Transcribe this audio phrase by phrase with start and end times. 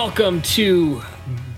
[0.00, 1.02] Welcome to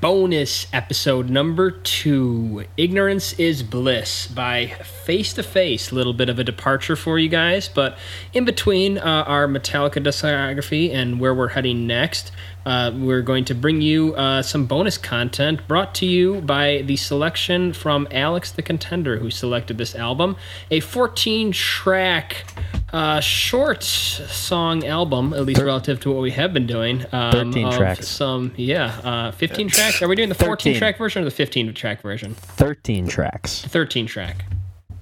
[0.01, 2.65] bonus episode number two.
[2.79, 4.69] Ignorance is Bliss by
[5.11, 5.91] Face to Face.
[5.91, 7.99] A little bit of a departure for you guys, but
[8.33, 12.31] in between uh, our Metallica discography and where we're heading next,
[12.65, 16.95] uh, we're going to bring you uh, some bonus content brought to you by the
[16.95, 20.37] selection from Alex the Contender, who selected this album.
[20.71, 22.45] A 14 track
[22.93, 27.05] uh, short song album, at least relative to what we have been doing.
[27.11, 28.07] Um, 13 tracks.
[28.07, 30.03] Some, yeah, uh, 15 tracks.
[30.03, 32.33] Are we doing the 14 track version or the 15 track version?
[32.35, 33.65] 13 tracks.
[33.65, 34.45] 13 track.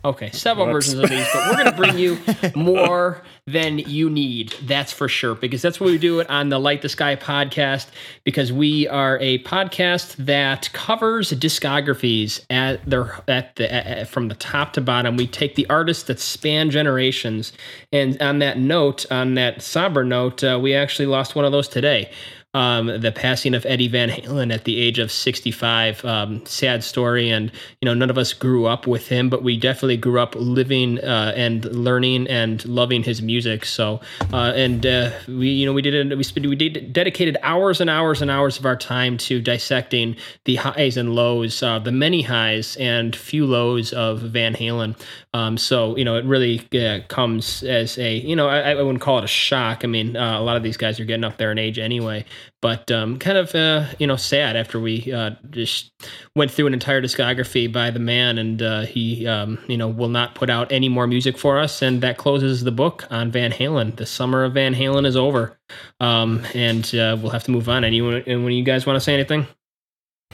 [0.09, 2.19] Okay, several versions of these, but we're going to bring you
[2.57, 4.55] more than you need.
[4.63, 7.89] That's for sure, because that's what we do it on the Light the Sky podcast.
[8.25, 14.35] Because we are a podcast that covers discographies at their at the at, from the
[14.35, 15.19] top to bottom.
[15.19, 17.53] We take the artists that span generations,
[17.93, 21.69] and on that note, on that somber note, uh, we actually lost one of those
[21.69, 22.11] today
[22.59, 26.05] um, the passing of Eddie Van Halen at the age of 65.
[26.05, 29.57] Um, sad story, and you know none of us grew up with him, but we
[29.57, 33.65] definitely grew up living uh, and learning and loving his music.
[33.65, 34.01] So,
[34.33, 38.21] uh, and uh, we you know we did we we did, dedicated hours and hours
[38.21, 42.77] and hours of our time to dissecting the highs and lows, uh, the many highs
[42.79, 45.01] and few lows of Van Halen.
[45.33, 49.01] Um, so you know it really uh, comes as a you know I, I, wouldn't
[49.01, 49.85] call it a shock.
[49.85, 52.25] I mean uh, a lot of these guys are getting up there in age anyway,
[52.61, 55.93] but um, kind of uh, you know sad after we uh, just
[56.35, 60.09] went through an entire discography by the man, and uh, he um, you know will
[60.09, 63.53] not put out any more music for us, and that closes the book on Van
[63.53, 63.97] Halen.
[63.97, 65.59] The summer of Van Halen is over,
[66.01, 67.85] um, and uh, we'll have to move on.
[67.85, 69.47] Anyone, when you guys want to say anything?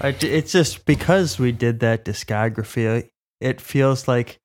[0.00, 3.10] It's just because we did that discography,
[3.40, 4.40] it feels like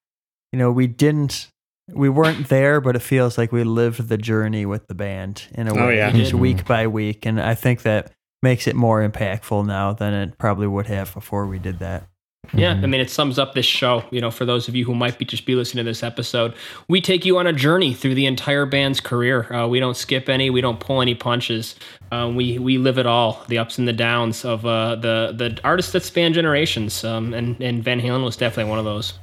[0.51, 1.51] you know we didn't
[1.93, 5.67] we weren't there, but it feels like we lived the journey with the band in
[5.67, 6.11] a oh, way, oh, yeah.
[6.11, 6.41] just mm-hmm.
[6.41, 7.25] week by week.
[7.25, 8.11] And I think that
[8.41, 12.07] makes it more impactful now than it probably would have before we did that.
[12.53, 12.83] Yeah, mm-hmm.
[12.83, 14.03] I mean, it sums up this show.
[14.11, 16.55] You know, for those of you who might be just be listening to this episode,
[16.87, 19.53] we take you on a journey through the entire band's career.
[19.53, 21.75] Uh, we don't skip any, we don't pull any punches.
[22.11, 25.59] Uh, we we live it all, the ups and the downs of uh, the the
[25.63, 27.03] artists that span generations.
[27.03, 29.13] Um, and and Van Halen was definitely one of those.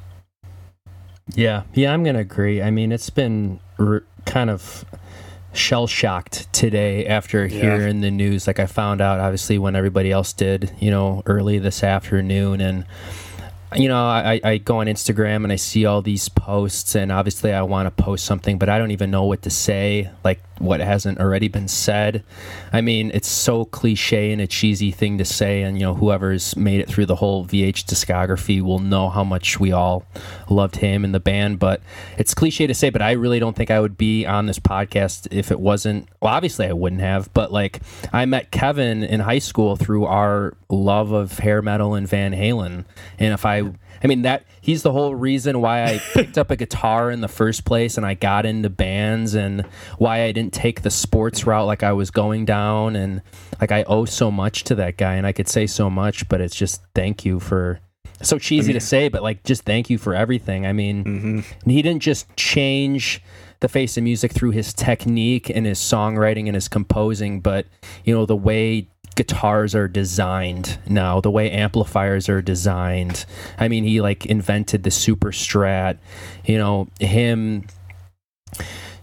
[1.34, 2.62] Yeah, yeah, I'm gonna agree.
[2.62, 4.84] I mean, it's been r- kind of
[5.52, 7.60] shell shocked today after yeah.
[7.60, 8.46] hearing the news.
[8.46, 12.86] Like I found out, obviously, when everybody else did, you know, early this afternoon, and
[13.76, 17.52] you know, I, I go on Instagram and I see all these posts, and obviously
[17.52, 20.80] I want to post something, but I don't even know what to say, like what
[20.80, 22.24] hasn't already been said.
[22.72, 26.56] I mean, it's so cliche and a cheesy thing to say, and you know, whoever's
[26.56, 30.06] made it through the whole VH discography will know how much we all
[30.48, 31.58] loved him and the band.
[31.58, 31.82] But
[32.18, 35.28] it's cliche to say, but I really don't think I would be on this podcast
[35.30, 36.08] if it wasn't.
[36.20, 37.80] Well, obviously I wouldn't have, but like
[38.12, 42.84] I met Kevin in high school through our love of hair metal and Van Halen,
[43.18, 43.62] and if I
[44.06, 47.28] I mean that he's the whole reason why I picked up a guitar in the
[47.28, 49.62] first place and I got into bands and
[49.98, 53.20] why I didn't take the sports route like I was going down and
[53.60, 56.40] like I owe so much to that guy and I could say so much but
[56.40, 57.80] it's just thank you for
[58.22, 60.66] so cheesy I mean, to say but like just thank you for everything.
[60.66, 61.68] I mean mm-hmm.
[61.68, 63.20] he didn't just change
[63.58, 67.66] the face of music through his technique and his songwriting and his composing but
[68.04, 68.86] you know the way
[69.16, 73.24] guitars are designed now, the way amplifiers are designed.
[73.58, 75.98] I mean, he like invented the super strat,
[76.44, 77.66] you know, him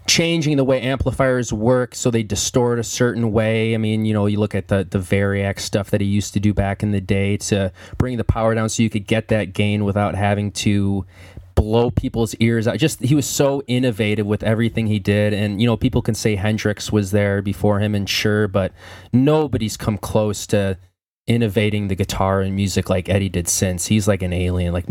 [0.06, 3.74] changing the way amplifiers work so they distort a certain way.
[3.74, 6.40] I mean, you know, you look at the the Variac stuff that he used to
[6.40, 9.52] do back in the day to bring the power down so you could get that
[9.52, 11.04] gain without having to
[11.54, 12.78] blow people's ears out.
[12.78, 16.36] Just he was so innovative with everything he did, and you know people can say
[16.36, 18.72] Hendrix was there before him, and sure, but
[19.12, 20.78] nobody's come close to
[21.26, 23.86] innovating the guitar and music like Eddie did since.
[23.86, 24.72] He's like an alien.
[24.72, 24.86] Like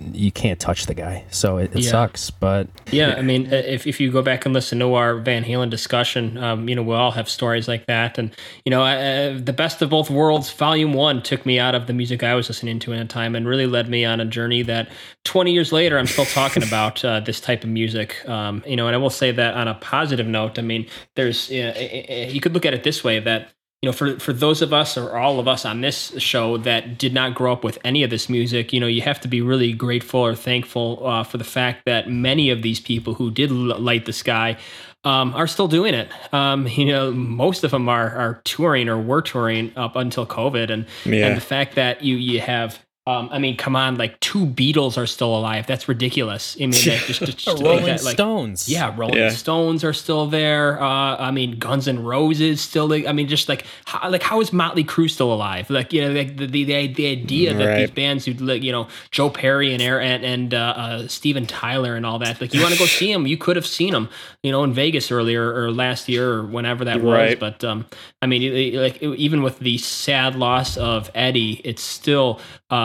[0.00, 1.24] you can't touch the guy.
[1.30, 1.90] So it, it yeah.
[1.90, 5.44] sucks, but yeah, I mean, if, if you go back and listen to our Van
[5.44, 8.18] Halen discussion, um, you know, we all have stories like that.
[8.18, 11.86] And, you know, uh, the best of both worlds, volume one took me out of
[11.86, 14.24] the music I was listening to in a time and really led me on a
[14.24, 14.88] journey that
[15.24, 18.28] 20 years later, I'm still talking about uh, this type of music.
[18.28, 21.52] Um, you know, and I will say that on a positive note, I mean, there's,
[21.52, 23.52] uh, you could look at it this way that
[23.84, 26.96] you know, for for those of us or all of us on this show that
[26.96, 29.42] did not grow up with any of this music, you know, you have to be
[29.42, 33.50] really grateful or thankful uh, for the fact that many of these people who did
[33.50, 34.56] light the sky
[35.04, 36.08] um, are still doing it.
[36.32, 40.70] Um, you know, most of them are are touring or were touring up until COVID,
[40.70, 41.26] and yeah.
[41.26, 44.96] and the fact that you you have Um, I mean, come on, like two Beatles
[44.96, 45.66] are still alive.
[45.66, 46.56] That's ridiculous.
[46.56, 48.66] I mean, just, just, just Rolling like Stones.
[48.66, 49.28] Yeah, Rolling yeah.
[49.28, 50.82] Stones are still there.
[50.82, 52.90] Uh, I mean, Guns N' Roses still.
[52.94, 55.68] I mean, just like how, like how is Motley Crue still alive?
[55.68, 57.80] Like you know, like the the, the, the idea that right.
[57.80, 61.96] these bands who like you know Joe Perry and and and uh, uh, Steven Tyler
[61.96, 62.40] and all that.
[62.40, 64.08] Like you want to go see them, you could have seen them,
[64.42, 67.38] you know, in Vegas earlier or last year or whenever that right.
[67.38, 67.52] was.
[67.52, 67.84] But um,
[68.22, 72.40] I mean, like even with the sad loss of Eddie, it's still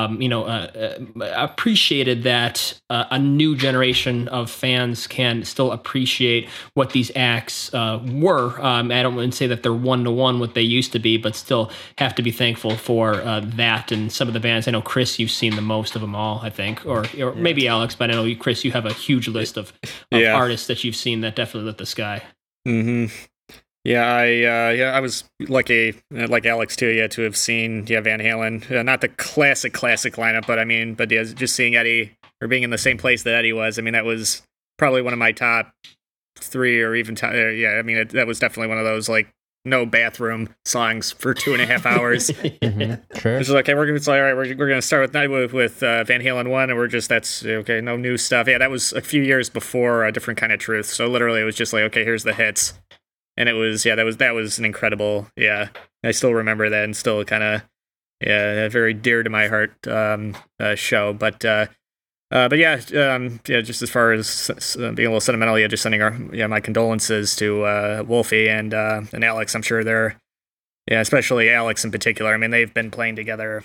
[0.10, 5.72] um, you know, uh, uh, appreciated that uh, a new generation of fans can still
[5.72, 8.60] appreciate what these acts uh, were.
[8.62, 11.00] Um, I don't want to say that they're one to one what they used to
[11.00, 14.68] be, but still have to be thankful for uh, that and some of the bands.
[14.68, 17.68] I know Chris, you've seen the most of them all, I think, or or maybe
[17.68, 19.74] Alex, but I know you, Chris, you have a huge list of,
[20.12, 20.34] of yeah.
[20.34, 22.24] artists that you've seen that definitely lit the sky.
[22.66, 23.06] Hmm.
[23.86, 27.86] Yeah, I uh, yeah I was lucky, uh, like Alex too, yeah, to have seen
[27.88, 31.56] yeah Van Halen, uh, not the classic classic lineup, but I mean, but yeah, just
[31.56, 32.12] seeing Eddie
[32.42, 34.42] or being in the same place that Eddie was, I mean, that was
[34.78, 35.72] probably one of my top
[36.38, 39.08] three or even top, uh, yeah, I mean, it, that was definitely one of those
[39.08, 39.30] like
[39.66, 42.30] no bathroom songs for two and a half hours.
[42.32, 43.18] mm-hmm.
[43.18, 43.38] Sure.
[43.38, 46.04] It's like, okay, we're gonna, all right, we're, we're gonna start with with, with uh,
[46.04, 48.48] Van Halen one, and we're just that's okay, no new stuff.
[48.48, 50.88] Yeah, that was a few years before a different kind of truth.
[50.88, 52.74] So literally, it was just like, okay, here's the hits
[53.40, 55.70] and it was yeah that was that was an incredible yeah
[56.04, 57.62] I still remember that and still kind of
[58.22, 61.68] yeah very dear to my heart um, uh, show but uh,
[62.32, 65.68] uh, but yeah um, yeah just as far as uh, being a little sentimental yeah
[65.68, 69.84] just sending our yeah my condolences to uh, Wolfie and uh, and Alex I'm sure
[69.84, 70.20] they're
[70.92, 73.64] yeah especially Alex in particular I mean they've been playing together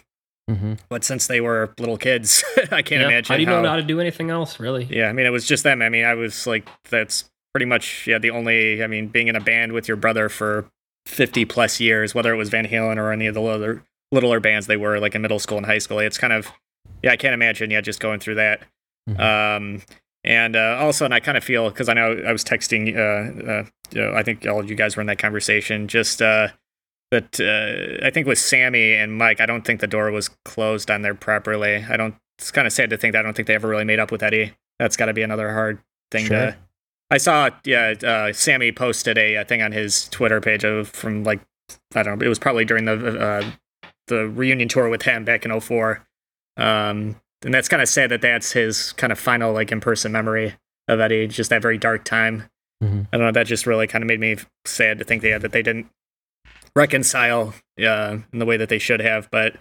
[0.50, 0.74] Mm-hmm.
[0.90, 3.08] But since they were little kids, I can't yeah.
[3.08, 3.32] imagine.
[3.32, 4.84] How do you how, know how to do anything else, really?
[4.84, 5.80] Yeah, I mean, it was just them.
[5.80, 7.24] I mean, I was like, that's
[7.54, 10.68] pretty much yeah the only I mean being in a band with your brother for
[11.06, 14.66] 50 plus years whether it was Van Halen or any of the littler, littler bands
[14.66, 16.50] they were like in middle school and high school it's kind of
[17.02, 18.62] yeah I can't imagine yeah just going through that
[19.08, 19.20] mm-hmm.
[19.20, 19.82] um
[20.24, 23.50] and uh, also and I kind of feel because I know I was texting uh,
[23.50, 26.48] uh you know, I think all of you guys were in that conversation just uh
[27.12, 30.90] that uh, I think with Sammy and Mike I don't think the door was closed
[30.90, 33.46] on there properly I don't it's kind of sad to think that I don't think
[33.46, 35.78] they ever really made up with Eddie that's got to be another hard
[36.10, 36.36] thing sure.
[36.36, 36.56] to
[37.14, 41.22] I saw, yeah, uh, Sammy posted a, a, thing on his Twitter page of from
[41.22, 41.40] like
[41.94, 43.50] I don't know, it was probably during the uh,
[44.08, 46.04] the reunion tour with him back in 04.
[46.56, 47.14] Um,
[47.44, 50.54] and that's kind of sad that that's his kind of final like in person memory
[50.88, 52.50] of Eddie, just that very dark time.
[52.82, 53.02] Mm-hmm.
[53.12, 55.52] I don't know, that just really kind of made me sad to think they, that
[55.52, 55.86] they didn't
[56.74, 59.30] reconcile uh, in the way that they should have.
[59.30, 59.56] But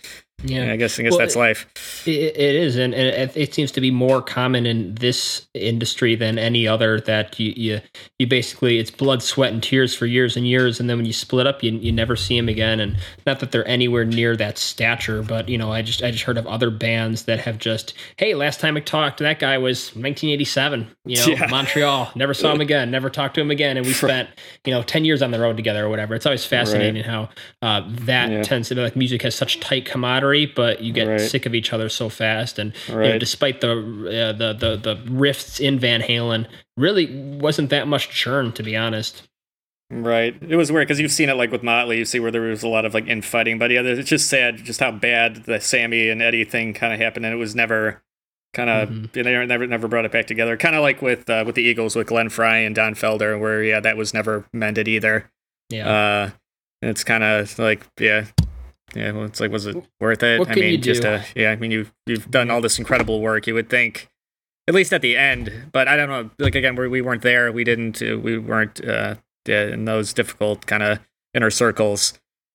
[0.45, 1.65] yeah, I guess I guess well, that's life.
[2.05, 6.15] It, it is, and, and it, it, seems to be more common in this industry
[6.15, 6.99] than any other.
[6.99, 7.81] That you, you
[8.19, 11.13] you basically it's blood, sweat, and tears for years and years, and then when you
[11.13, 12.81] split up, you you never see them again.
[12.81, 16.25] And not that they're anywhere near that stature, but you know, I just I just
[16.25, 19.95] heard of other bands that have just hey, last time I talked, that guy was
[19.95, 20.87] 1987.
[21.05, 21.47] You know, yeah.
[21.49, 22.11] Montreal.
[22.15, 22.91] Never saw him again.
[22.91, 24.27] Never talked to him again, and we spent
[24.65, 26.15] you know 10 years on the road together or whatever.
[26.15, 27.05] It's always fascinating right.
[27.05, 27.29] how
[27.61, 28.43] uh, that yeah.
[28.43, 31.19] tends to be like music has such tight camaraderie, but you get right.
[31.19, 32.59] sick of each other so fast.
[32.59, 33.05] And right.
[33.05, 37.87] you know, despite the, uh, the the the rifts in Van Halen, really wasn't that
[37.87, 39.27] much churn to be honest.
[39.89, 40.35] Right.
[40.41, 41.97] It was weird because you've seen it like with Motley.
[41.99, 44.57] You see where there was a lot of like infighting, but yeah, it's just sad
[44.57, 48.01] just how bad the Sammy and Eddie thing kind of happened, and it was never
[48.53, 49.05] kind of mm-hmm.
[49.11, 50.57] they never never brought it back together.
[50.57, 53.63] Kind of like with uh, with the Eagles with Glenn Frey and Don Felder, where
[53.63, 55.29] yeah, that was never mended either.
[55.69, 55.89] Yeah.
[55.89, 56.29] Uh,
[56.89, 58.25] it's kind of like yeah,
[58.95, 59.11] yeah.
[59.11, 60.39] Well, it's like was it worth it?
[60.39, 61.51] What I mean, just uh, yeah.
[61.51, 63.47] I mean, you've you've done all this incredible work.
[63.47, 64.09] You would think,
[64.67, 66.29] at least at the end, but I don't know.
[66.39, 67.51] Like again, we we weren't there.
[67.51, 68.01] We didn't.
[68.01, 70.99] Uh, we weren't uh, in those difficult kind of
[71.33, 72.13] inner circles.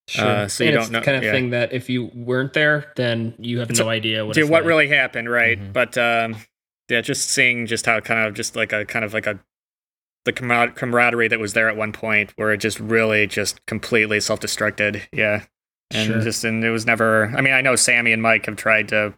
[0.08, 0.26] Sure.
[0.26, 1.32] Uh, so and you don't know kind of yeah.
[1.32, 4.48] thing that if you weren't there, then you have it's no a, idea what dude,
[4.48, 4.68] what like.
[4.68, 5.60] really happened, right?
[5.60, 5.72] Mm-hmm.
[5.72, 6.36] But um,
[6.88, 9.38] yeah, just seeing just how kind of just like a kind of like a
[10.34, 15.02] the camaraderie that was there at one point where it just really just completely self-destructed.
[15.12, 15.44] Yeah.
[15.90, 16.20] And sure.
[16.20, 19.14] just and it was never i mean i know sammy and mike have tried to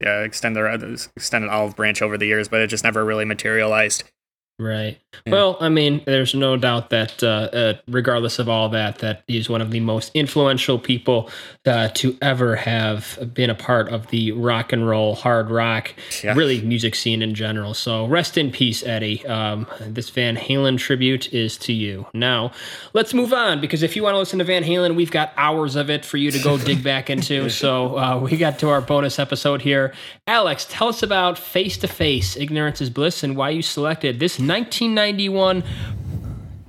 [0.00, 4.04] yeah extend their extended olive branch over the years but it just never really materialized
[4.60, 4.98] Right.
[5.24, 5.32] Yeah.
[5.32, 9.48] Well, I mean, there's no doubt that, uh, uh, regardless of all that, that he's
[9.48, 11.30] one of the most influential people
[11.64, 16.34] uh, to ever have been a part of the rock and roll, hard rock, yeah.
[16.34, 17.72] really music scene in general.
[17.72, 19.24] So rest in peace, Eddie.
[19.26, 22.06] Um, this Van Halen tribute is to you.
[22.12, 22.50] Now,
[22.94, 25.76] let's move on because if you want to listen to Van Halen, we've got hours
[25.76, 27.48] of it for you to go dig back into.
[27.48, 29.94] So uh, we got to our bonus episode here.
[30.26, 34.38] Alex, tell us about Face to Face, Ignorance is Bliss, and why you selected this
[34.48, 35.62] 1991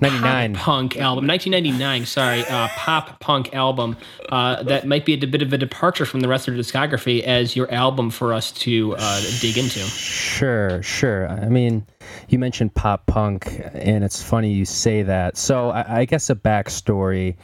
[0.02, 3.98] 99 punk album 1999 sorry uh, pop punk album
[4.30, 7.22] uh, that might be a bit of a departure from the rest of the discography
[7.22, 9.80] as your album for us to uh, dig into.
[9.80, 11.28] Sure sure.
[11.28, 11.86] I mean
[12.30, 15.38] you mentioned pop punk and it's funny you say that.
[15.38, 17.36] So i, I guess a backstory.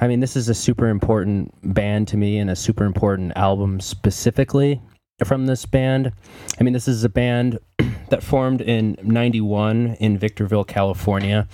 [0.00, 3.80] I mean, this is a super important band to me and a super important album
[3.80, 4.80] specifically
[5.24, 6.12] from this band.
[6.60, 7.58] I mean, this is a band
[8.08, 11.48] that formed in 91 in Victorville, California.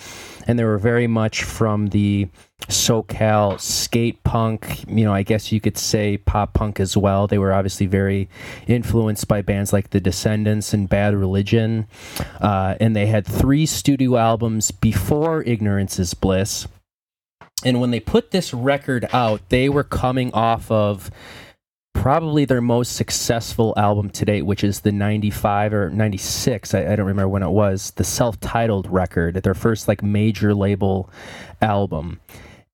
[0.47, 2.29] And they were very much from the
[2.69, 7.27] SoCal skate punk, you know, I guess you could say pop punk as well.
[7.27, 8.29] They were obviously very
[8.67, 11.87] influenced by bands like The Descendents and Bad Religion.
[12.41, 16.67] Uh, and they had three studio albums before Ignorance is Bliss.
[17.65, 21.11] And when they put this record out, they were coming off of
[21.95, 26.97] probably their most successful album to date, which is the 95 or 96, I, I,
[26.97, 31.09] don't remember when it was, the self titled record, their first like major label
[31.63, 32.21] album.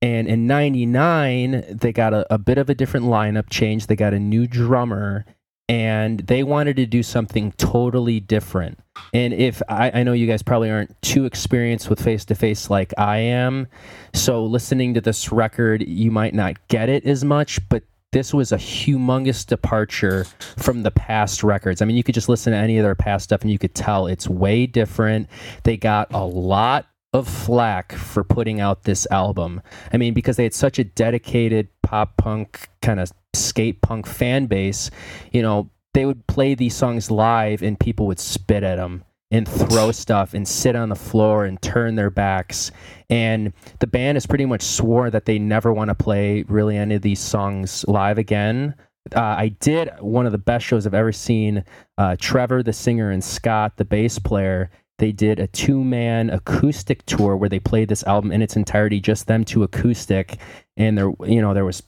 [0.02, 3.86] And in 99, they got a, a bit of a different lineup change.
[3.86, 5.26] They got a new drummer
[5.68, 8.80] and they wanted to do something totally different.
[9.14, 12.70] And if I, I know you guys probably aren't too experienced with face to face
[12.70, 13.68] like I am,
[14.12, 18.52] so listening to this record, you might not get it as much, but this was
[18.52, 20.24] a humongous departure
[20.56, 21.80] from the past records.
[21.80, 23.74] I mean, you could just listen to any of their past stuff and you could
[23.74, 25.28] tell it's way different.
[25.62, 29.62] They got a lot of flack for putting out this album.
[29.92, 34.46] I mean, because they had such a dedicated pop punk kind of skate punk fan
[34.46, 34.90] base,
[35.32, 39.48] you know, they would play these songs live and people would spit at them and
[39.48, 42.70] throw stuff and sit on the floor and turn their backs.
[43.08, 46.96] And the band has pretty much swore that they never want to play really any
[46.96, 48.74] of these songs live again.
[49.14, 51.64] Uh, I did one of the best shows I've ever seen.
[51.96, 57.06] Uh, Trevor, the singer, and Scott, the bass player, they did a two man acoustic
[57.06, 60.36] tour where they played this album in its entirety, just them two acoustic.
[60.76, 61.82] And there, you know, there was,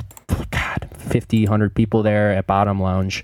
[0.50, 3.22] God, 50, 100 people there at Bottom Lounge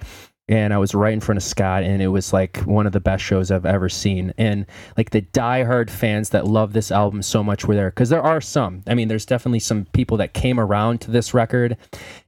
[0.49, 3.01] and I was right in front of Scott, and it was like one of the
[3.01, 4.33] best shows I've ever seen.
[4.39, 8.23] And like the diehard fans that love this album so much were there because there
[8.23, 8.83] are some.
[8.87, 11.77] I mean, there's definitely some people that came around to this record,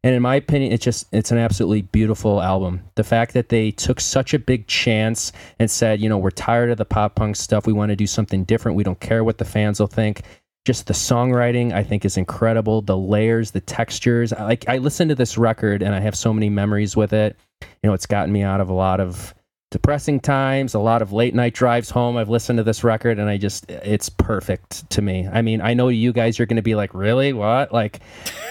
[0.03, 2.83] and in my opinion, it's just it's an absolutely beautiful album.
[2.95, 6.71] The fact that they took such a big chance and said, you know, we're tired
[6.71, 7.67] of the pop punk stuff.
[7.67, 8.77] We want to do something different.
[8.77, 10.23] We don't care what the fans will think
[10.67, 15.15] just the songwriting i think is incredible the layers the textures like i listen to
[15.15, 17.37] this record and i have so many memories with it
[17.83, 19.35] you know, it's gotten me out of a lot of
[19.71, 22.17] depressing times, a lot of late night drives home.
[22.17, 25.29] I've listened to this record and I just, it's perfect to me.
[25.33, 27.33] I mean, I know you guys are going to be like, really?
[27.33, 27.73] What?
[27.73, 28.01] Like,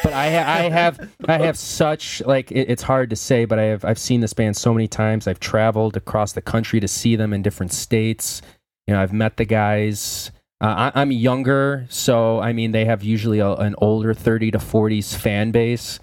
[0.01, 3.63] but I, I have, I have such, like, it, it's hard to say, but I
[3.63, 5.27] have, I've seen this band so many times.
[5.27, 8.41] I've traveled across the country to see them in different states.
[8.87, 10.31] You know, I've met the guys.
[10.61, 14.57] Uh, I, am younger, so I mean, they have usually a, an older 30 to
[14.57, 15.99] 40s fan base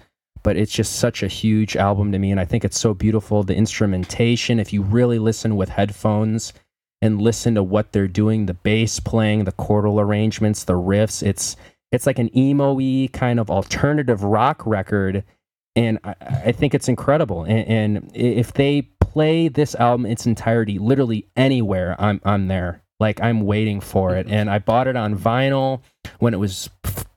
[0.47, 3.43] but it's just such a huge album to me and i think it's so beautiful
[3.43, 4.61] the instrumentation.
[4.61, 6.53] If you really listen with headphones
[7.01, 11.57] and listen to what they're doing the bass playing the chordal arrangements the riffs it's
[11.91, 15.25] it's like an emo-y kind of alternative rock record
[15.75, 17.43] and i, I think it's incredible.
[17.43, 23.21] And, and, if they play this album its entirety literally anywhere i'm i'm there like
[23.21, 25.81] i'm waiting for it and i bought it on vinyl
[26.19, 26.69] when it was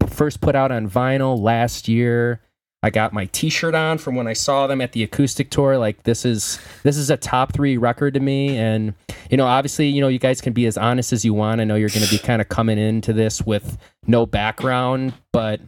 [0.09, 2.41] first put out on vinyl last year
[2.83, 5.77] I got my T-shirt on from when I saw them at the acoustic tour.
[5.77, 8.95] Like this is this is a top three record to me, and
[9.31, 11.61] you know, obviously, you know, you guys can be as honest as you want.
[11.61, 15.61] I know you're going to be kind of coming into this with no background, but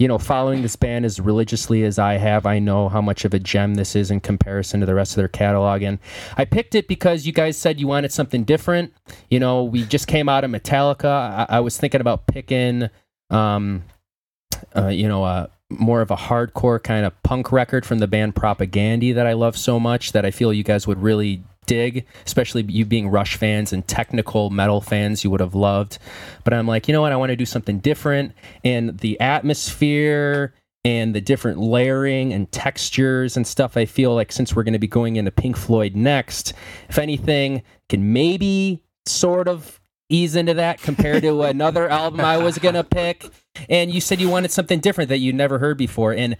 [0.00, 3.34] you know, following this band as religiously as I have, I know how much of
[3.34, 5.82] a gem this is in comparison to the rest of their catalog.
[5.82, 5.98] And
[6.38, 8.94] I picked it because you guys said you wanted something different.
[9.28, 11.04] You know, we just came out of Metallica.
[11.04, 12.88] I, I was thinking about picking,
[13.28, 13.82] um,
[14.74, 18.34] uh, you know, uh, more of a hardcore kind of punk record from the band
[18.34, 22.62] Propagandhi that I love so much that I feel you guys would really dig, especially
[22.62, 25.98] you being Rush fans and technical metal fans, you would have loved.
[26.42, 27.12] But I'm like, you know what?
[27.12, 28.32] I want to do something different.
[28.64, 30.52] And the atmosphere
[30.84, 34.80] and the different layering and textures and stuff, I feel like since we're going to
[34.80, 36.54] be going into Pink Floyd next,
[36.88, 42.58] if anything, can maybe sort of ease into that compared to another album I was
[42.58, 43.24] going to pick.
[43.68, 46.12] And you said you wanted something different that you'd never heard before.
[46.12, 46.36] And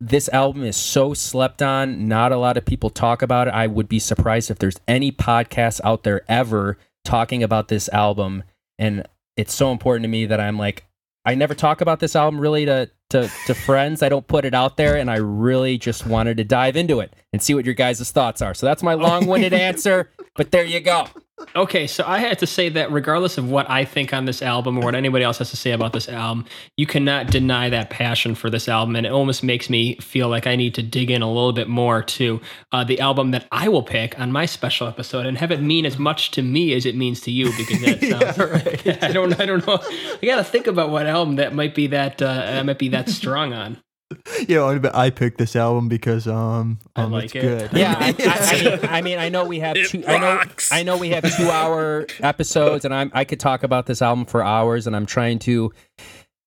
[0.00, 2.06] this album is so slept on.
[2.06, 3.54] Not a lot of people talk about it.
[3.54, 8.44] I would be surprised if there's any podcast out there ever talking about this album.
[8.78, 10.84] And it's so important to me that I'm like,
[11.24, 14.02] I never talk about this album really to, to, to friends.
[14.02, 14.96] I don't put it out there.
[14.96, 18.40] And I really just wanted to dive into it and see what your guys' thoughts
[18.40, 18.54] are.
[18.54, 20.10] So that's my long winded answer.
[20.36, 21.08] But there you go.
[21.54, 24.76] Okay, so I had to say that regardless of what I think on this album
[24.78, 26.44] or what anybody else has to say about this album,
[26.76, 30.46] you cannot deny that passion for this album, and it almost makes me feel like
[30.46, 32.40] I need to dig in a little bit more to
[32.72, 35.86] uh, the album that I will pick on my special episode and have it mean
[35.86, 38.00] as much to me as it means to you because that
[38.36, 38.84] sounds.
[38.84, 39.02] yeah, right.
[39.04, 39.38] I don't.
[39.40, 39.78] I don't know.
[40.22, 43.08] I got to think about what album that might be that uh, might be that
[43.08, 43.78] strong on.
[44.48, 47.40] you know, I picked this album because um, I um, like it's it.
[47.42, 47.78] good.
[47.78, 48.18] Yeah, I, I,
[48.58, 50.02] I, mean, I mean, I know we have two.
[50.06, 53.86] I know, I know we have two hour episodes, and I'm I could talk about
[53.86, 55.72] this album for hours, and I'm trying to,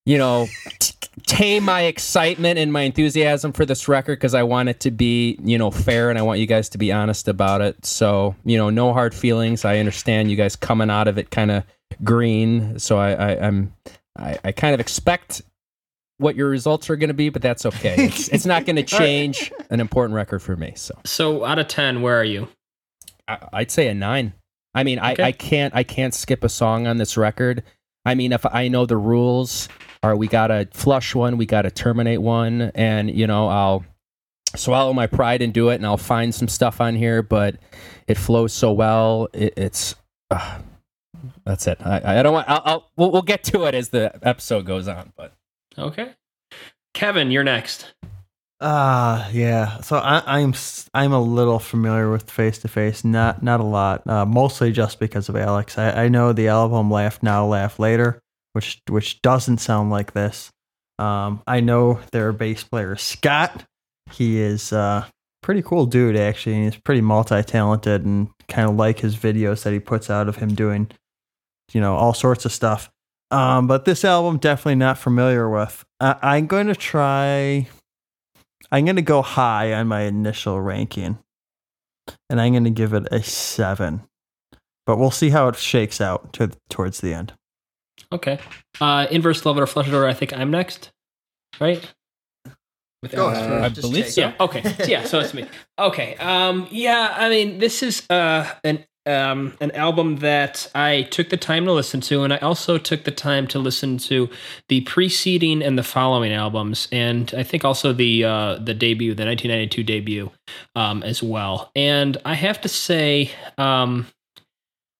[0.06, 0.48] you know,
[0.80, 0.96] t-
[1.28, 5.38] tame my excitement and my enthusiasm for this record because I want it to be,
[5.44, 7.86] you know, fair, and I want you guys to be honest about it.
[7.86, 9.66] So, you know, no hard feelings.
[9.66, 11.64] I understand you guys coming out of it kind of
[12.04, 13.74] green, so I, I I'm.
[14.18, 15.42] I, I kind of expect
[16.22, 17.96] what your results are going to be, but that's okay.
[17.98, 20.74] It's, it's not going to change an important record for me.
[20.76, 22.48] So, so out of ten, where are you?
[23.28, 24.34] I, would say a nine.
[24.74, 25.24] I mean, okay.
[25.24, 27.64] I, I can't I can't skip a song on this record.
[28.06, 29.70] I mean, if I know the rules,
[30.02, 33.86] or we got to flush one, we got to terminate one, and you know, I'll
[34.56, 37.58] swallow my pride and do it, and I'll find some stuff on here, but
[38.08, 39.28] it flows so well.
[39.34, 39.96] It, it's
[40.30, 40.60] uh,
[41.46, 41.78] that's it.
[41.86, 42.50] I, I don't want.
[42.50, 45.34] I'll, I'll we'll, we'll get to it as the episode goes on, but
[45.78, 46.14] Okay.
[46.94, 47.94] Kevin, you're next.
[48.64, 49.80] Ah, uh, yeah.
[49.82, 50.54] So I, am I'm,
[50.94, 54.06] I'm a little familiar with Face to Face, not not a lot.
[54.06, 55.78] Uh, mostly just because of Alex.
[55.78, 58.22] I, I know the album Laugh Now, Laugh Later,
[58.54, 60.52] which which doesn't sound like this.
[61.00, 63.66] Um, I know their bass player Scott.
[64.12, 65.06] He is uh
[65.42, 66.64] pretty cool dude actually.
[66.66, 70.36] He's pretty multi talented and kind of like his videos that he puts out of
[70.36, 70.90] him doing,
[71.74, 72.92] you know, all sorts of stuff.
[73.32, 75.86] Um, but this album definitely not familiar with.
[76.00, 77.68] I, I'm going to try.
[78.72, 81.18] I'm going to go high on my initial ranking,
[82.30, 84.04] and I'm going to give it a seven.
[84.86, 87.34] But we'll see how it shakes out to, towards the end.
[88.12, 88.40] Okay.
[88.80, 90.92] Uh, inverse love it or flush it or I think I'm next,
[91.60, 91.82] right?
[93.02, 93.52] With Go ahead.
[93.52, 94.22] Uh, I believe so.
[94.22, 94.34] Yeah.
[94.40, 94.76] Okay.
[94.88, 95.06] yeah.
[95.06, 95.46] So it's me.
[95.80, 96.16] Okay.
[96.18, 96.68] Um.
[96.70, 97.16] Yeah.
[97.18, 101.72] I mean, this is uh an um, an album that I took the time to
[101.72, 104.30] listen to, and I also took the time to listen to
[104.70, 109.26] the preceding and the following albums, and I think also the uh, the debut, the
[109.26, 110.32] 1992 debut,
[110.76, 111.72] um, as well.
[111.76, 114.08] And I have to say, um,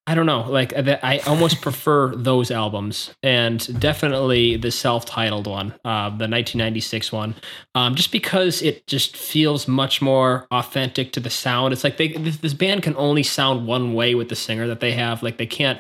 [0.08, 0.50] I don't know.
[0.50, 7.36] Like I almost prefer those albums, and definitely the self-titled one, uh, the 1996 one,
[7.76, 11.72] um, just because it just feels much more authentic to the sound.
[11.72, 14.80] It's like they this, this band can only sound one way with the singer that
[14.80, 15.22] they have.
[15.22, 15.80] Like they can't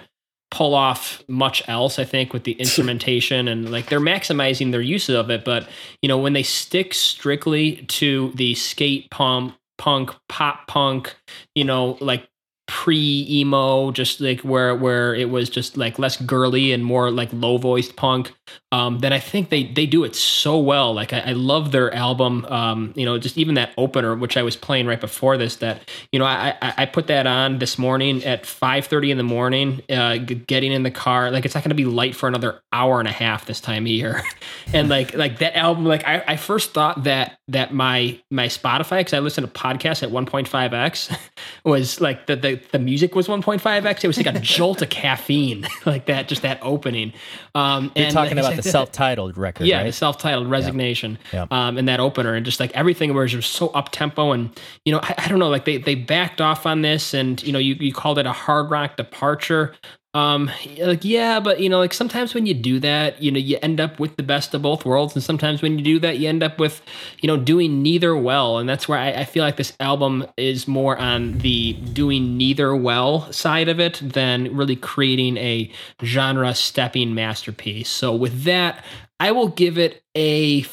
[0.51, 1.97] pull off much else.
[1.97, 5.67] I think with the instrumentation and like they're maximizing their uses of it, but
[6.03, 11.15] you know when they stick strictly to the skate pump punk pop punk
[11.55, 12.27] you know like
[12.71, 17.27] pre emo, just like where where it was just like less girly and more like
[17.33, 18.31] low voiced punk.
[18.71, 20.93] Um, then I think they they do it so well.
[20.93, 22.45] Like I, I love their album.
[22.45, 25.57] Um, you know, just even that opener, which I was playing right before this.
[25.57, 29.17] That you know, I I, I put that on this morning at five thirty in
[29.17, 29.81] the morning.
[29.89, 32.99] Uh, getting in the car, like it's not going to be light for another hour
[32.99, 34.23] and a half this time of year.
[34.73, 38.99] and like like that album, like I, I first thought that that my my Spotify
[38.99, 41.13] because I listen to podcasts at one point five x
[41.65, 44.03] was like the the the music was 1.5x.
[44.03, 47.13] It was like a jolt of caffeine, like that, just that opening.
[47.55, 49.83] Um, You're and talking about the self-titled record, yeah, right?
[49.85, 51.17] the self-titled resignation.
[51.51, 54.93] Um, and that opener, and just like everything was just so up tempo, and you
[54.93, 57.59] know, I, I, don't know, like they they backed off on this, and you know,
[57.59, 59.73] you you called it a hard rock departure,
[60.13, 63.57] um like yeah but you know like sometimes when you do that you know you
[63.61, 66.27] end up with the best of both worlds and sometimes when you do that you
[66.27, 66.81] end up with
[67.21, 70.67] you know doing neither well and that's where I, I, feel like this album is
[70.67, 75.71] more on the doing neither well side of it than really creating a
[76.03, 77.89] genre stepping masterpiece.
[77.89, 78.83] So with that
[79.21, 80.65] i will give it a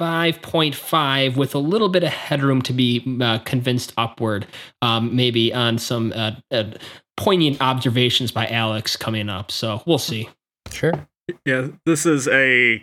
[0.00, 4.46] 5.5 with a little bit of headroom to be uh, convinced upward,
[4.80, 6.70] um, maybe on some uh, uh,
[7.20, 9.50] poignant observations by Alex coming up.
[9.50, 10.28] So we'll see.
[10.72, 11.06] Sure.
[11.44, 12.82] Yeah, this is a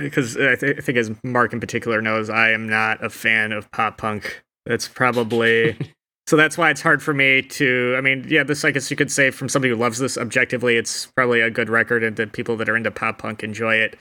[0.00, 3.52] because I, th- I, think as Mark in particular knows, I am not a fan
[3.52, 4.42] of pop punk.
[4.64, 5.78] That's probably
[6.26, 7.94] so that's why it's hard for me to.
[7.96, 10.76] I mean, yeah, this I guess you could say from somebody who loves this objectively,
[10.76, 13.96] it's probably a good record, and the people that are into pop punk enjoy it.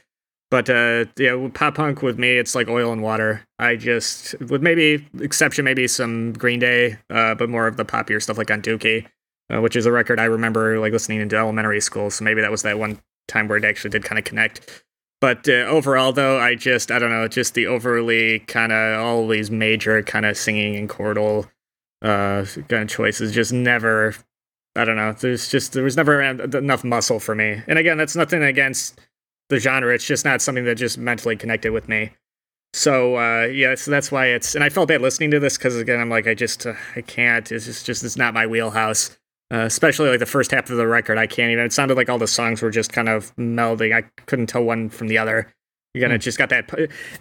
[0.50, 3.45] But uh, yeah, pop punk with me, it's like oil and water.
[3.60, 8.21] I just, with maybe exception, maybe some Green Day, uh, but more of the poppier
[8.21, 9.08] stuff like on Dookie
[9.53, 12.10] uh, which is a record I remember like listening into elementary school.
[12.10, 14.84] So maybe that was that one time where it actually did kind of connect.
[15.21, 19.27] But uh, overall, though, I just I don't know, just the overly kind of all
[19.27, 21.49] these major kind of singing and chordal
[22.01, 24.13] uh, kind of choices just never
[24.75, 25.13] I don't know.
[25.13, 27.62] There's just there was never enough muscle for me.
[27.67, 28.99] And again, that's nothing against
[29.49, 29.93] the genre.
[29.93, 32.12] It's just not something that just mentally connected with me.
[32.73, 34.53] So uh, yeah, so that's why it's.
[34.53, 37.01] And I felt bad listening to this because again, I'm like, I just uh, I
[37.01, 37.49] can't.
[37.51, 39.17] It's just, just it's not my wheelhouse.
[39.53, 41.65] Uh, especially like the first half of the record, I can't even.
[41.65, 43.95] It sounded like all the songs were just kind of melding.
[43.95, 45.53] I couldn't tell one from the other.
[45.95, 46.23] You kind of mm.
[46.23, 46.69] just got that,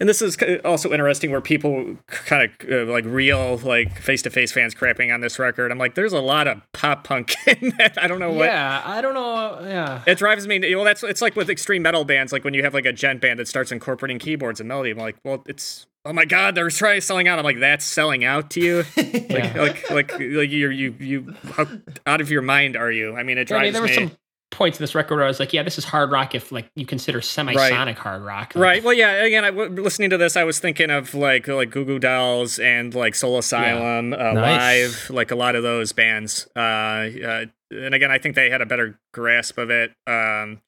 [0.01, 4.31] and this is also interesting where people kind of uh, like real like face to
[4.31, 5.71] face fans crapping on this record.
[5.71, 7.97] I'm like, there's a lot of pop punk in that.
[8.03, 8.47] I don't know what.
[8.47, 9.61] Yeah, I don't know.
[9.63, 10.75] Yeah, it drives me.
[10.75, 13.21] Well, that's it's like with extreme metal bands, like when you have like a djent
[13.21, 14.91] band that starts incorporating keyboards and melody.
[14.91, 17.39] I'm like, well, it's oh my god, they're trying selling out.
[17.39, 18.77] I'm like, that's selling out to you.
[18.97, 19.53] like, yeah.
[19.57, 21.67] like, like, like, you're you you how
[22.07, 23.17] out of your mind are you?
[23.17, 24.09] I mean, it drives I mean, there me.
[24.11, 24.19] Some-
[24.55, 26.71] points in this record where I was like, yeah, this is hard rock if like
[26.75, 27.99] you consider semisonic right.
[27.99, 28.55] hard rock.
[28.55, 28.85] Like, right.
[28.85, 29.25] Well, yeah.
[29.25, 32.59] Again, I w- listening to this, I was thinking of like like Goo Goo Dolls
[32.59, 34.31] and like Soul Asylum, yeah.
[34.31, 35.09] uh, nice.
[35.09, 36.49] Live, like a lot of those bands.
[36.57, 39.93] Uh, uh, and again, I think they had a better grasp of it.
[40.07, 40.61] Um,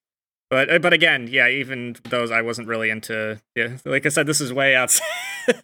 [0.50, 3.40] but uh, but again, yeah, even those I wasn't really into.
[3.54, 5.06] Yeah, like I said, this is way outside.
[5.46, 5.56] that's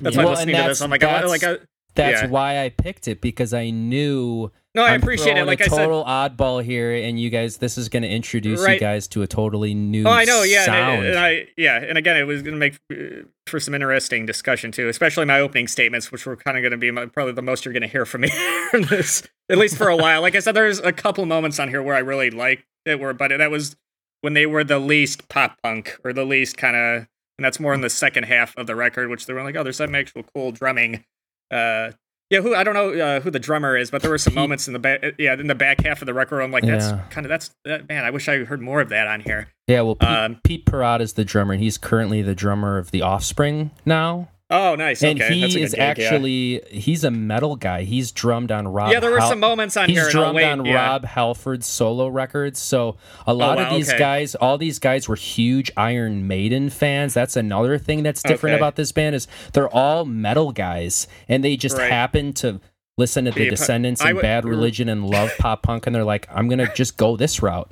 [0.00, 0.10] yeah.
[0.10, 0.80] why well, listening to this.
[0.80, 1.44] I'm like, I, like.
[1.44, 1.58] I,
[1.94, 2.28] that's yeah.
[2.28, 4.50] why I picked it because I knew.
[4.74, 5.44] No, I I'm appreciate it.
[5.46, 8.74] Like a I total oddball here, and you guys, this is going to introduce right.
[8.74, 10.04] you guys to a totally new.
[10.06, 10.44] Oh, I know.
[10.44, 10.98] Yeah, sound.
[10.98, 14.26] And, and I yeah, and again, it was going to make uh, for some interesting
[14.26, 17.32] discussion too, especially my opening statements, which were kind of going to be my, probably
[17.32, 18.30] the most you're going to hear from me
[18.70, 20.20] from this, at least for a while.
[20.22, 23.12] Like I said, there's a couple moments on here where I really liked it, were,
[23.12, 23.74] but that was
[24.20, 27.74] when they were the least pop punk or the least kind of, and that's more
[27.74, 30.22] in the second half of the record, which they were like, oh, there's some actual
[30.34, 31.04] cool drumming.
[31.50, 31.92] Uh,
[32.30, 34.68] yeah, who I don't know uh, who the drummer is, but there were some moments
[34.68, 36.40] in the back, yeah, in the back half of the record.
[36.42, 37.00] I'm like, that's yeah.
[37.10, 38.04] kind of that's that, man.
[38.04, 39.48] I wish I heard more of that on here.
[39.66, 42.92] Yeah, well, Pete, um, Pete Parada is the drummer, and he's currently the drummer of
[42.92, 44.28] the Offspring now.
[44.50, 45.02] Oh, nice.
[45.02, 45.32] And okay.
[45.32, 46.60] he is gig, actually yeah.
[46.80, 47.84] he's a metal guy.
[47.84, 48.90] He's drummed on Rob.
[48.90, 50.04] Yeah, there were Hal- some moments on he's here.
[50.06, 50.74] He's drummed on yeah.
[50.74, 52.58] Rob Halford's solo records.
[52.58, 53.98] So a lot oh, wow, of these okay.
[53.98, 57.14] guys, all these guys were huge Iron Maiden fans.
[57.14, 58.60] That's another thing that's different okay.
[58.60, 61.90] about this band is they're all metal guys, and they just right.
[61.90, 62.60] happen to
[62.98, 64.50] listen to the Descendents and Bad mm.
[64.50, 67.70] Religion and love pop punk, and they're like, I'm gonna just go this route.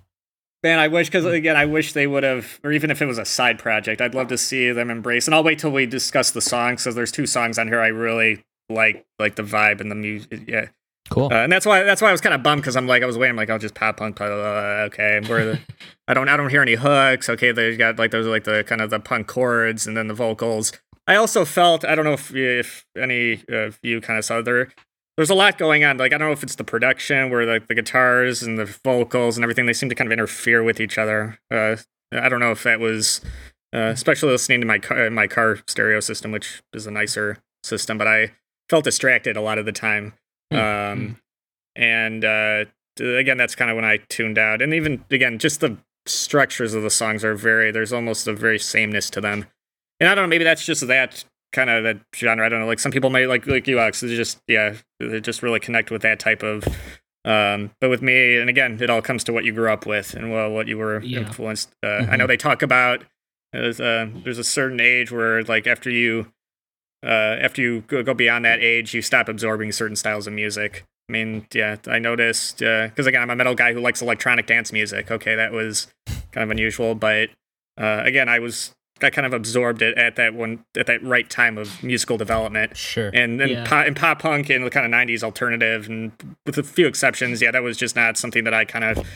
[0.63, 3.19] Man, I wish because again, I wish they would have, or even if it was
[3.19, 5.29] a side project, I'd love to see them embrace.
[5.29, 7.89] And I'll wait till we discuss the songs because there's two songs on here I
[7.89, 10.49] really like, like the vibe and the music.
[10.49, 10.67] Yeah,
[11.11, 11.29] cool.
[11.33, 13.07] Uh, and that's why that's why I was kind of bummed because I'm like I
[13.07, 14.21] was waiting, I'm like I'll just pop punk.
[14.21, 14.25] Uh,
[14.89, 15.61] okay, where the,
[16.09, 17.29] I don't I don't hear any hooks.
[17.29, 20.15] Okay, they got like those like the kind of the punk chords and then the
[20.15, 20.73] vocals.
[21.07, 24.73] I also felt I don't know if if any of you kind of saw there
[25.19, 25.99] there's a lot going on.
[25.99, 29.37] Like I don't know if it's the production where like the guitars and the vocals
[29.37, 31.41] and everything they seem to kind of interfere with each other.
[31.51, 31.75] Uh,
[32.13, 33.21] I don't know if that was
[33.75, 37.99] uh, especially listening to my car, my car stereo system, which is a nicer system,
[37.99, 38.31] but I
[38.71, 40.15] felt distracted a lot of the time.
[40.53, 40.57] Hmm.
[40.57, 41.13] Um, hmm.
[41.75, 42.65] and uh,
[43.01, 44.63] again, that's kind of when I tuned out.
[44.63, 47.73] And even again, just the structures of the songs are very.
[47.73, 49.47] There's almost a very sameness to them.
[49.99, 50.29] And I don't know.
[50.29, 52.45] Maybe that's just that kind of that genre.
[52.45, 52.67] I don't know.
[52.67, 54.01] Like some people may like like you, Alex.
[54.01, 56.65] They just yeah, they just really connect with that type of.
[57.25, 60.15] Um, but with me, and again, it all comes to what you grew up with
[60.15, 61.21] and well, what you were yeah.
[61.21, 61.71] influenced.
[61.83, 62.13] Uh, mm-hmm.
[62.13, 63.05] I know they talk about
[63.53, 66.33] there's a, there's a certain age where like after you
[67.05, 70.85] uh, after you go beyond that age, you stop absorbing certain styles of music.
[71.09, 74.47] I mean, yeah, I noticed because uh, again, I'm a metal guy who likes electronic
[74.47, 75.11] dance music.
[75.11, 75.87] Okay, that was
[76.33, 77.31] kind of unusual, but
[77.79, 81.29] uh, again, I was I kind of absorbed it at that one at that right
[81.29, 82.77] time of musical development.
[82.77, 83.11] Sure.
[83.15, 83.67] And then yeah.
[83.67, 86.13] pop, and pop punk and the kind of '90s alternative, and
[86.47, 89.07] with a few exceptions, yeah, that was just not something that I kind of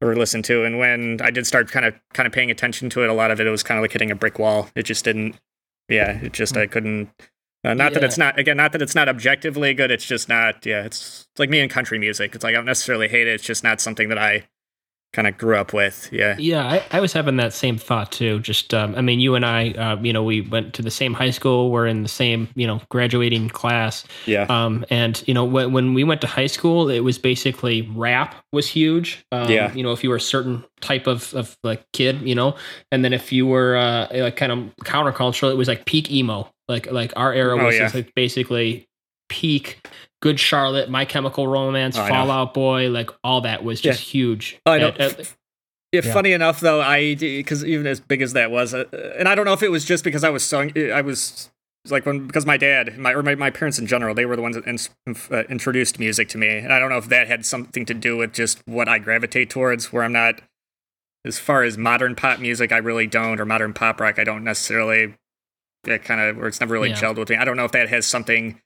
[0.00, 0.64] or listened to.
[0.64, 3.30] And when I did start kind of kind of paying attention to it, a lot
[3.30, 4.68] of it, it was kind of like hitting a brick wall.
[4.74, 5.36] It just didn't.
[5.88, 7.10] Yeah, it just I couldn't.
[7.64, 7.98] Uh, not yeah.
[7.98, 9.90] that it's not again, not that it's not objectively good.
[9.90, 10.66] It's just not.
[10.66, 12.34] Yeah, it's, it's like me and country music.
[12.34, 13.34] It's like I don't necessarily hate it.
[13.34, 14.46] It's just not something that I
[15.16, 16.10] kind of grew up with.
[16.12, 16.36] Yeah.
[16.38, 18.38] Yeah, I, I, was having that same thought too.
[18.40, 21.14] Just, um, I mean, you and I, uh, you know, we went to the same
[21.14, 21.70] high school.
[21.70, 24.04] We're in the same, you know, graduating class.
[24.26, 24.44] Yeah.
[24.50, 28.34] Um, and you know, when, when we went to high school, it was basically rap
[28.52, 29.24] was huge.
[29.32, 29.72] Um, yeah.
[29.72, 32.54] You know, if you were a certain type of, of like kid, you know,
[32.92, 36.52] and then if you were uh, like kind of countercultural, it was like peak emo.
[36.68, 37.90] Like like our era oh, was oh, yeah.
[37.94, 38.86] like basically
[39.28, 39.88] peak
[40.22, 44.12] Good Charlotte, My Chemical Romance, oh, Fall Out Boy, like all that was just yeah.
[44.12, 44.58] huge.
[44.64, 44.88] Oh, I know.
[44.88, 45.36] At, at,
[45.92, 48.84] yeah, yeah, funny enough though, I because even as big as that was, uh,
[49.18, 51.50] and I don't know if it was just because I was so I was
[51.90, 54.42] like when because my dad, my or my, my parents in general, they were the
[54.42, 54.78] ones that in,
[55.30, 58.16] uh, introduced music to me, and I don't know if that had something to do
[58.16, 60.40] with just what I gravitate towards, where I'm not
[61.24, 64.44] as far as modern pop music, I really don't, or modern pop rock, I don't
[64.44, 65.14] necessarily.
[65.84, 66.96] It kind of, or it's never really yeah.
[66.96, 67.36] gelled with me.
[67.36, 68.60] I don't know if that has something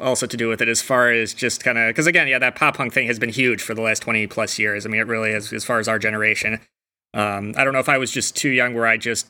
[0.00, 2.54] also to do with it as far as just kind of because again, yeah, that
[2.54, 4.86] pop punk thing has been huge for the last twenty plus years.
[4.86, 6.60] I mean, it really is as far as our generation.
[7.14, 9.28] Um, I don't know if I was just too young where I just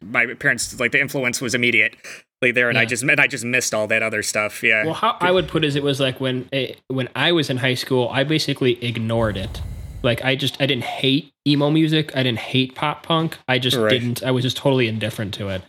[0.00, 1.96] my parents like the influence was immediate
[2.42, 2.82] like there and yeah.
[2.82, 4.62] I just and I just missed all that other stuff.
[4.62, 4.84] Yeah.
[4.84, 7.32] Well, how I would put it is it was like when it, eh, when I
[7.32, 9.60] was in high school, I basically ignored it.
[10.02, 12.16] Like I just I didn't hate emo music.
[12.16, 13.38] I didn't hate pop punk.
[13.46, 13.90] I just right.
[13.90, 14.22] didn't.
[14.22, 15.62] I was just totally indifferent to it.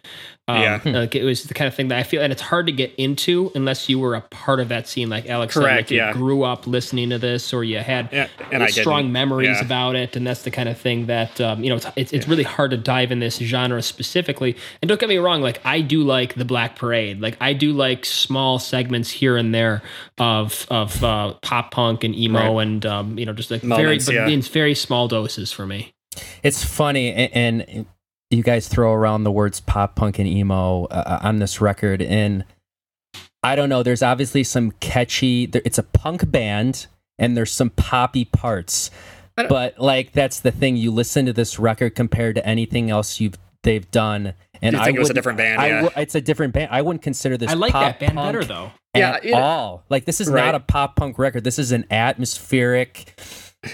[0.51, 2.65] Um, yeah, like it was the kind of thing that I feel, and it's hard
[2.67, 5.75] to get into unless you were a part of that scene, like Alex Correct, said,
[5.77, 6.13] like you yeah.
[6.13, 9.65] grew up listening to this, or you had yeah, and strong memories yeah.
[9.65, 11.75] about it, and that's the kind of thing that um, you know.
[11.77, 14.55] It's it's, it's really hard to dive in this genre specifically.
[14.81, 17.73] And don't get me wrong, like I do like the Black Parade, like I do
[17.73, 19.81] like small segments here and there
[20.17, 22.67] of of uh, pop punk and emo, right.
[22.67, 25.93] and um, you know, just like Moments, very, but in very small doses for me.
[26.43, 27.85] It's funny, and, and
[28.31, 32.01] you guys throw around the words pop punk and emo uh, uh, on this record
[32.01, 32.43] and
[33.43, 36.87] i don't know there's obviously some catchy it's a punk band
[37.19, 38.91] and there's some poppy parts
[39.49, 43.37] but like that's the thing you listen to this record compared to anything else you've
[43.63, 45.59] they've done and I think it was a different band.
[45.59, 46.01] Yeah.
[46.01, 46.69] it's a different band.
[46.71, 47.49] I wouldn't consider this.
[47.49, 48.71] I like that band better though.
[48.93, 49.83] At yeah, all.
[49.89, 50.45] Like this is right.
[50.45, 51.43] not a pop punk record.
[51.43, 53.19] This is an atmospheric,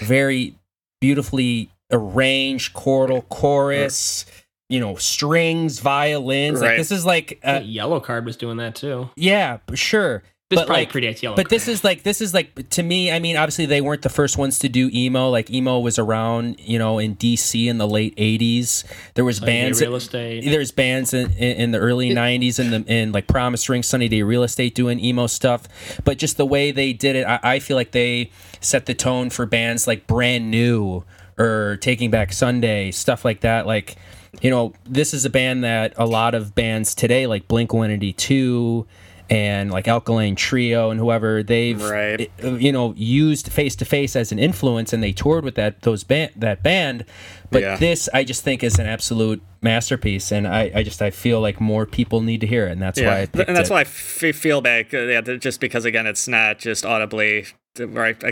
[0.00, 0.56] very
[1.00, 4.24] beautifully arranged chordal chorus
[4.68, 6.60] you know, strings, violins.
[6.60, 6.68] Right.
[6.68, 9.10] Like this is like uh, a, yellow card was doing that too.
[9.16, 10.22] Yeah, sure.
[10.50, 11.36] This but probably like, predates Yellow.
[11.36, 11.50] But Card.
[11.50, 13.12] this is like this is like to me.
[13.12, 15.28] I mean, obviously they weren't the first ones to do emo.
[15.28, 18.84] Like emo was around, you know, in DC in the late '80s.
[19.12, 19.80] There was Sunny bands.
[19.82, 20.46] Real estate.
[20.46, 24.22] There's bands in, in, the early '90s in the in like Promise Ring, Sunny Day
[24.22, 25.68] Real Estate doing emo stuff.
[26.04, 28.30] But just the way they did it, I, I feel like they
[28.62, 31.04] set the tone for bands like Brand New
[31.36, 33.66] or Taking Back Sunday, stuff like that.
[33.66, 33.96] Like
[34.40, 38.86] you know, this is a band that a lot of bands today, like Blink 182
[39.30, 42.30] and like Alkaline Trio and whoever, they've right.
[42.42, 46.04] You know used face to face as an influence, and they toured with that those
[46.04, 47.04] band that band.
[47.50, 47.76] But yeah.
[47.76, 51.60] this, I just think, is an absolute masterpiece, and I, I just I feel like
[51.60, 53.08] more people need to hear it, and that's yeah.
[53.08, 53.72] why and that's it.
[53.72, 57.46] why I f- feel back, yeah, just because again, it's not just audibly.
[57.78, 58.22] Right,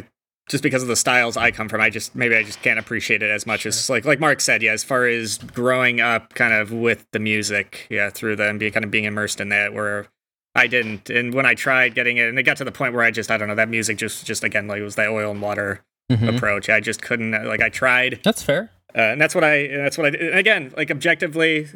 [0.49, 3.23] just because of the styles I come from, I just maybe I just can't appreciate
[3.23, 3.71] it as much sure.
[3.71, 4.73] as like like Mark said, yeah.
[4.73, 8.71] As far as growing up, kind of with the music, yeah, through the and be
[8.71, 10.07] kind of being immersed in that, where
[10.55, 13.03] I didn't, and when I tried getting it, and it got to the point where
[13.03, 15.31] I just I don't know that music just just again like it was that oil
[15.31, 16.29] and water mm-hmm.
[16.29, 16.71] approach.
[16.71, 18.21] I just couldn't like I tried.
[18.23, 18.71] That's fair.
[18.95, 21.69] Uh, and that's what I that's what I again, like objectively,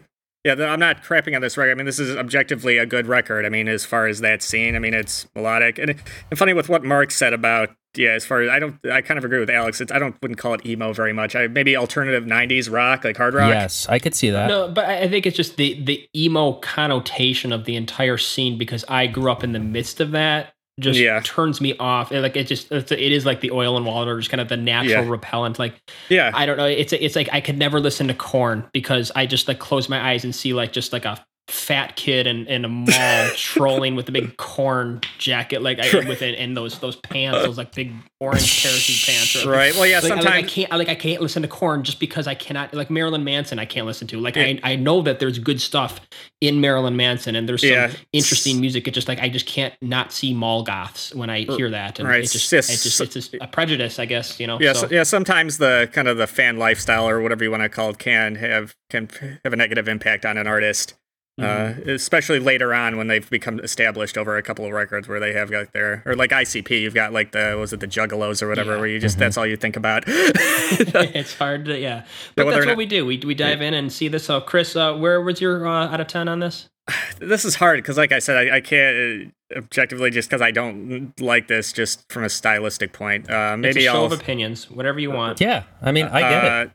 [0.44, 1.72] yeah, I'm not crapping on this record.
[1.72, 3.44] I mean, this is objectively a good record.
[3.44, 6.68] I mean, as far as that scene, I mean, it's melodic and, and funny with
[6.68, 9.50] what Mark said about yeah, as far as I don't, I kind of agree with
[9.50, 9.80] Alex.
[9.80, 11.34] It's I don't wouldn't call it emo very much.
[11.34, 13.48] I maybe alternative '90s rock, like hard rock.
[13.48, 14.46] Yes, I could see that.
[14.46, 18.84] No, but I think it's just the the emo connotation of the entire scene because
[18.88, 20.54] I grew up in the midst of that.
[20.80, 21.20] Just yeah.
[21.22, 22.10] turns me off.
[22.10, 24.56] Like it just it's, it is like the oil and water, just kind of the
[24.56, 25.10] natural yeah.
[25.10, 25.58] repellent.
[25.58, 26.66] Like yeah, I don't know.
[26.66, 30.10] It's it's like I could never listen to Korn because I just like close my
[30.10, 34.08] eyes and see like just like a fat kid in, in a mall trolling with
[34.08, 37.92] a big Korn jacket, like I, with it, and those those pants, those like big
[38.20, 39.44] orange parachute pants.
[39.44, 39.74] Or, right.
[39.74, 39.96] Well, yeah.
[39.96, 42.72] Like, sometimes like, I can't like I can't listen to Korn just because I cannot
[42.72, 43.58] like Marilyn Manson.
[43.58, 46.00] I can't listen to like I I know that there's good stuff
[46.40, 47.92] in Marilyn Manson and there's some yeah.
[48.12, 48.86] interesting music.
[48.86, 51.98] It just like I just can't not see mall goths when I hear that.
[51.98, 52.20] And right.
[52.20, 54.38] it just it's just it's just a prejudice, I guess.
[54.38, 54.58] You know.
[54.60, 54.74] Yeah.
[54.74, 54.88] So.
[54.90, 55.02] yeah.
[55.02, 58.36] Sometimes the kind of the fan lifestyle or whatever you want to call it can
[58.36, 59.08] have can
[59.44, 60.94] have a negative impact on an artist.
[61.38, 61.90] Mm-hmm.
[61.90, 65.32] Uh, especially later on when they've become established over a couple of records where they
[65.32, 68.48] have got their or like ICP, you've got like the was it the Juggalos or
[68.48, 68.78] whatever, yeah.
[68.78, 69.20] where you just mm-hmm.
[69.20, 70.04] that's all you think about.
[70.06, 73.06] it's hard to yeah, but that's what not, we do.
[73.06, 74.24] We we dive in and see this.
[74.24, 76.68] So Chris, uh, where was your uh, out of ten on this?
[77.18, 80.50] This is hard because, like I said, I, I can't uh, objectively just because I
[80.50, 83.30] don't like this just from a stylistic point.
[83.30, 85.38] Uh, maybe it's a show I'll, of opinions, whatever you want.
[85.40, 86.70] Yeah, I mean, I get it.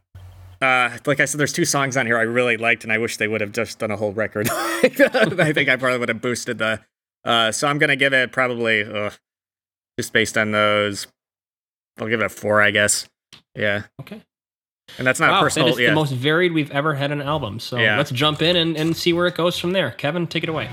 [0.62, 3.18] Uh, like I said, there's two songs on here I really liked, and I wish
[3.18, 4.48] they would have just done a whole record.
[4.52, 6.82] I think I probably would have boosted the.
[7.24, 9.12] Uh, so I'm gonna give it probably uh,
[10.00, 11.08] just based on those.
[12.00, 13.08] I'll give it a four, I guess.
[13.56, 13.84] Yeah.
[14.02, 14.22] Okay.
[14.98, 15.68] And that's not wow, personal.
[15.68, 15.90] That is yeah.
[15.90, 17.60] the most varied we've ever had an album.
[17.60, 17.98] So yeah.
[17.98, 19.92] let's jump in and, and see where it goes from there.
[19.92, 20.70] Kevin, take it away.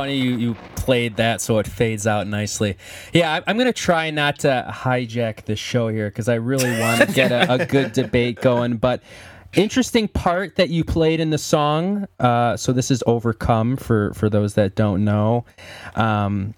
[0.00, 2.78] Funny you, you played that so it fades out nicely.
[3.12, 6.80] Yeah, I, am going to try not to hijack the show here because I really
[6.80, 8.78] want to get a, a, good debate going.
[8.78, 9.02] But
[9.52, 12.08] interesting part that you played in the song.
[12.18, 15.44] Uh, so this is "Overcome" for for those that don't know.
[15.96, 16.54] Um,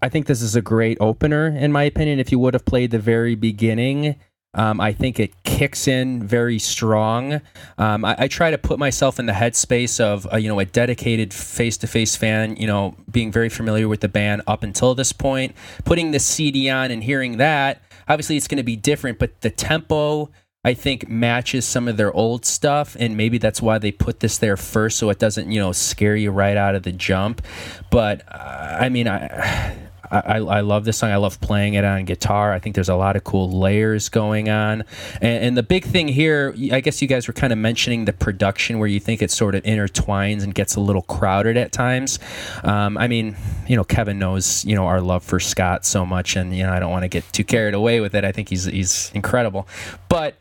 [0.00, 2.20] I think this is a great opener, in my opinion.
[2.20, 4.14] If you would have played the very beginning,
[4.56, 7.42] um, I think it kicks in very strong.
[7.76, 10.64] Um, I, I, try to put myself in the headspace of a, you know a
[10.64, 12.56] dedicated face-to-face fan.
[12.56, 16.70] You know, being very familiar with the band up until this point, putting the CD
[16.70, 17.82] on and hearing that.
[18.08, 20.30] Obviously, it's going to be different, but the tempo.
[20.64, 24.38] I think matches some of their old stuff, and maybe that's why they put this
[24.38, 27.40] there first, so it doesn't, you know, scare you right out of the jump.
[27.88, 29.76] But uh, I mean, I
[30.10, 31.10] I, I love this song.
[31.10, 32.52] I love playing it on guitar.
[32.52, 34.84] I think there's a lot of cool layers going on.
[35.20, 38.12] And, and the big thing here, I guess you guys were kind of mentioning the
[38.12, 42.18] production where you think it sort of intertwines and gets a little crowded at times.
[42.64, 46.36] Um, I mean, you know, Kevin knows, you know, our love for Scott so much,
[46.36, 48.24] and, you know, I don't want to get too carried away with it.
[48.24, 49.68] I think he's, he's incredible.
[50.08, 50.36] But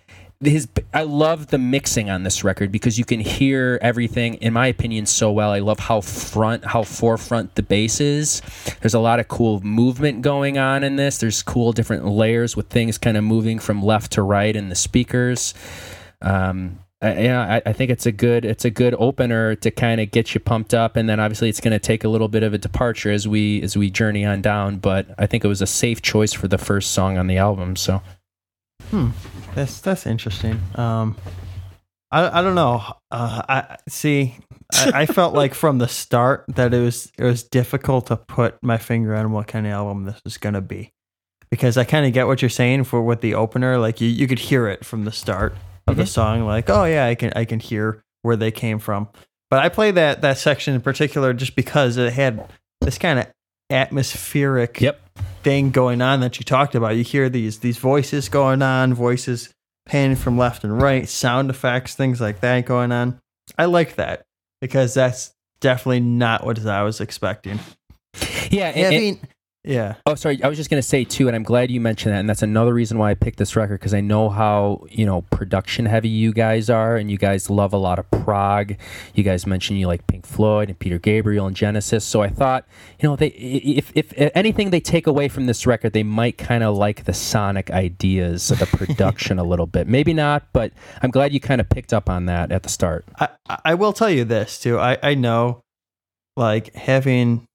[0.48, 4.68] his I love the mixing on this record because you can hear everything in my
[4.68, 5.52] opinion so well.
[5.52, 8.42] I love how front how forefront the bass is.
[8.82, 11.18] There's a lot of cool movement going on in this.
[11.18, 14.76] There's cool different layers with things kind of moving from left to right in the
[14.76, 15.54] speakers.
[16.22, 20.12] Um, yeah, I, I, think it's a good it's a good opener to kind of
[20.12, 22.54] get you pumped up, and then obviously it's going to take a little bit of
[22.54, 24.78] a departure as we as we journey on down.
[24.78, 27.76] But I think it was a safe choice for the first song on the album.
[27.76, 28.02] So,
[28.90, 29.10] hmm.
[29.56, 30.60] That's that's interesting.
[30.76, 31.16] Um,
[32.12, 32.84] I I don't know.
[33.12, 34.36] Uh, I see.
[34.74, 38.62] I, I felt like from the start that it was it was difficult to put
[38.62, 40.92] my finger on what kind of album this was gonna be,
[41.50, 43.78] because I kind of get what you're saying for with the opener.
[43.78, 45.54] Like you, you could hear it from the start
[45.88, 46.02] of mm-hmm.
[46.02, 46.46] the song.
[46.46, 49.08] Like oh yeah, I can I can hear where they came from.
[49.50, 52.50] But I play that that section in particular just because it had
[52.82, 53.28] this kind of
[53.70, 55.02] atmospheric yep.
[55.46, 56.98] Thing going on that you talked about.
[56.98, 59.54] You hear these these voices going on, voices
[59.86, 63.22] panning from left and right, sound effects, things like that going on.
[63.58, 64.26] I like that
[64.60, 67.60] because that's definitely not what I was expecting.
[68.50, 69.20] Yeah, I mean,
[69.66, 69.96] yeah.
[70.06, 70.42] Oh, sorry.
[70.44, 72.20] I was just going to say too, and I'm glad you mentioned that.
[72.20, 75.24] And that's another reason why I picked this record because I know how you know
[75.24, 78.76] production heavy you guys are, and you guys love a lot of prog.
[79.16, 82.06] You guys mentioned you like Pink Floyd and Peter Gabriel and Genesis.
[82.06, 82.68] So I thought,
[83.00, 86.64] you know, they if if anything they take away from this record, they might kind
[86.64, 89.88] of like the sonic ideas of the production a little bit.
[89.88, 93.06] Maybe not, but I'm glad you kind of picked up on that at the start.
[93.20, 93.30] I
[93.64, 94.78] I will tell you this too.
[94.78, 95.64] I I know,
[96.38, 97.48] like having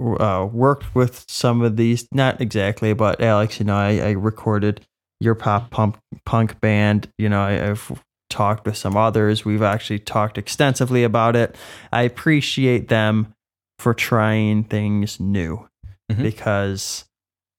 [0.00, 4.80] uh, worked with some of these, not exactly, but Alex, you know, I, I recorded
[5.20, 7.08] your pop punk punk band.
[7.18, 9.44] You know, I, have talked with some others.
[9.44, 11.56] We've actually talked extensively about it.
[11.92, 13.34] I appreciate them
[13.78, 15.68] for trying things new
[16.10, 16.22] mm-hmm.
[16.22, 17.04] because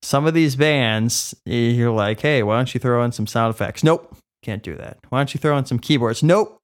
[0.01, 3.83] some of these bands, you're like, hey, why don't you throw in some sound effects?
[3.83, 4.97] Nope, can't do that.
[5.09, 6.23] Why don't you throw in some keyboards?
[6.23, 6.60] Nope,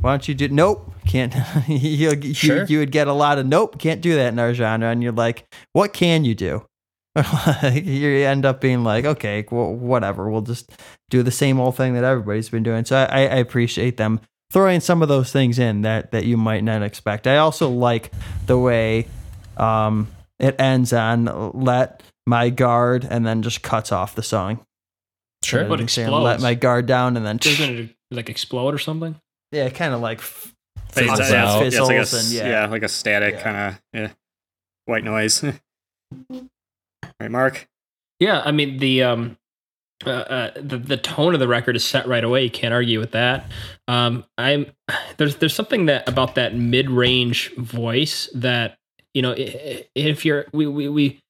[0.00, 1.34] why don't you do nope can't
[1.68, 2.58] you, sure.
[2.60, 4.88] you, you would get a lot of nope can't do that in our genre.
[4.88, 6.66] And you're like what can you do?
[7.72, 10.70] You end up being like okay well whatever we'll just
[11.08, 12.84] do the same old thing that everybody's been doing.
[12.84, 14.20] So I, I appreciate them
[14.52, 17.26] throwing some of those things in that that you might not expect.
[17.26, 18.12] I also like
[18.46, 19.06] the way
[19.56, 24.60] um it ends on let my guard and then just cuts off the song.
[25.44, 25.64] Sure.
[25.64, 26.24] But explodes.
[26.24, 29.14] let my guard down and then doesn't it like explode or something
[29.52, 32.48] yeah, kind of like fizzles, yeah, yeah, it's like a, and, yeah.
[32.48, 33.42] yeah, like a static yeah.
[33.42, 34.10] kind of yeah,
[34.86, 35.42] white noise.
[37.20, 37.68] right, Mark.
[38.18, 39.36] Yeah, I mean the um,
[40.04, 42.44] uh, uh, the the tone of the record is set right away.
[42.44, 43.46] You can't argue with that.
[43.88, 44.66] Um, I'm
[45.16, 48.78] there's there's something that about that mid range voice that
[49.14, 51.20] you know if you're we we we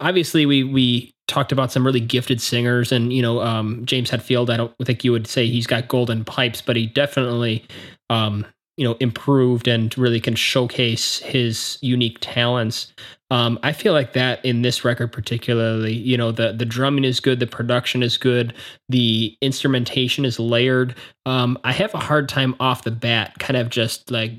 [0.00, 4.50] obviously we we talked about some really gifted singers and you know um, james hetfield
[4.50, 7.64] i don't think you would say he's got golden pipes but he definitely
[8.10, 8.44] um,
[8.78, 12.92] you know improved and really can showcase his unique talents
[13.30, 17.20] um, I feel like that in this record particularly, you know, the the drumming is
[17.20, 18.54] good, the production is good,
[18.88, 20.94] the instrumentation is layered.
[21.26, 24.32] Um, I have a hard time off the bat, kind of just like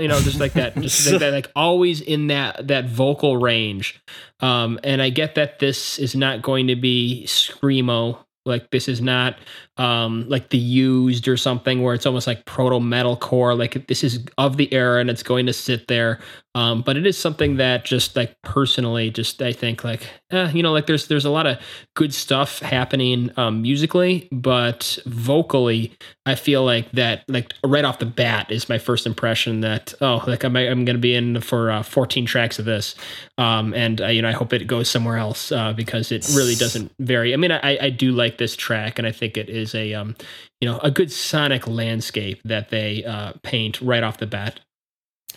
[0.00, 4.00] you know, just like that, just like that, like always in that that vocal range.
[4.38, 9.00] Um, and I get that this is not going to be screamo like this is
[9.00, 9.36] not
[9.76, 13.58] um, like the used or something where it's almost like proto metalcore.
[13.58, 16.20] Like this is of the era and it's going to sit there
[16.56, 20.64] Um, but it is something that just like personally, just I think like, eh, you
[20.64, 21.58] know, like there's there's a lot of
[21.94, 25.96] good stuff happening um, musically, but vocally,
[26.26, 30.24] I feel like that like right off the bat is my first impression that oh,
[30.26, 32.96] like I'm I'm to be in for uh, 14 tracks of this,
[33.38, 36.56] um, and uh, you know I hope it goes somewhere else uh, because it really
[36.56, 37.32] doesn't vary.
[37.32, 40.16] I mean, I I do like this track, and I think it is a um,
[40.60, 44.58] you know a good sonic landscape that they uh, paint right off the bat.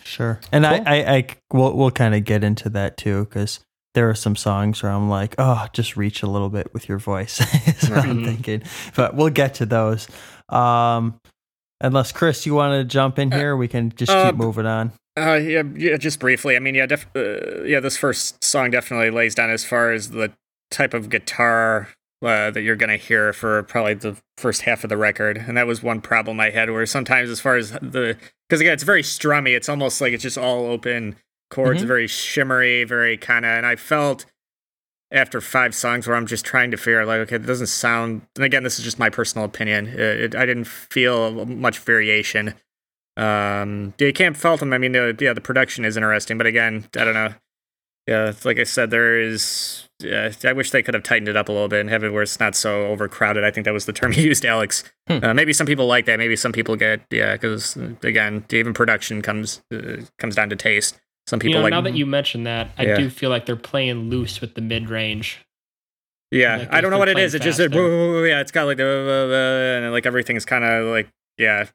[0.04, 0.38] Sure.
[0.52, 0.82] And Cool.
[0.86, 3.60] I, I, I, we'll, we'll kind of get into that too, because
[3.94, 6.98] there are some songs where I'm like, oh, just reach a little bit with your
[6.98, 7.40] voice.
[7.82, 8.24] is what I'm Mhm.
[8.24, 8.62] thinking.
[8.96, 10.08] But we'll get to those.
[10.48, 11.20] Um,
[11.80, 14.92] unless Chris, you want to jump in here, we can just uh, keep moving on.
[15.16, 16.56] Uh, yeah, yeah, just briefly.
[16.56, 20.10] I mean, yeah, def- uh, yeah, this first song definitely lays down as far as
[20.10, 20.32] the
[20.72, 21.88] type of guitar
[22.24, 25.66] uh, that you're gonna hear for probably the first half of the record, and that
[25.66, 26.70] was one problem I had.
[26.70, 28.16] Where sometimes, as far as the,
[28.48, 29.54] because again, it's very strummy.
[29.56, 31.16] It's almost like it's just all open
[31.50, 31.86] chords, Mhm.
[31.86, 33.50] very shimmery, very kind of.
[33.50, 34.24] And I felt
[35.12, 38.22] after five songs where I'm just trying to figure out, like, okay, it doesn't sound.
[38.34, 39.86] And again, this is just my personal opinion.
[39.86, 42.54] It, it, I didn't feel much variation.
[43.16, 44.72] Um, yeah, Camp Feltham.
[44.72, 47.34] I mean, the, yeah, the production is interesting, but again, I don't know.
[48.08, 49.88] Yeah, like I said, there is.
[50.00, 52.12] Yeah, I wish they could have tightened it up a little bit and have it
[52.12, 53.44] where it's not so overcrowded.
[53.44, 54.84] I think that was the term you used, Alex.
[55.08, 55.18] Hmm.
[55.22, 56.18] Uh, maybe some people like that.
[56.18, 60.98] Maybe some people get yeah, because again, even production comes uh, comes down to taste.
[61.26, 62.96] Some people you know, like now that you mention that, I Yeah.
[62.96, 65.40] do feel like they're playing loose with the mid range.
[66.30, 67.34] Yeah, Like, I don't know what it is.
[67.34, 71.08] It just yeah, it's got like the uh, uh, and like everything's kind of like
[71.38, 71.66] yeah,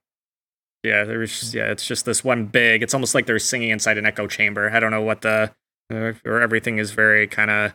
[0.84, 1.06] yeah.
[1.06, 2.84] There's yeah, it's just this one big.
[2.84, 4.70] It's almost like they're singing inside an echo chamber.
[4.70, 5.52] I don't know what the
[5.92, 7.74] uh, or everything is very kind of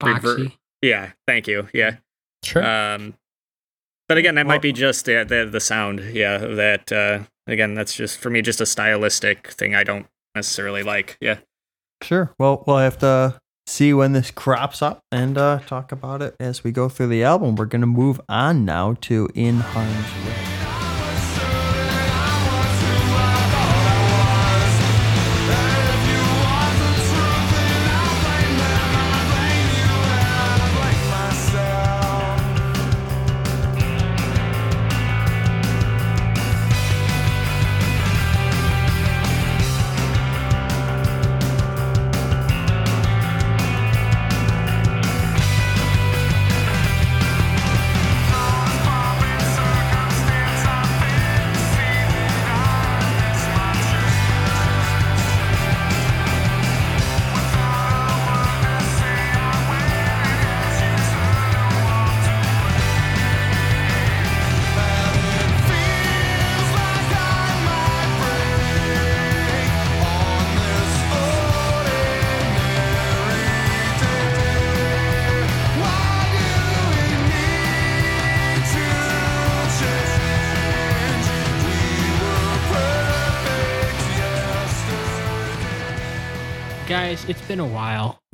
[0.00, 0.56] Boxy.
[0.82, 1.68] Yeah, thank you.
[1.72, 1.96] Yeah.
[2.42, 2.62] Sure.
[2.64, 3.14] Um,
[4.08, 6.00] but again, that Well- might be just the, the the sound.
[6.00, 9.74] Yeah, that uh, again, that's just for me just a stylistic thing.
[9.74, 11.16] I don't necessarily like.
[11.20, 11.38] Yeah.
[12.02, 12.34] Sure.
[12.38, 16.62] Well, we'll have to see when this crops up and uh, talk about it as
[16.62, 17.56] we go through the album.
[17.56, 20.53] We're going to move on now to In Harm's Way.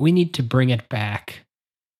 [0.01, 1.45] We need to bring it back.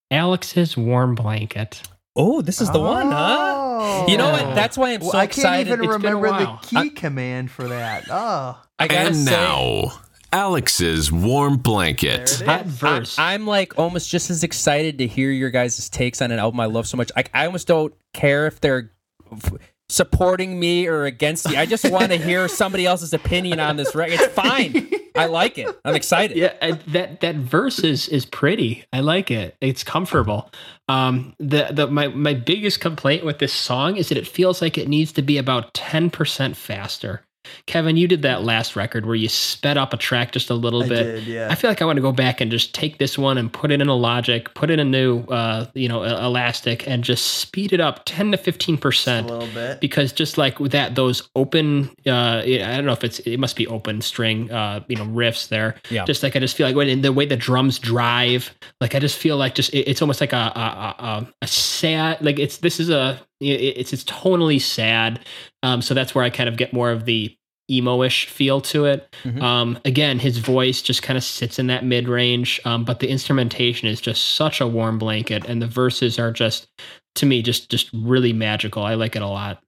[0.10, 1.82] Alex's warm blanket.
[2.16, 3.38] oh, this is the one, huh?
[3.84, 4.06] Oh.
[4.08, 4.44] You know what?
[4.44, 4.56] Oh.
[4.56, 6.60] That's why I'm so Well, I can't even It's been a remember the while.
[6.62, 8.06] key command for that.
[8.10, 9.94] Oh, I gotta And say, now,
[10.34, 12.38] Alex's warm blanket.
[12.40, 13.18] There Hot verse.
[13.18, 16.60] I, am like almost just as excited to hear your guys' takes on an album
[16.60, 17.12] I love so much.
[17.16, 18.92] I, I almost don't care if they're
[19.32, 19.54] f-
[19.92, 21.58] supporting me or against me.
[21.58, 24.20] I just want to hear somebody else's opinion on this record.
[24.20, 24.90] It's fine.
[25.16, 25.68] I like it.
[25.84, 26.38] I'm excited.
[26.38, 28.86] yeah, I, that that verse is is pretty.
[28.94, 29.56] I like it.
[29.60, 30.50] It's comfortable.
[30.88, 34.78] Um, the the my my biggest complaint with this song is that it feels like
[34.78, 37.22] it needs to be about ten percent faster.
[37.66, 40.84] Kevin, you did that last record where you sped up a track just a little
[40.84, 41.04] I bit.
[41.04, 41.48] did, yeah.
[41.50, 43.72] I feel like I want to go back and just take this one and put
[43.72, 47.74] it in a Logic, put in a new, uh, you know, Elastic, and just speed
[47.74, 49.28] it up ten to fifteen percent.
[49.28, 49.82] a percent little bit.
[49.82, 53.56] because just like with that those open uh i don't know if it's it must
[53.56, 56.06] be open string uh you know riffs there Yeah.
[56.06, 59.18] just like i just feel like when the way the drums drive like i just
[59.18, 62.58] feel like just it- it's almost like a a, a, a- a sad like it's
[62.58, 65.20] this is a it's it's tonally sad
[65.64, 67.36] um so that's where i kind of get more of the
[67.70, 69.42] emo-ish feel to it Mhm.
[69.42, 73.88] um again his voice just kind of sits in that mid-range um but the instrumentation
[73.88, 76.68] is just such a warm blanket and the verses are just
[77.16, 79.62] to me just just really magical i like it a lot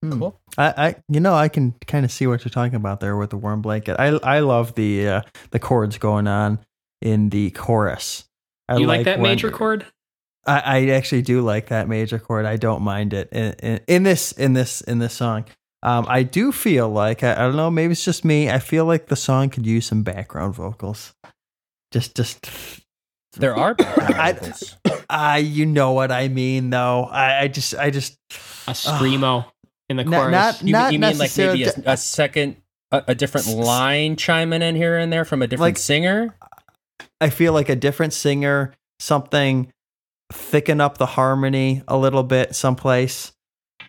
[0.00, 0.16] Hmm.
[0.20, 0.40] Cool.
[0.56, 3.30] I, I, you know, I can kind of see what you're talking about there with
[3.30, 3.96] the warm blanket.
[3.98, 6.60] I, I love the uh, the chords going on
[7.02, 8.24] in the chorus.
[8.68, 9.86] I you like, that when- major chord?
[10.48, 12.46] I, I actually do like that major chord.
[12.46, 15.44] I don't mind it in, in, in this in this in this song.
[15.82, 18.50] Um, I do feel like I, I don't know, maybe it's just me.
[18.50, 21.14] I feel like the song could use some background vocals.
[21.92, 22.46] Just, just
[23.34, 24.36] there are I,
[25.08, 27.04] I, you know what I mean, though.
[27.04, 28.18] I, I just, I just
[28.66, 29.50] a screamo uh,
[29.88, 30.32] in the not, chorus.
[30.32, 32.56] Not, you, not you mean like maybe a, a second,
[32.90, 36.34] a, a, different line chiming in here and there from a different like, singer?
[37.20, 39.72] I feel like a different singer, something
[40.32, 43.32] thicken up the harmony a little bit someplace.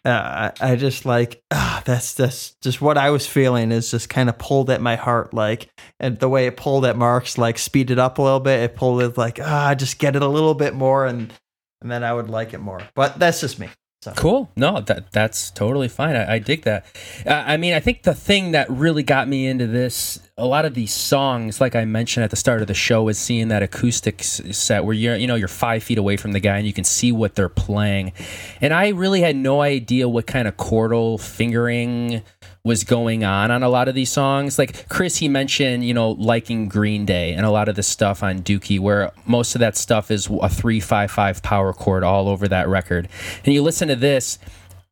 [0.05, 4.29] Uh, I, just like ah, that's just just what I was feeling is just kind
[4.29, 5.69] of pulled at my heart like
[5.99, 8.75] and the way it pulled at Mark's like speed it up a little bit it
[8.77, 11.33] pulled it like ah just get it a little bit more and
[11.81, 13.67] and then I would like it more but that's just me
[14.01, 14.13] so.
[14.15, 14.49] Cool.
[14.55, 16.15] No, that that's totally fine.
[16.15, 16.85] I, I dig that.
[17.25, 20.73] I mean, I think the thing that really got me into this, a lot of
[20.73, 24.23] these songs, like I mentioned at the start of the show, is seeing that acoustic
[24.23, 26.85] set where you're, you know, you're five feet away from the guy and you can
[26.85, 28.13] see what they're playing.
[28.61, 32.23] And I really had no idea what kind of chordal fingering
[32.63, 34.59] was going on on a lot of these songs.
[34.59, 38.21] Like Chris, he mentioned, you know, liking Green Day and a lot of the stuff
[38.21, 42.27] on Dookie, where most of that stuff is a three five five power chord all
[42.27, 43.07] over that record.
[43.45, 44.39] And you listen to this,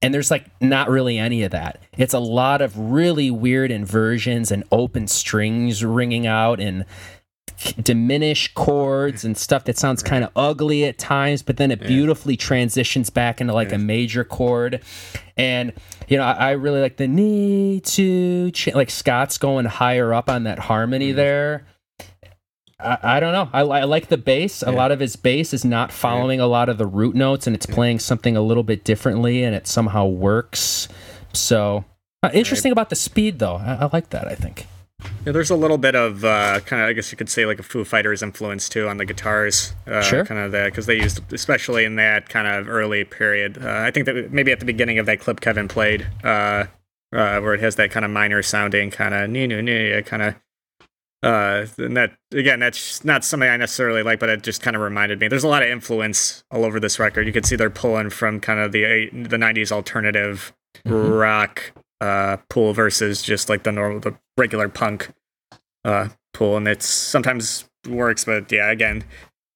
[0.01, 1.82] and there's like not really any of that.
[1.97, 6.86] It's a lot of really weird inversions and open strings ringing out and
[7.82, 12.38] diminish chords and stuff that sounds kind of ugly at times, but then it beautifully
[12.38, 14.82] transitions back into like a major chord.
[15.36, 15.74] And
[16.08, 20.30] you know, I, I really like the need to ch- like Scott's going higher up
[20.30, 21.18] on that harmony mm-hmm.
[21.18, 21.68] there.
[22.80, 23.49] I, I, don't know.
[23.53, 24.62] I, I like the bass.
[24.62, 24.70] Yeah.
[24.70, 27.55] A lot of his bass is not following a lot of the root notes, and
[27.55, 30.88] it's playing something a little bit differently, and it somehow works.
[31.34, 31.86] So
[32.24, 32.74] uh, interesting right.
[32.74, 33.55] about the speed, though.
[33.55, 34.28] I, I like that.
[34.28, 34.68] I think.
[35.27, 37.59] Yeah, there's a little bit of uh, kind of, I guess you could say, like
[37.59, 39.73] a Foo Fighters influence too on the guitars.
[39.85, 40.25] Uh, sure.
[40.25, 43.57] Kind of that, because they used, especially in that kind of early period.
[43.61, 46.65] Uh, I think that maybe at the beginning of that clip Kevin played, uh,
[47.13, 50.23] uh, where it has that kind of minor sounding kind of nee nee nee kind
[50.23, 50.35] of.
[51.23, 54.81] Uh, and that again, that's not something I necessarily like, but it just kind of
[54.81, 55.27] reminded me.
[55.27, 57.27] There's a lot of influence all over this record.
[57.27, 60.53] You can see they're pulling from kind of the the '90s alternative
[60.85, 61.11] mm-hmm.
[61.11, 65.11] rock uh, pool versus just like the normal, the regular punk
[65.85, 69.03] uh, pool, and it's sometimes works, but yeah, again,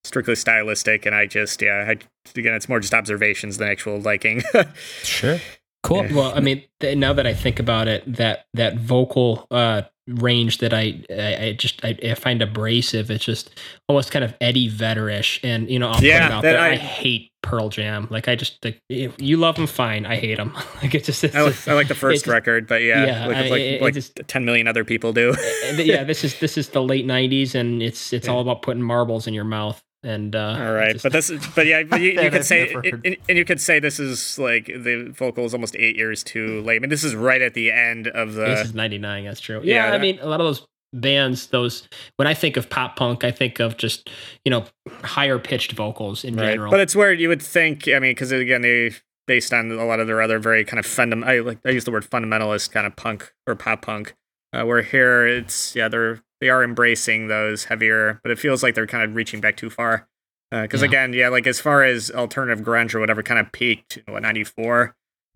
[0.03, 1.91] strictly stylistic, and I just yeah, I,
[2.37, 4.41] again, it's more just observations than actual liking.
[5.03, 5.39] sure,
[5.83, 6.05] cool.
[6.05, 6.15] Yeah.
[6.15, 10.57] Well, I mean, th- now that I think about it, that that vocal uh, range
[10.59, 13.11] that I I, I just I, I, find abrasive.
[13.11, 16.41] It's just almost kind of Eddie Vedder-ish, and you know I'll yeah, put it out
[16.41, 16.59] there.
[16.59, 18.07] I, I, hate Pearl Jam.
[18.09, 20.05] Like I just like, you love them, fine.
[20.05, 20.53] I hate them.
[20.81, 21.23] like it's just.
[21.23, 23.93] It's I, like, I like the first record, but yeah, yeah like, like, it, like
[23.93, 25.31] just, ten million other people do.
[25.31, 28.33] Uh, uh, yeah, this is this is the late '90s, and it's it's yeah.
[28.33, 31.65] all about putting marbles in your mouth and uh all right just, but this but
[31.65, 35.11] yeah but you, you could say it, and you could say this is like the
[35.15, 36.77] vocal is almost eight years too late.
[36.77, 39.61] I mean this is right at the end of the this is 99 that's true.
[39.63, 41.87] Yeah, yeah i mean a lot of those bands those
[42.17, 44.09] when i think of pop punk i think of just
[44.43, 44.65] you know
[45.03, 46.51] higher pitched vocals in right.
[46.51, 46.69] general.
[46.69, 48.91] but it's where you would think i mean because again they
[49.25, 51.85] based on a lot of their other very kind of fundamental i like i use
[51.85, 54.15] the word fundamentalist kind of punk or pop punk
[54.51, 58.75] uh, where here it's yeah they're they are embracing those heavier, but it feels like
[58.75, 60.07] they're kind of reaching back too far.
[60.49, 60.89] Because uh, yeah.
[60.89, 64.43] again, yeah, like as far as alternative grunge or whatever, kind of peaked what ninety
[64.43, 64.95] four,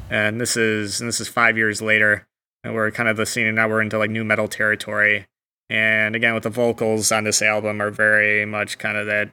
[0.09, 2.27] and this is and this is five years later,
[2.65, 5.27] and we're kind of the scene, and now we're into like nu metal territory.
[5.69, 9.31] And again, with the vocals on this album are very much kind of that,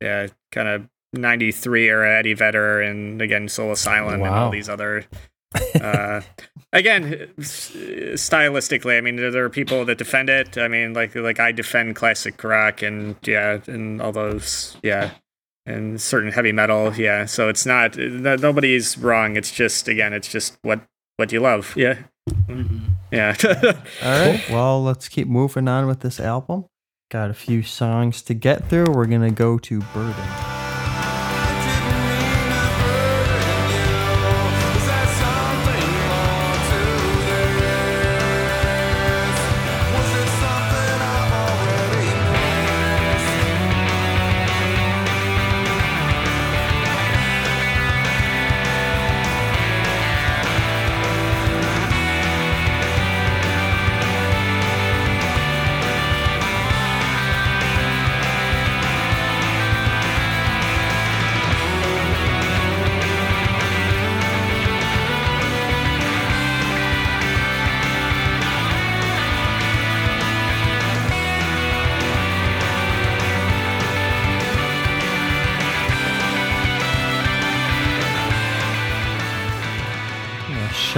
[0.00, 4.26] yeah, kind of 93 era Eddie Vedder and again Soul Asylum wow.
[4.26, 5.04] and all these other
[5.80, 6.20] uh,
[6.72, 10.58] again, stylistically, I mean, there are people that defend it.
[10.58, 15.12] I mean, like like I defend classic rock and yeah, and all those yeah,
[15.66, 16.94] and certain heavy metal.
[16.94, 19.36] Yeah, so it's not nobody's wrong.
[19.36, 20.80] It's just again, it's just what
[21.16, 21.72] what you love.
[21.76, 22.78] Yeah, mm-hmm.
[23.10, 23.34] yeah.
[24.02, 24.44] all right.
[24.50, 26.66] Well, let's keep moving on with this album.
[27.10, 28.92] Got a few songs to get through.
[28.92, 30.57] We're gonna go to Burden.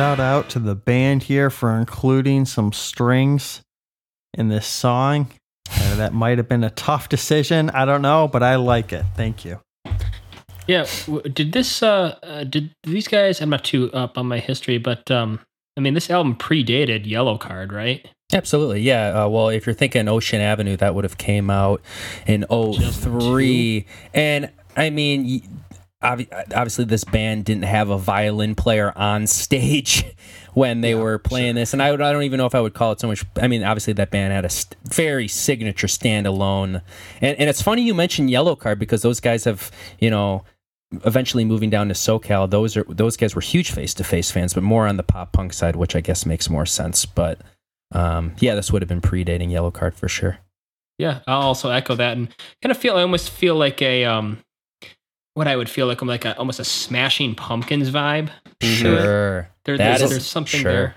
[0.01, 3.61] Shout out to the band here for including some strings
[4.33, 5.31] in this song.
[5.71, 7.69] Uh, that might have been a tough decision.
[7.69, 9.05] I don't know, but I like it.
[9.15, 9.61] Thank you.
[10.67, 10.87] Yeah,
[11.35, 11.83] did this?
[11.83, 13.43] Uh, uh, did these guys?
[13.43, 15.39] I'm not too up on my history, but um,
[15.77, 18.09] I mean, this album predated Yellowcard, right?
[18.33, 19.25] Absolutely, yeah.
[19.25, 21.83] Uh, well, if you're thinking Ocean Avenue, that would have came out
[22.27, 23.85] in 03.
[24.15, 25.60] and I mean,
[26.03, 30.05] obviously this band didn't have a violin player on stage
[30.55, 31.61] when they yeah, were playing sure.
[31.61, 33.25] this and I, would, I don't even know if i would call it so much
[33.41, 36.83] i mean obviously that band had a st- very signature standalone
[37.21, 40.43] and, and it's funny you mentioned Yellowcard because those guys have you know
[41.05, 44.87] eventually moving down to socal those are those guys were huge face-to-face fans but more
[44.87, 47.41] on the pop punk side which i guess makes more sense but
[47.93, 50.39] um, yeah this would have been predating Yellowcard for sure
[50.99, 54.39] yeah i'll also echo that and kind of feel i almost feel like a um
[55.41, 58.29] what I would feel like I'm like a, almost a Smashing Pumpkins vibe.
[58.63, 60.73] Sure, there, there's, there's something sure.
[60.73, 60.95] there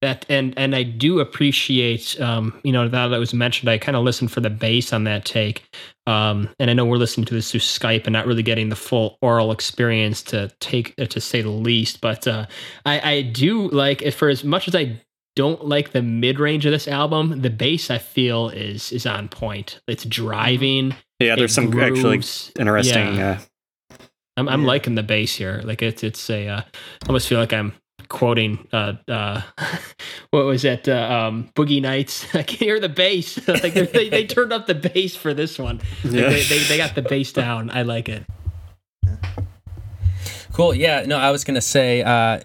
[0.00, 3.96] that and and I do appreciate um, you know now that was mentioned I kind
[3.96, 5.64] of listened for the bass on that take
[6.06, 8.76] um, and I know we're listening to this through Skype and not really getting the
[8.76, 12.46] full oral experience to take uh, to say the least but uh,
[12.86, 15.00] I, I do like for as much as I
[15.34, 19.28] don't like the mid range of this album the bass I feel is is on
[19.28, 21.98] point it's driving yeah there's some grooves.
[21.98, 23.30] actually interesting yeah.
[23.30, 23.38] uh,
[24.38, 24.68] I'm, I'm yeah.
[24.68, 25.60] liking the bass here.
[25.64, 26.62] Like it's it's a uh,
[27.06, 27.72] almost feel like I'm
[28.08, 29.42] quoting uh uh
[30.30, 30.88] what was it?
[30.88, 32.26] Uh, um boogie nights.
[32.34, 33.38] I can hear the bass.
[33.48, 35.80] Like they, they turned up the bass for this one.
[36.04, 36.28] Like yeah.
[36.28, 37.70] they, they, they got the bass down.
[37.70, 38.24] I like it
[40.58, 40.74] Cool.
[40.74, 41.04] Yeah.
[41.06, 42.40] No, I was gonna say uh,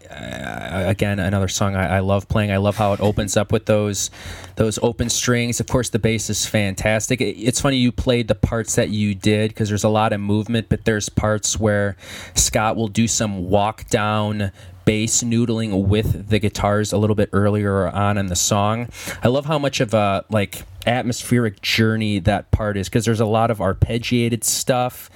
[0.87, 2.51] again another song I, I, love playing.
[2.51, 4.11] I love how it opens up with those
[4.55, 5.59] those open strings.
[5.59, 7.21] Of course, the bass is fantastic.
[7.21, 10.21] It, it's funny you played the parts that you did because there's a lot of
[10.21, 11.97] movement, but there's parts where
[12.35, 14.51] Scott will do some walk down
[14.85, 18.89] bass noodling with the guitars a little bit earlier on in the song.
[19.23, 23.25] I love how much of a like atmospheric journey that part is because there's a
[23.25, 25.09] lot of arpeggiated stuff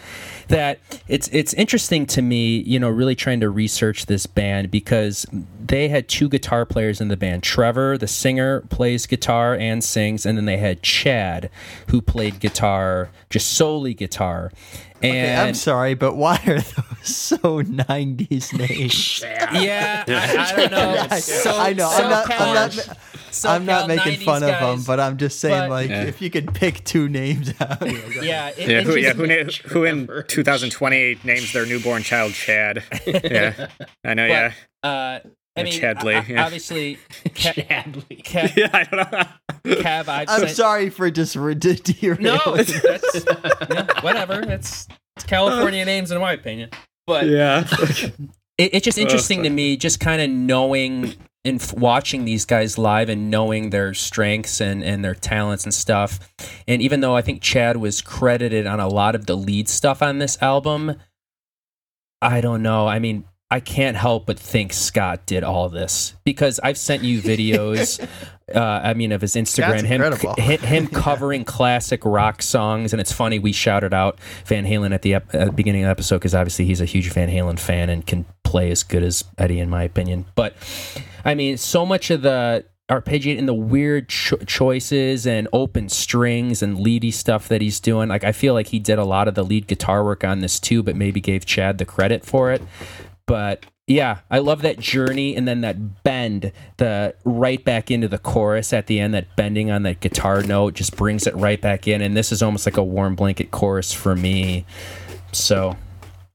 [0.47, 5.26] that it's it's interesting to me, you know, really trying to research this band because
[5.65, 7.43] they had two guitar players in the band.
[7.43, 11.49] Trevor, the singer, plays guitar and sings, and then they had Chad,
[11.88, 14.51] who played guitar, just solely guitar.
[15.01, 16.65] And okay, I'm sorry, but why are those
[17.03, 19.22] so 90s names?
[19.22, 21.07] yeah, I, I, don't know.
[21.18, 21.89] So, I know.
[21.91, 22.97] I'm not, I'm not,
[23.39, 26.03] so I'm not making fun guys, of them, but I'm just saying, but, like, yeah.
[26.03, 27.81] if you could pick two names out.
[28.21, 32.83] yeah, it, yeah, who, yeah, who, na- who in 2020 names their newborn child Chad?
[33.05, 33.67] yeah,
[34.03, 34.27] I know.
[34.27, 34.53] But, yeah.
[34.83, 35.19] Uh,
[35.57, 36.27] I mean, Chadley.
[36.27, 36.45] Yeah.
[36.45, 36.99] Obviously,
[37.35, 38.23] Ca- Chadley.
[38.23, 39.75] Cav, yeah, I don't know.
[39.81, 42.23] Cav, i am sorry for just derailing.
[42.23, 44.41] No, that's, yeah, whatever.
[44.41, 46.69] It's, it's California names, in my opinion.
[47.07, 47.65] But yeah,
[48.57, 51.15] it, it's just interesting oh, to me, just kind of knowing
[51.48, 56.20] in watching these guys live and knowing their strengths and, and their talents and stuff.
[56.68, 60.02] And even though I think Chad was credited on a lot of the lead stuff
[60.02, 60.95] on this album,
[62.22, 62.86] I don't know.
[62.88, 67.22] I mean, I can't help but think Scott did all this because I've sent you
[67.22, 68.06] videos.
[68.54, 73.39] uh, I mean, of his Instagram, him him covering classic rock songs, and it's funny
[73.39, 76.36] we shouted out Van Halen at the, ep- at the beginning of the episode because
[76.36, 79.70] obviously he's a huge Van Halen fan and can play as good as Eddie, in
[79.70, 80.26] my opinion.
[80.36, 80.56] But
[81.24, 86.62] I mean, so much of the arpeggiate and the weird cho- choices and open strings
[86.62, 88.08] and leady stuff that he's doing.
[88.08, 90.60] Like I feel like he did a lot of the lead guitar work on this
[90.60, 92.62] too, but maybe gave Chad the credit for it.
[93.28, 98.17] But yeah, I love that journey and then that bend, the right back into the
[98.17, 101.88] chorus at the end, that bending on that guitar note just brings it right back
[101.88, 102.01] in.
[102.01, 104.65] And this is almost like a warm blanket chorus for me.
[105.32, 105.78] So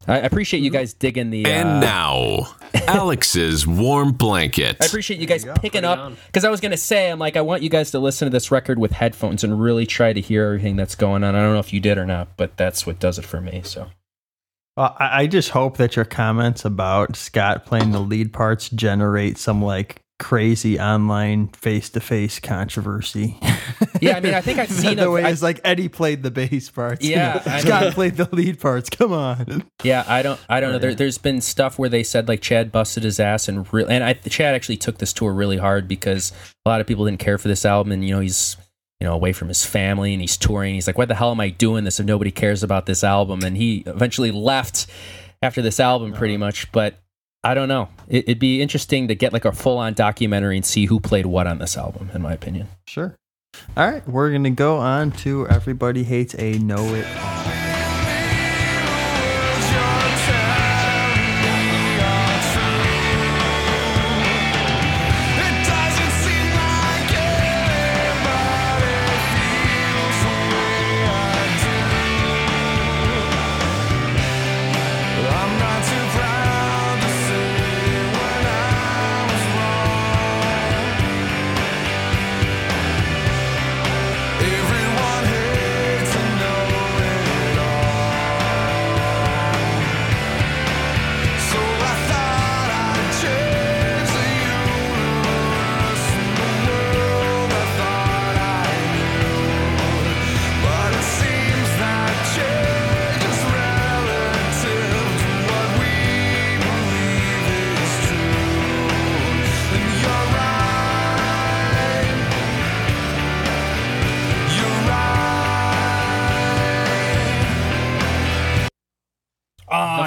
[0.09, 1.45] I appreciate you guys digging the.
[1.45, 4.79] And uh, now, Alex's warm blanket.
[4.81, 7.43] I appreciate you guys you picking up because I was gonna say I'm like I
[7.43, 10.47] want you guys to listen to this record with headphones and really try to hear
[10.47, 11.35] everything that's going on.
[11.35, 13.63] I don't know if you did or not, but that's what does it for me.
[13.65, 13.89] So.
[14.77, 19.63] Well, I just hope that your comments about Scott playing the lead parts generate some
[19.63, 23.37] like crazy online face to face controversy.
[24.01, 26.71] Yeah, I mean, I think I've seen the way it's like Eddie played the bass
[26.71, 27.05] parts.
[27.05, 27.59] Yeah, you know?
[27.59, 28.89] Scott played the lead parts.
[28.89, 29.65] Come on.
[29.83, 30.79] Yeah, I don't, I don't know.
[30.79, 34.03] There, has been stuff where they said like Chad busted his ass and real, and
[34.03, 36.33] I, Chad actually took this tour really hard because
[36.65, 38.57] a lot of people didn't care for this album, and you know he's
[39.03, 40.75] you know away from his family and he's touring.
[40.75, 43.43] He's like, "What the hell am I doing this if nobody cares about this album?"
[43.43, 44.87] And he eventually left
[45.43, 46.19] after this album, uh-huh.
[46.21, 46.71] pretty much.
[46.71, 47.01] But
[47.43, 47.89] I don't know.
[48.07, 51.27] It, would be interesting to get like a full on documentary and see who played
[51.27, 52.69] what on this album, in my opinion.
[52.87, 53.17] Sure.
[53.77, 57.72] All right, we're going to go on to Everybody Hates a Know It All.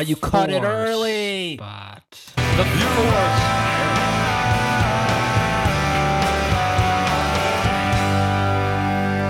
[0.07, 1.57] You cut it early.
[1.57, 2.03] Spot.
[2.11, 3.65] The fourth.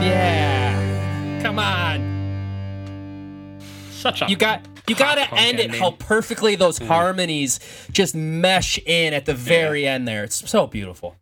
[0.03, 1.39] Yeah.
[1.41, 3.59] Come on.
[3.91, 6.87] Such a You got you got to end it how perfectly those mm.
[6.87, 7.59] harmonies
[7.91, 10.23] just mesh in at the very end there.
[10.23, 11.15] It's so beautiful.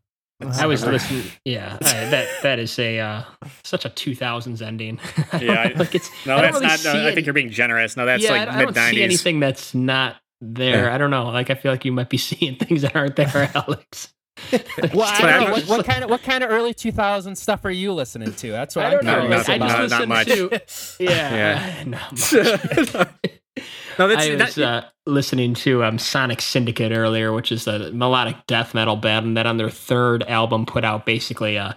[0.51, 1.23] I was listening.
[1.45, 3.23] Yeah, I, that that is a uh,
[3.63, 4.99] such a 2000s ending.
[5.39, 6.09] Yeah, I- like it's.
[6.25, 6.79] No, I that's really not.
[6.79, 7.95] see No, I think you're being generous.
[7.97, 10.89] No, that's yeah, like I, I mid don't see anything that's not there.
[10.91, 11.25] I don't know.
[11.29, 14.13] Like I feel like you might be seeing things that aren't there, Alex.
[14.51, 15.51] Well, I don't know.
[15.53, 18.51] What, what kind of what kind of early 2000s stuff are you listening to?
[18.51, 19.19] That's what I I'm don't know.
[19.21, 19.89] curious Like, I about.
[19.89, 20.67] just Not- listened not
[20.97, 21.03] to.
[21.03, 21.83] Yeah, Yeah.
[21.85, 23.07] not much.
[23.99, 27.91] No, that's I was that, uh, listening to um, Sonic Syndicate earlier, which is a
[27.91, 31.75] melodic death metal band that on their third album put out basically a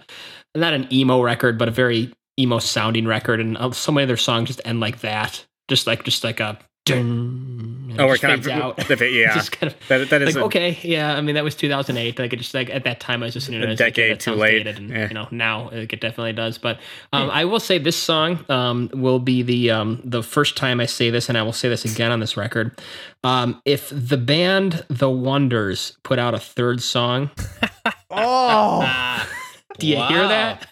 [0.55, 4.07] not an emo record, but a very emo sounding record, and uh, so many of
[4.07, 6.57] their songs just end like that, just like just like a.
[6.87, 8.77] Dun, and oh, we're kind of out.
[8.87, 9.33] the- yeah.
[9.35, 11.15] just kind of that, that is like a, okay, yeah.
[11.15, 12.19] I mean, that was 2008.
[12.19, 13.63] Like it just like at that time, I was just to it.
[13.63, 14.63] A I was like, yeah, decade too late.
[14.63, 15.07] dated, And Yeah.
[15.07, 16.57] you know, now like, it definitely does.
[16.57, 16.79] But
[17.13, 20.85] um, I will say this song um, will be the um, the first time I
[20.85, 22.79] say this, and I will say this again on this record.
[23.23, 27.31] Um, if the band The Wonders put out a third song,
[28.11, 29.27] Oh,
[29.79, 30.07] do you Wow.
[30.07, 30.67] hear that?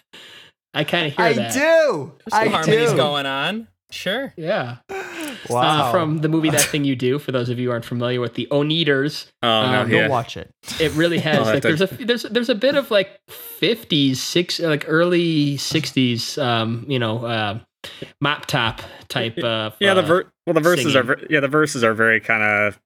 [0.74, 1.52] I kind of hear I that.
[1.54, 2.12] do.
[2.28, 2.96] Some I harmonies do.
[2.96, 3.68] going on.
[3.96, 4.32] Sure.
[4.36, 4.76] Yeah.
[5.50, 5.60] Wow.
[5.88, 7.18] Uh, from the movie That Thing You Do.
[7.18, 10.36] For those of you who aren't familiar with the Oneders, oh no, um, Go watch
[10.36, 10.50] it.
[10.80, 14.84] it really has like there's a there's there's a bit of like 50s six like
[14.88, 17.58] early 60s um you know uh
[18.20, 20.96] mop top type of Yeah, the uh, ver- well, the verses singing.
[20.98, 22.80] are ver- yeah, the verses are very kind of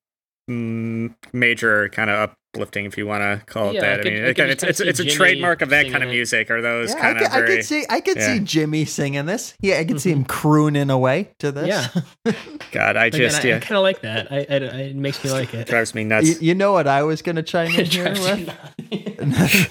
[0.51, 4.01] mm, major, kind of uplifting, if you want to call it Yeah, that.
[4.01, 6.03] I, could- mean, I could again, just it's it's it's a trademark of that kind
[6.03, 6.51] of music.
[6.51, 8.27] Are those Yeah, I kind could, of I could see I could yeah.
[8.35, 9.55] see Jimmy singing this.
[9.61, 11.69] Yeah, I could see him crooning away to this.
[11.69, 12.33] yeah
[12.73, 14.57] God, I Again, just I, yeah, kind of like that I, I, I-
[14.91, 16.41] it makes me like it drives me nuts.
[16.43, 18.49] you know what I was gonna chime in It here with?
[18.91, 19.71] me nuts.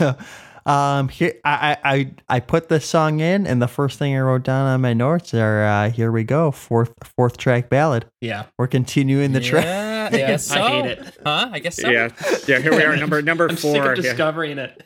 [0.66, 4.20] um, here I, I I I put this song in, and the first thing I
[4.20, 8.06] wrote down on my notes are uh, here we go fourth fourth track ballad.
[8.22, 9.66] yeah We're continuing the track.
[10.12, 10.62] Yeah, I guess so.
[10.62, 11.50] I hate it Huh?
[11.52, 11.90] I guess so.
[11.90, 12.10] yeah,
[12.48, 12.60] yeah.
[12.60, 13.92] Here we are, number number I'm sick four.
[13.94, 14.02] of Yeah.
[14.04, 14.84] discovering it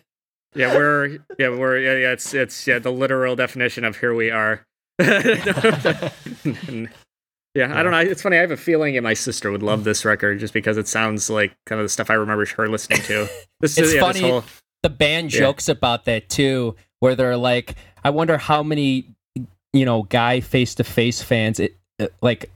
[0.55, 4.29] yeah, we're yeah we're yeah, yeah it's it's yeah the literal definition of here we
[4.29, 4.63] are.
[4.99, 6.11] yeah,
[7.77, 7.99] I don't know.
[7.99, 8.37] It's funny.
[8.37, 11.29] I have a feeling that my sister would love this record just because it sounds
[11.29, 13.27] like kind of the stuff I remember her listening to.
[13.61, 14.19] This It's is yeah, funny.
[14.21, 14.43] This whole,
[14.83, 15.39] The band Yeah.
[15.39, 19.07] jokes about that too, where they're like, I wonder how many,
[19.71, 22.51] you know, guy face to face fans it, uh, like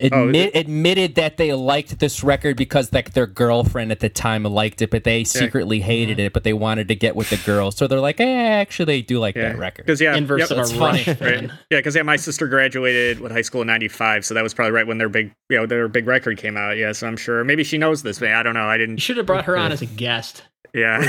[0.00, 4.82] admit admitted that they liked this record because like their girlfriend at the time liked
[4.82, 7.70] it, but they secretly hated it, but they wanted to get with the girl.
[7.70, 8.24] So they're like, eh,
[8.60, 9.86] actually, they do like yeah, that record.
[9.86, 11.04] because yeah, inverse yep, of a that's funny.
[11.06, 11.50] rush Right.
[11.70, 14.72] Yeah, because yeah, my sister graduated with high school in '95, so that was probably
[14.72, 16.76] right when their big, you know, their big record came out.
[16.76, 18.66] Yeah, so I'm sure maybe she knows this, but I don't know.
[18.68, 18.96] I didn't.
[18.96, 20.42] You should have brought her on as a guest
[20.74, 21.00] Yeah,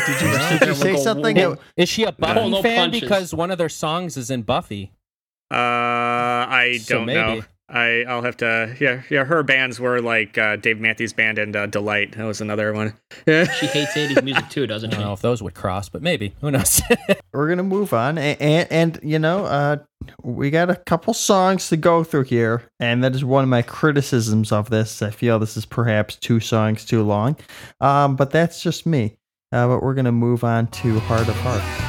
[0.59, 1.35] Did you say something?
[1.35, 1.51] Whoa.
[1.55, 2.77] that- Is she a Buffy no fan?
[2.91, 3.01] punches.
[3.01, 4.91] Because one of their songs is in Buffy.
[5.51, 7.19] uh, I don't maybe.
[7.39, 7.41] know.
[7.69, 8.75] I I'll have to.
[8.79, 9.25] Yeah, yeah.
[9.25, 12.13] Her bands were like uh, Dave Matthews Band and uh, Delight.
[12.17, 12.93] That was another one.
[13.25, 13.51] Yeah.
[13.51, 16.01] she hates 80s music too doesn't I don't she know if those would cross, but
[16.01, 16.33] maybe.
[16.41, 16.81] Who knows?
[17.33, 19.77] we're gonna move on and, and and you know uh
[20.23, 23.61] we got a couple songs to go through here and that is one of my
[23.61, 27.35] criticisms of this i feel this is perhaps two songs too long
[27.79, 29.15] um but that's just me
[29.51, 31.86] uh, but we're gonna move on to heart of heart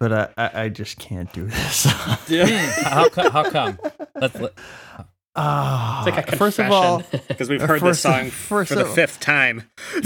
[0.00, 3.78] but i i, I just can't do this how, co- how come?
[4.16, 4.52] Let's, let,
[5.36, 7.04] Ah, it's like a first of all.
[7.28, 9.62] Because we've Uh, heard this song first for the of- fifth time.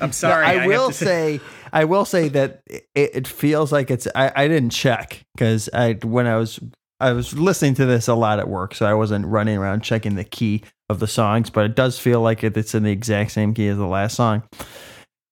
[0.00, 0.44] I'm sorry.
[0.44, 1.40] I, have will to say,
[1.72, 4.06] I will say that it, it feels like it's.
[4.14, 6.60] I, I didn't check because I when I was
[7.00, 10.16] I was listening to this a lot at work, so I wasn't running around checking
[10.16, 13.54] the key of the songs, but it does feel like it's in the exact same
[13.54, 14.42] key as the last song.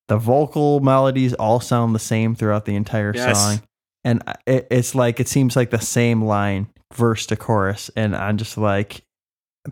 [0.09, 3.38] The vocal melodies all sound the same throughout the entire Yes.
[3.40, 3.62] song,
[4.05, 8.36] and it, it's like it seems like the same line, verse to chorus, and I'm
[8.36, 9.02] just like,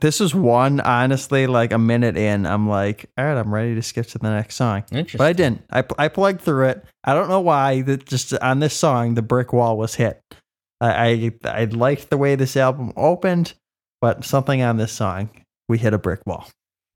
[0.01, 3.83] this is one honestly like a minute in i'm like all right i'm ready to
[3.83, 4.83] skip to the next song.
[4.91, 5.19] Interesting.
[5.19, 5.63] but i didn't.
[5.71, 6.85] I, I plugged through it.
[7.05, 10.23] I don't know why that just on this song the brick wall was hit.
[10.81, 13.53] I, I i liked the way this album opened
[14.01, 15.29] but something on this song
[15.69, 16.49] we hit a brick wall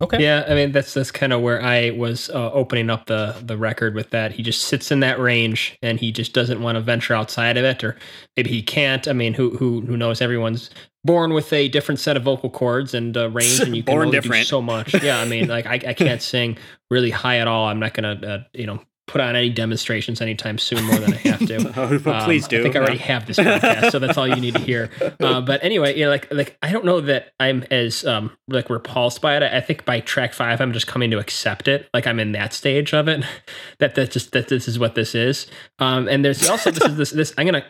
[0.02, 0.22] okay.
[0.22, 3.56] Yeah, I mean that's that's kind of where I was uh, opening up the the
[3.56, 4.32] record with that.
[4.32, 7.64] He just sits in that range, and he just doesn't want to venture outside of
[7.64, 7.96] it, or
[8.36, 9.06] maybe he can't.
[9.08, 10.20] I mean, who who who knows?
[10.20, 10.70] Everyone's
[11.04, 14.06] born with a different set of vocal cords and uh, range, and you can Born
[14.08, 14.42] only different.
[14.42, 14.94] do so much.
[15.02, 16.58] Yeah, I mean, like I, I can't sing
[16.90, 17.68] really high at all.
[17.68, 21.16] I'm not gonna uh, you know put on any demonstrations anytime soon more than I
[21.28, 21.56] have to.
[21.76, 22.60] Oh, well, Um, please do.
[22.60, 24.90] I think I already have this podcast, so that's all you need to hear.
[25.20, 29.20] Uh, but anyway, yeah, like like I don't know that I'm as um like repulsed
[29.20, 29.42] by it.
[29.42, 31.88] I think by track five, I'm just coming to accept it.
[31.94, 33.24] Like I'm in that stage of it.
[33.78, 35.46] That that just that this is what this is.
[35.78, 37.64] Um, and there's also this is this this I'm gonna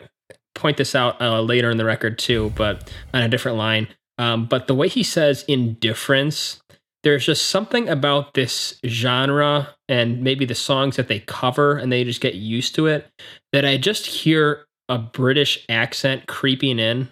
[0.55, 3.87] point this out uh, later in the record too, but on a different line.
[4.17, 6.61] Um, but the way he says indifference,
[7.03, 12.03] there's just something about this genre and maybe the songs that they cover and they
[12.03, 13.07] just get used to it
[13.53, 17.11] that I just hear a British accent creeping in.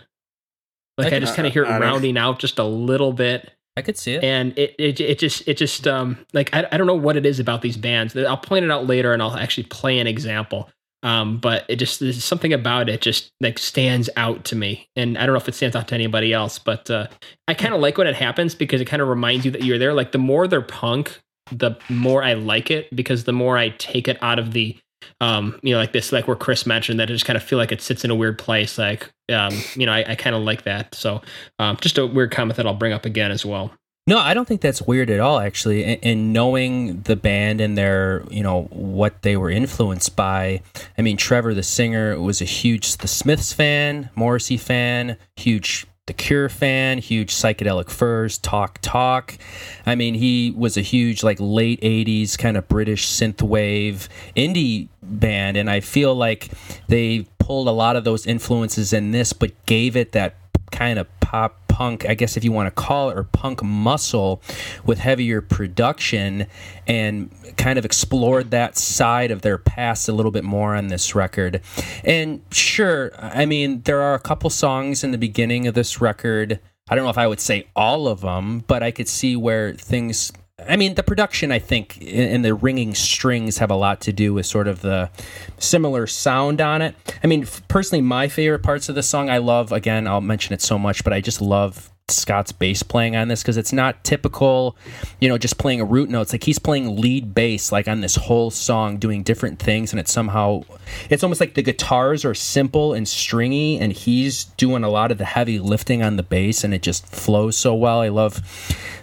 [0.98, 3.14] Like I, I just kind of hear I- I it rounding out just a little
[3.14, 4.24] bit I could see it.
[4.24, 7.26] and it it, it just it just um like I, I don't know what it
[7.26, 10.70] is about these bands i'll point it out later and i'll actually play an example
[11.06, 14.90] um but it just there's something about it just like stands out to me.
[14.98, 17.08] And i don't know if it stands out to anybody else but uh
[17.48, 19.78] i kind of like when it happens because it kind of reminds you that you're
[19.78, 19.94] there.
[19.94, 24.08] Like the more they're punk the more i like it because the more i take
[24.08, 24.76] it out of the
[25.22, 27.60] um you know like this like where chris mentioned that i just kind of feel
[27.60, 28.80] like it sits in a weird place.
[28.80, 30.96] Like um you know i, I kind of like that.
[30.96, 31.22] So
[31.60, 33.72] um just a weird comment that i'll bring up again as well
[34.08, 35.84] No, I don't think that's weird at all, actually.
[35.84, 40.62] And, and knowing the band and their, you know, what they were influenced by.
[40.96, 46.14] I mean, Trevor, the singer, was a huge The Smiths fan, Morrissey fan, huge The
[46.14, 49.40] Cure fan, huge Psychedelic Furs, Talk Talk.
[49.88, 55.58] I mean, he was a huge, like, late 80s kind of British synthwave indie band.
[55.58, 56.52] And I feel like
[56.90, 60.36] they pulled a lot of those influences in this, but gave it that
[60.72, 64.42] kind of pop punk, I guess if you want to call it, or punk muscle
[64.86, 66.48] with heavier production
[66.88, 71.16] and kind of explored that side of their past a little bit more on this
[71.16, 71.60] record.
[72.06, 76.62] And sure, I mean, there are a couple songs in the beginning of this record.
[76.90, 79.74] I don't know if I would say all of them, but I could see where
[79.74, 80.32] things.
[80.68, 84.34] I mean, the production, I think, and the ringing strings have a lot to do
[84.34, 85.10] with sort of the
[85.58, 86.96] similar sound on it.
[87.24, 90.62] I mean, personally, my favorite parts of the song, I love, again, I'll mention it
[90.62, 94.78] so much, but I just love Scott's bass playing on this because it's not typical,
[95.20, 96.22] you know, just playing a root note.
[96.22, 100.00] It's like he's playing lead bass, like on this whole song, doing different things, and
[100.00, 100.62] it's somehow,
[101.10, 105.18] it's almost like the guitars are simple and stringy, and he's doing a lot of
[105.18, 108.02] the heavy lifting on the bass, and it just flows so well.
[108.02, 108.40] I love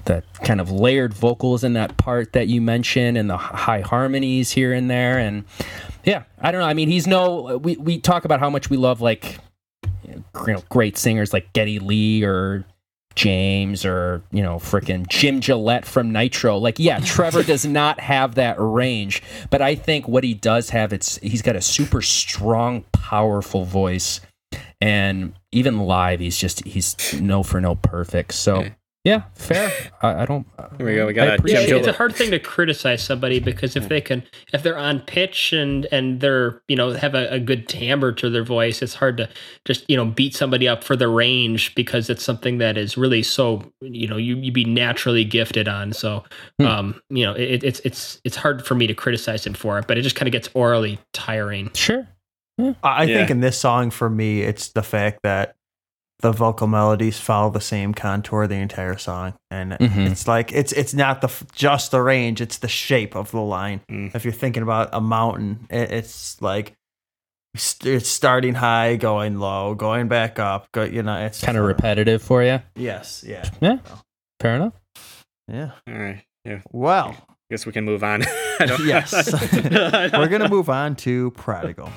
[0.05, 4.53] the kind of layered vocals in that part that you mentioned, and the high harmonies
[4.53, 5.45] here and there, and
[6.05, 6.69] yeah, I don't know.
[6.69, 7.59] I mean, he's no.
[7.59, 9.39] We we talk about how much we love like
[10.05, 12.65] you know, great singers like Geddy Lee or
[13.15, 16.59] James or you know freaking Jim Gillette from Nitro.
[16.59, 20.93] Like, yeah, Trevor does not have that range, but I think what he does have
[20.93, 24.21] it's he's got a super strong, powerful voice,
[24.81, 28.35] and even live, he's just he's no for no perfect.
[28.35, 28.67] So.
[29.05, 29.69] Yeah, fair.
[30.01, 30.47] I, I don't.
[30.79, 31.07] Here we go.
[31.09, 31.71] We got a Jim it.
[31.71, 34.23] it's a hard thing to criticize somebody because if they can,
[34.53, 38.31] if they're on pitch and and they're you know have a, a good timbre to
[38.31, 39.29] their voice, it's hard to
[39.65, 43.25] just you know beat somebody up for the range because it's something that is really
[43.25, 45.93] so you know you you be naturally gifted on.
[45.93, 46.23] So
[46.61, 46.67] Hmm.
[46.67, 49.89] um you know it, it's it's it's hard for me to criticize him for it,
[49.89, 51.73] but it just kind of gets orally tiring.
[51.75, 52.07] Sure.
[52.61, 53.17] I I Yeah.
[53.17, 55.57] think in this song, for me, it's the fact that
[56.23, 60.11] the vocal melodies follow the same contour the entire song, and Mhm.
[60.11, 63.81] it's like it's it's not the just the range; it's the shape of the line.
[63.91, 64.15] Mm.
[64.15, 66.73] If you're thinking about a mountain, it, it's like
[67.85, 70.69] it's starting high, going low, going back up.
[70.73, 72.61] Go, you know, it's Kind of repetitive for you.
[72.77, 73.77] Yes, yeah, Yeah.
[74.41, 74.73] Fair enough.
[75.53, 75.73] yeah.
[75.87, 76.23] All right.
[76.47, 76.61] Yeah.
[76.73, 77.15] Well,
[77.51, 78.23] Guess we can move on.
[78.61, 79.13] I don't, Yes.
[80.15, 81.91] we're gonna move on to Prodigal.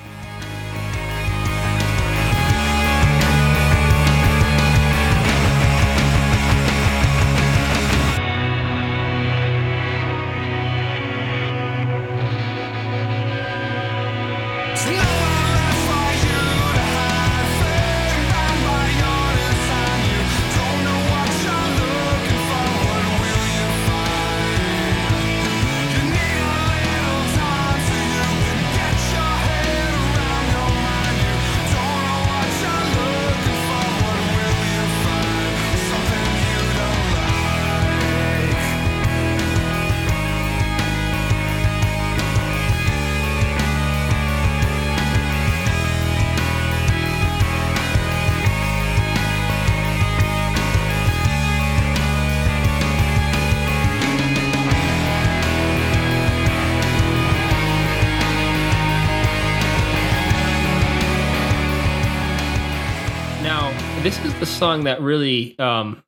[64.66, 66.02] Song that really, um,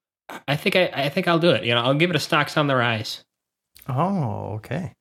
[0.47, 1.65] I think I, I think I'll do it.
[1.65, 3.25] You know, I'll give it a Stocks on the Rise.
[3.89, 4.93] Oh, okay.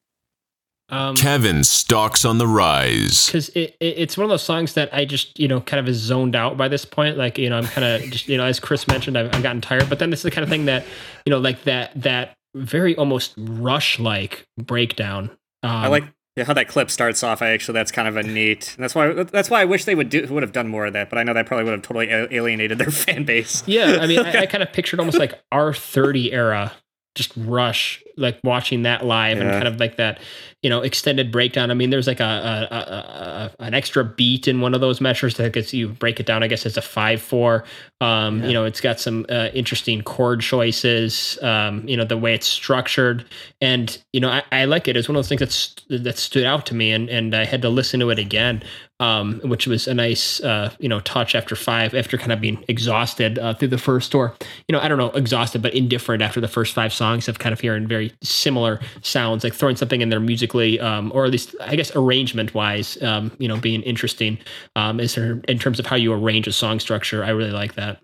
[0.89, 3.25] Um, Kevin stalks on the rise.
[3.25, 5.89] because it, it, it's one of those songs that I just you know kind of
[5.89, 7.17] is zoned out by this point.
[7.17, 9.59] Like you know I'm kind of just you know as Chris mentioned I've, I've gotten
[9.59, 9.89] tired.
[9.89, 10.85] But then this is the kind of thing that
[11.25, 15.29] you know like that that very almost rush like breakdown.
[15.61, 16.05] Um, I like
[16.37, 17.41] yeah, how that clip starts off.
[17.41, 18.75] I actually that's kind of a neat.
[18.77, 21.09] That's why that's why I wish they would do would have done more of that.
[21.09, 23.63] But I know that probably would have totally alienated their fan base.
[23.65, 26.73] Yeah, I mean I, I kind of pictured almost like R30 era
[27.17, 30.19] just rush like watching that live and kind of like that
[30.61, 31.71] you know extended breakdown.
[31.71, 32.23] I mean there's like a,
[32.71, 36.19] a, a, a an extra beat in one of those measures that gets you break
[36.19, 37.63] it down i guess it's a 5-4
[38.01, 42.33] um you know it's got some uh, interesting chord choices um you know the way
[42.33, 43.25] it's structured.
[43.61, 44.95] And you know i, I like it.
[44.95, 47.61] It's one of those things that's that stood out to me and and i had
[47.63, 48.63] to listen to it again
[48.99, 52.63] um, which was a nice, uh, you know, touch after five, after kind of being
[52.67, 54.35] exhausted uh, through the first tour.
[54.67, 57.53] You know, I don't know, exhausted, but indifferent after the first five songs of kind
[57.53, 61.55] of hearing very similar sounds, like throwing something in there musically, um, or at least,
[61.61, 64.37] I guess, arrangement wise, um, you know, being interesting
[64.75, 67.23] um, is there, in terms of how you arrange a song structure.
[67.23, 67.99] I really like that.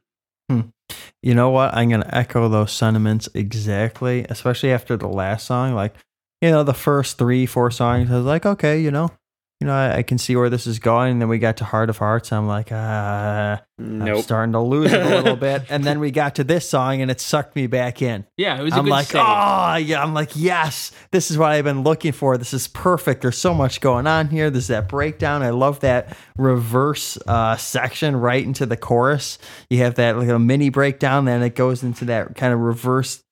[1.21, 1.73] You know what?
[1.73, 5.73] I'm gonna echo those sentiments exactly, especially after the last song.
[5.73, 5.95] Like,
[6.41, 9.09] you know, the first three, four songs, I was like, okay, you know,
[9.63, 11.13] you know, I, I can see where this is going.
[11.13, 12.33] And then we got to Heart of Hearts.
[12.33, 15.63] I'm like, ah, I'm starting to lose it a little bit.
[15.69, 18.25] And then we got to this song, and it sucked me back in.
[18.37, 21.83] Yeah, it was I'm like, oh yeah, I'm like, yes, this is what I've been
[21.83, 22.37] looking for.
[22.37, 23.21] This is perfect.
[23.21, 24.49] There's so much going on here.
[24.49, 25.41] There's that breakdown.
[25.41, 29.39] I love that reverse uh, section right into the chorus.
[29.69, 33.23] You have that like a mini breakdown, then it goes into that kind of reverse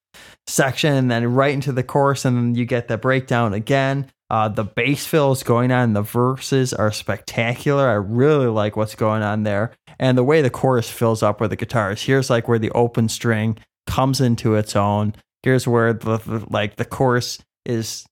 [0.48, 4.10] section, and then right into the chorus, and then you get the breakdown again.
[4.32, 5.92] Uh, the bass fills going on.
[5.92, 7.90] The verses are spectacular.
[7.90, 11.50] I really like what's going on there, and the way the chorus fills up with
[11.50, 12.02] the guitars.
[12.02, 13.58] Here's like where the open string
[13.88, 15.16] comes into its own.
[15.44, 18.06] Here's where the, the like the chorus is.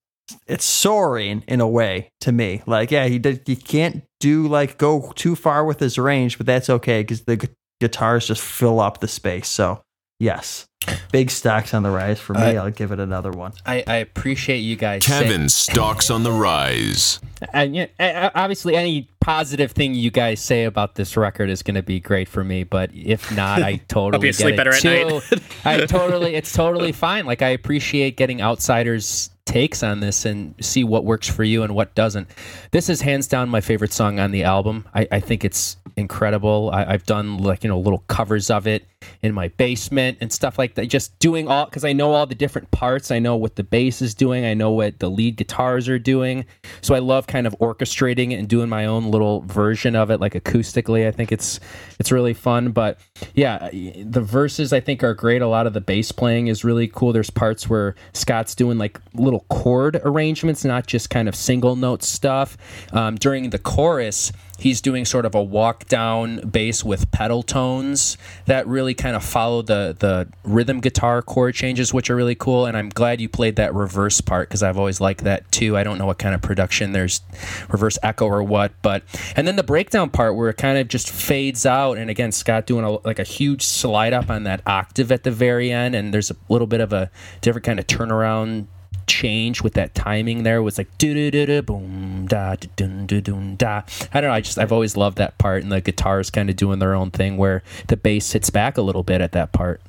[0.45, 2.63] It's soaring in a way to me.
[2.67, 3.43] Like, yeah, he did.
[3.45, 7.38] He can't do like go too far with his range, but that's okay because the
[7.38, 7.47] gu-
[7.80, 9.47] guitars just fill up the space.
[9.47, 9.82] So,
[10.20, 10.67] yes,
[11.12, 12.40] big stocks on the rise for me.
[12.42, 13.54] I- I'll give it another one.
[13.66, 15.06] I, I appreciate you guys.
[15.06, 17.20] saying- Kevin stalks on the rise.
[17.54, 21.62] and yeah, a- a- obviously any positive thing you guys say about this record is
[21.62, 24.82] going to be great for me but if not i totally be asleep get it
[24.82, 25.38] better at too.
[25.66, 30.84] i totally it's totally fine like i appreciate getting outsiders takes on this and see
[30.84, 32.28] what works for you and what doesn't
[32.72, 36.72] this is hands down my favorite song on the album i, I think it's incredible.
[36.74, 38.86] I, i've done like you know little covers of it
[39.22, 40.88] in my basement and stuff like that.
[40.88, 43.12] Just doing all because i know all the different parts.
[43.12, 44.45] I know what the bass is doing.
[44.45, 46.45] I know what the lead guitars are doing.
[46.82, 50.20] So i love kind of orchestrating it and doing my own little version of it
[50.20, 51.08] like acoustically.
[51.08, 51.60] I think it's
[52.00, 52.72] it's really fun.
[52.72, 53.00] But
[53.34, 55.41] yeah the verses i think are great.
[55.41, 57.14] A lot of the bass playing is really cool.
[57.14, 62.04] There's parts where scott's doing like little chord arrangements not just kind of single note
[62.04, 62.58] stuff.
[62.93, 68.18] Um, during the chorus he's doing sort of a walk down bass with pedal tones
[68.45, 72.66] that really kind of follow the the rhythm guitar chord changes which are really cool.
[72.66, 75.78] And i'm glad you played that reverse part because i've always liked that too.
[75.78, 77.22] I don't know what kind of production there's
[77.70, 79.03] reverse echo or what but
[79.36, 81.97] and then the breakdown part where it kind of just fades out.
[81.97, 85.32] And again scott doing a, like a huge slide up on that octave at the
[85.32, 85.95] very end.
[85.95, 87.10] And there's a little bit of a
[87.41, 88.68] different kind of turnaround
[89.10, 93.22] change with that timing there was like do do do do boom da dun dun
[93.22, 93.82] dun da.
[94.14, 94.36] I don't know.
[94.36, 97.12] I just I've always loved that part, and the guitars kind of doing their own
[97.12, 99.82] thing where the bass hits back a little bit at that part.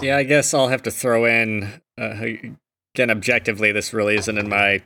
[0.00, 2.14] Yeah, I guess I'll have to throw in uh,
[2.94, 3.10] again.
[3.10, 4.82] Objectively, this really isn't in my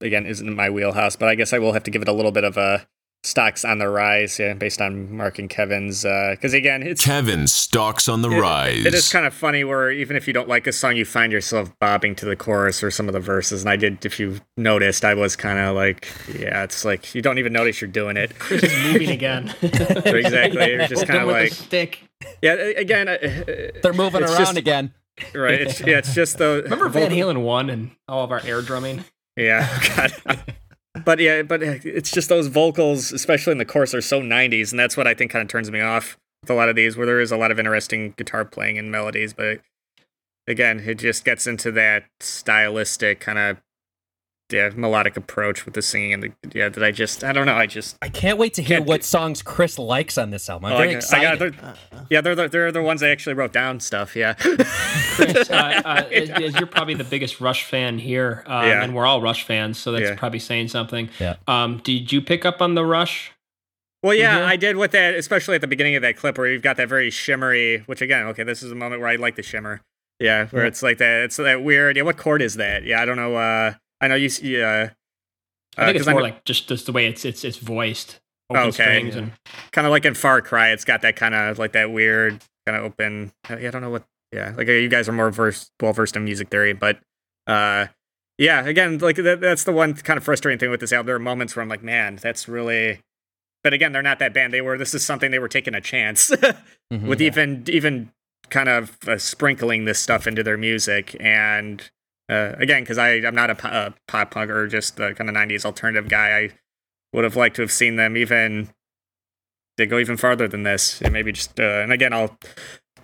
[0.00, 2.12] again isn't in my wheelhouse, but I guess I will have to give it a
[2.12, 2.86] little bit of a
[3.24, 6.02] stocks on the rise, yeah, based on Mark and Kevin's.
[6.04, 8.84] Because again, it's Kevin stocks on the it- rise.
[8.84, 11.32] It is kind of funny where even if you don't like a song, you find
[11.32, 13.62] yourself bobbing to the chorus or some of the verses.
[13.62, 16.06] And I did, if you noticed, I was kind of like,
[16.38, 18.38] yeah, it's like you don't even notice you're doing it.
[18.38, 19.54] Chris is moving again.
[19.62, 20.70] exactly.
[20.72, 22.00] You're just kind of like, stick.
[22.42, 22.52] yeah.
[22.54, 23.16] Again, uh,
[23.82, 24.92] They're moving around just- again.
[25.34, 25.60] right?
[25.62, 29.04] It's, yeah, it's just the Remember Van Halen one and all of our air drumming?
[29.36, 29.66] Yeah,
[30.26, 30.44] God.
[31.04, 34.70] But yeah, but uh, it's just those vocals, especially in the chorus, are so '90s,
[34.70, 36.96] and that's what I think kind of turns me off with a lot of these,
[36.96, 39.60] where there is a lot of interesting guitar playing and melodies, but
[40.46, 43.56] again, it just gets into that stylistic kind of
[44.50, 47.54] yeah melodic approach with the singing and the yeah that I just I don't know
[47.54, 50.66] I just I can't wait to hear Can't- what songs Chris likes on this album.
[50.66, 51.38] I'm oh, very I, got- I excited.
[51.38, 51.38] got
[51.90, 55.82] they're, yeah they're the, they're the ones I actually wrote down stuff yeah Chris, uh,
[55.84, 58.82] uh, as, as you're probably the biggest Rush fan here, um, Yeah.
[58.82, 60.16] and we're all Rush fans, so that's Yeah.
[60.16, 61.08] probably saying something.
[61.20, 61.36] Yeah.
[61.46, 63.32] Um, did you pick up on the Rush?
[64.02, 64.48] Well, yeah, mm-hmm.
[64.48, 66.88] I did with that, especially at the beginning of that clip where you've got that
[66.88, 67.78] very shimmery.
[67.86, 69.80] Which again, okay, this is a moment where I like the shimmer.
[70.20, 70.68] Yeah, where yeah.
[70.68, 71.22] it's like that.
[71.24, 71.96] It's that weird.
[71.96, 72.84] Yeah, what chord is that?
[72.84, 73.36] Yeah, I don't know.
[73.36, 74.28] Uh, I know you.
[74.42, 74.90] Yeah.
[75.76, 78.20] I think uh, it's more like just just the way it's it's it's voiced.
[78.54, 79.10] okay.
[79.10, 79.32] And-
[79.72, 82.78] kind of like in Far Cry, it's got that kind of like that weird kind
[82.78, 83.32] of open.
[83.48, 84.04] Uh, I don't know what.
[84.32, 86.98] Yeah, like you guys are more versed, well versed in music theory, but
[87.46, 87.86] uh,
[88.38, 91.06] yeah, again, like that, that's the one kind of frustrating thing with this album.
[91.06, 93.00] There are moments where I'm like, man, that's really.
[93.62, 94.52] But again, they're not that band.
[94.52, 94.76] They were.
[94.76, 97.28] This is something they were taking a chance mm-hmm, with yeah.
[97.28, 98.10] even even
[98.50, 101.16] kind of uh, sprinkling this stuff into their music.
[101.20, 101.88] And
[102.28, 105.64] uh, again, because I'm not a, a, pop punk or just the kind of '90s
[105.64, 106.50] alternative guy, I
[107.12, 108.70] would have liked to have seen them even
[109.76, 111.58] they go even farther than this, and maybe just.
[111.58, 112.38] Uh, and again, I'll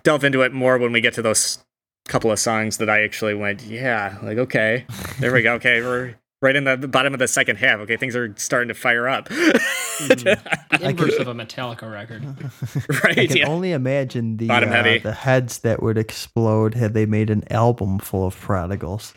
[0.03, 1.59] delve into it more when we get to those
[2.07, 4.85] couple of songs that I actually went, yeah, like okay,
[5.19, 5.53] there we go.
[5.55, 7.79] Okay, we're right in the bottom of the second half.
[7.81, 9.29] Okay, things are starting to fire up.
[9.29, 10.23] mm,
[10.79, 12.23] the inverse of a Metallica record,
[13.03, 13.19] right?
[13.19, 13.47] I can yeah.
[13.47, 18.25] only imagine the uh, the heads that would explode had they made an album full
[18.25, 19.13] of prodigals.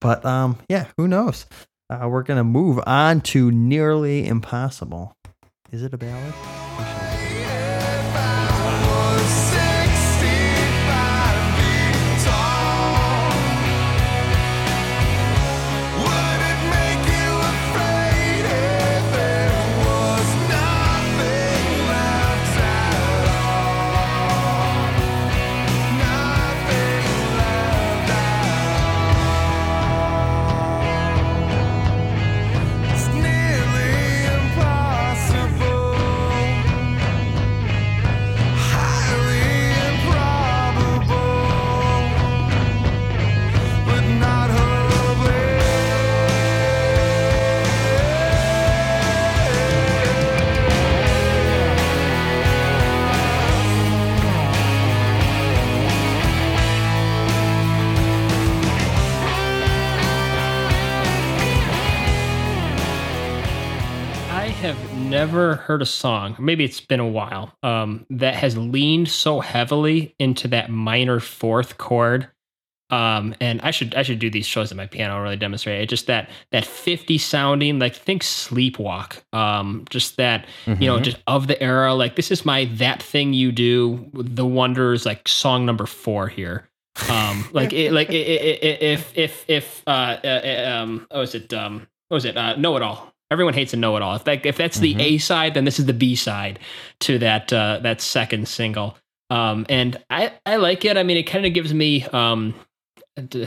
[0.00, 1.46] But um, yeah, who knows?
[1.88, 5.16] Uh, we're gonna move on to nearly impossible.
[5.72, 6.34] Is it a ballad?
[65.26, 70.14] Never heard a song, maybe it's been a while, um, that has leaned so heavily
[70.18, 72.28] into that minor fourth chord.
[72.88, 75.88] Um, and I should I should do these shows at my piano really demonstrate it.
[75.88, 79.20] Just that that 50 sounding, like think sleepwalk.
[79.34, 80.80] Um, just that, mm-hmm.
[80.80, 81.02] you know, mm-hmm.
[81.02, 81.94] just of the era.
[81.94, 86.68] Like this is my that thing you do, the wonders, like song number four here.
[87.10, 91.34] Um, like it, like it, it, if if if uh, uh, uh um, oh is
[91.34, 92.36] it um, what was it?
[92.36, 94.16] Uh, know it all Everyone hates a know-it-all.
[94.16, 94.98] If that if that's mm-hmm.
[94.98, 96.58] the A side, then this is the B side
[97.00, 98.96] to that uh, that second single.
[99.30, 100.96] Um, and I I like it.
[100.96, 102.54] I mean, it kind of gives me um,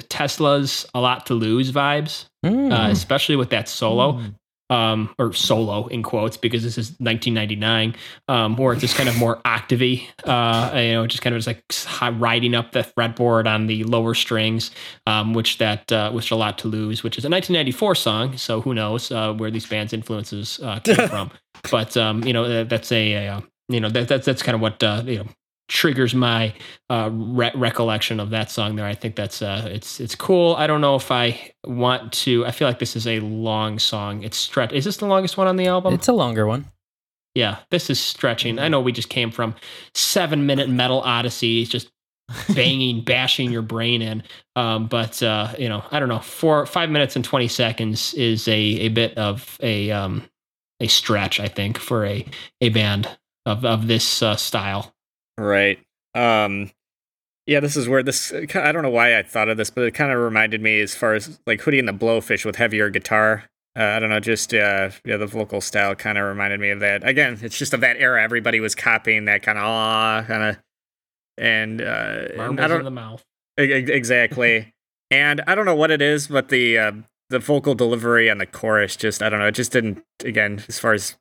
[0.09, 2.71] Tesla's a lot to lose vibes, mm.
[2.71, 4.13] uh, especially with that solo.
[4.13, 4.35] Mm
[4.69, 7.95] um, or solo in quotes because this is 1999,
[8.27, 11.47] um, where it's just kind of more octavey, uh, you know, just kind of just
[11.47, 14.71] like riding up the fretboard on the lower strings,
[15.07, 18.37] um, which that uh, which a lot to lose, which is a 1994 song.
[18.37, 21.31] So who knows uh, where these bands' influences uh, came from?
[21.71, 24.61] But um, you know, that's a, a uh, you know that, that's that's kind of
[24.61, 25.25] what uh, you know
[25.69, 26.53] triggers my
[26.89, 28.85] uh, re- recollection of that song there.
[28.85, 30.55] I think that's uh, it's it's cool.
[30.55, 32.45] I don't know if I want to.
[32.45, 34.23] I feel like this is a long song.
[34.23, 34.73] It's stretch.
[34.73, 35.93] Is this the longest one on the album?
[35.93, 36.65] It's a longer one.
[37.35, 38.59] Yeah, this is stretching.
[38.59, 39.55] I know we just came from
[39.93, 41.89] seven minute metal odyssey, just
[42.53, 44.23] banging, bashing your brain in.
[44.55, 46.19] Um, but uh, you know, I don't know.
[46.19, 50.27] Four, five minutes and twenty seconds is a a bit of a um,
[50.79, 51.39] a stretch.
[51.39, 52.25] I think for a
[52.59, 53.07] a band
[53.45, 54.93] of of this uh, style.
[55.39, 55.79] Right.
[56.13, 56.71] Um
[57.45, 59.93] yeah, this is where this I don't know why I thought of this, but it
[59.95, 63.45] kind of reminded me as far as like Hootie and the Blowfish with heavier guitar.
[63.77, 66.79] Uh, I don't know, just uh, yeah, the vocal style kind of reminded me of
[66.81, 67.07] that.
[67.07, 68.21] Again, it's just of that era.
[68.21, 70.57] Everybody was copying that kind of ah kind of,
[71.37, 73.23] and, uh, I don't in the mouth
[73.57, 74.73] exactly.
[75.11, 76.91] and I don't know what it is, but the uh,
[77.29, 79.47] the vocal delivery and the chorus just I don't know.
[79.47, 81.15] It just didn't again as far as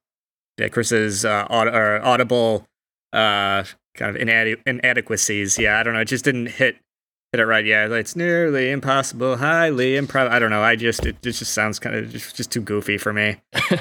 [0.59, 2.67] yeah, Chris's uh, aud- audible
[3.13, 3.65] uh
[3.99, 5.59] kind of inade- inadequacies.
[5.59, 6.01] Yeah, I don't know.
[6.01, 6.77] It just didn't hit
[7.33, 7.65] hit it right.
[7.65, 10.35] Yeah, it's nearly impossible, highly improbable.
[10.35, 10.63] I don't know.
[10.63, 13.37] I just it, it just sounds kind of just, just too goofy for me.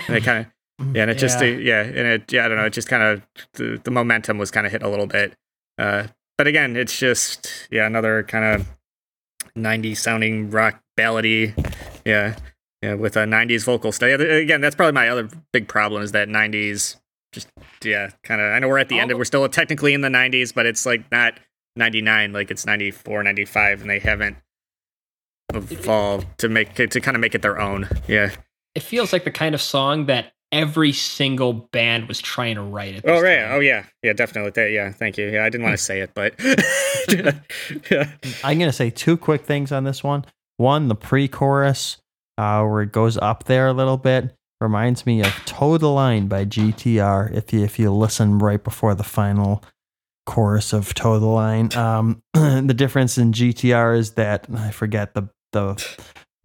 [0.07, 1.19] And it kind of yeah, and it yeah.
[1.19, 2.65] just yeah, and it yeah, I don't know.
[2.65, 3.21] It just kind of
[3.53, 5.33] the, the momentum was kind of hit a little bit.
[5.77, 6.07] Uh,
[6.37, 8.67] but again, it's just yeah, another kind of
[9.57, 11.53] 90s sounding rock ballady.
[12.05, 12.35] Yeah.
[12.83, 14.21] Yeah, with a 90s vocal style.
[14.21, 16.97] Again, that's probably my other big problem is that 90s just
[17.83, 18.53] yeah, kind of.
[18.53, 19.11] I know we're at the end.
[19.11, 21.39] Of, we're still technically in the 90s, but it's like not
[21.75, 24.37] 99, like it's 94, 95, and they haven't
[25.53, 27.87] evolved to make to kind of make it their own.
[28.07, 28.31] Yeah,
[28.75, 32.95] it feels like the kind of song that every single band was trying to write
[32.95, 33.03] it.
[33.05, 33.39] Oh right.
[33.39, 33.51] Time.
[33.53, 33.85] Oh yeah.
[34.03, 34.73] Yeah, definitely.
[34.73, 35.29] Yeah, thank you.
[35.29, 36.35] Yeah, I didn't want to say it, but
[37.91, 38.11] yeah.
[38.43, 40.25] I'm gonna say two quick things on this one.
[40.57, 41.97] One, the pre-chorus,
[42.37, 46.27] uh, where it goes up there a little bit, reminds me of "Toe the Line"
[46.27, 47.33] by GTR.
[47.33, 49.63] If you if you listen right before the final
[50.25, 55.29] chorus of "Toe the Line," um, the difference in GTR is that I forget the
[55.53, 55.81] the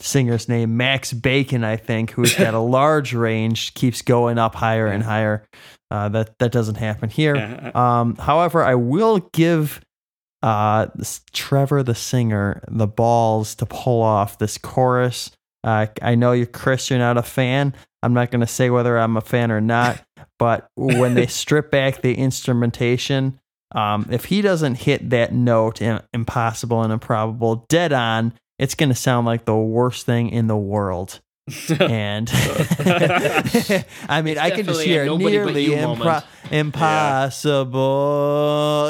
[0.00, 4.86] singer's name, Max Bacon, I think, who's got a large range, keeps going up higher
[4.86, 5.46] and higher.
[5.90, 7.36] Uh, that that doesn't happen here.
[7.36, 7.78] Uh-huh.
[7.78, 9.80] Um, however, I will give
[10.42, 15.30] uh, this, Trevor, the singer, the balls to pull off this chorus.
[15.64, 17.74] Uh, I know you, Chris, you're not a fan.
[18.02, 20.02] I'm not going to say whether I'm a fan or not,
[20.38, 23.38] but when they strip back the instrumentation,
[23.74, 25.80] um, if he doesn't hit that note,
[26.12, 30.56] impossible and improbable, dead on, it's going to sound like the worst thing in the
[30.56, 31.20] world.
[31.80, 32.30] and
[34.08, 37.70] I mean, it's I can just hear nearly impro- impossible.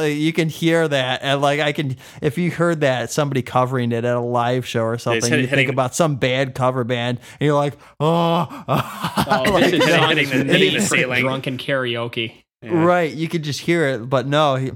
[0.02, 0.08] Yeah.
[0.08, 4.04] You can hear that, and like I can, if you heard that somebody covering it
[4.04, 7.20] at a live show or something, hit, you hitting, think about some bad cover band,
[7.40, 11.56] and you're like, oh, oh like, this is hitting, hitting the, hitting the ceiling, drunken
[11.56, 12.34] karaoke.
[12.60, 12.84] Yeah.
[12.84, 14.72] Right, you could just hear it, but no, he,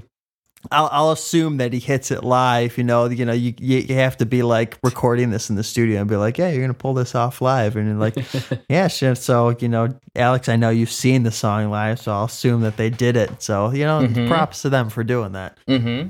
[0.71, 2.77] I'll, I'll assume that he hits it live.
[2.77, 6.01] You know, you know, you, you have to be like recording this in the studio
[6.01, 8.17] and be like, yeah, you're gonna pull this off live, and you're like,
[8.69, 9.15] yeah, sure.
[9.15, 12.77] So you know, Alex, I know you've seen the song live, so I'll assume that
[12.77, 13.41] they did it.
[13.41, 14.27] So you know, mm-hmm.
[14.27, 15.57] props to them for doing that.
[15.67, 16.09] Mm-hmm.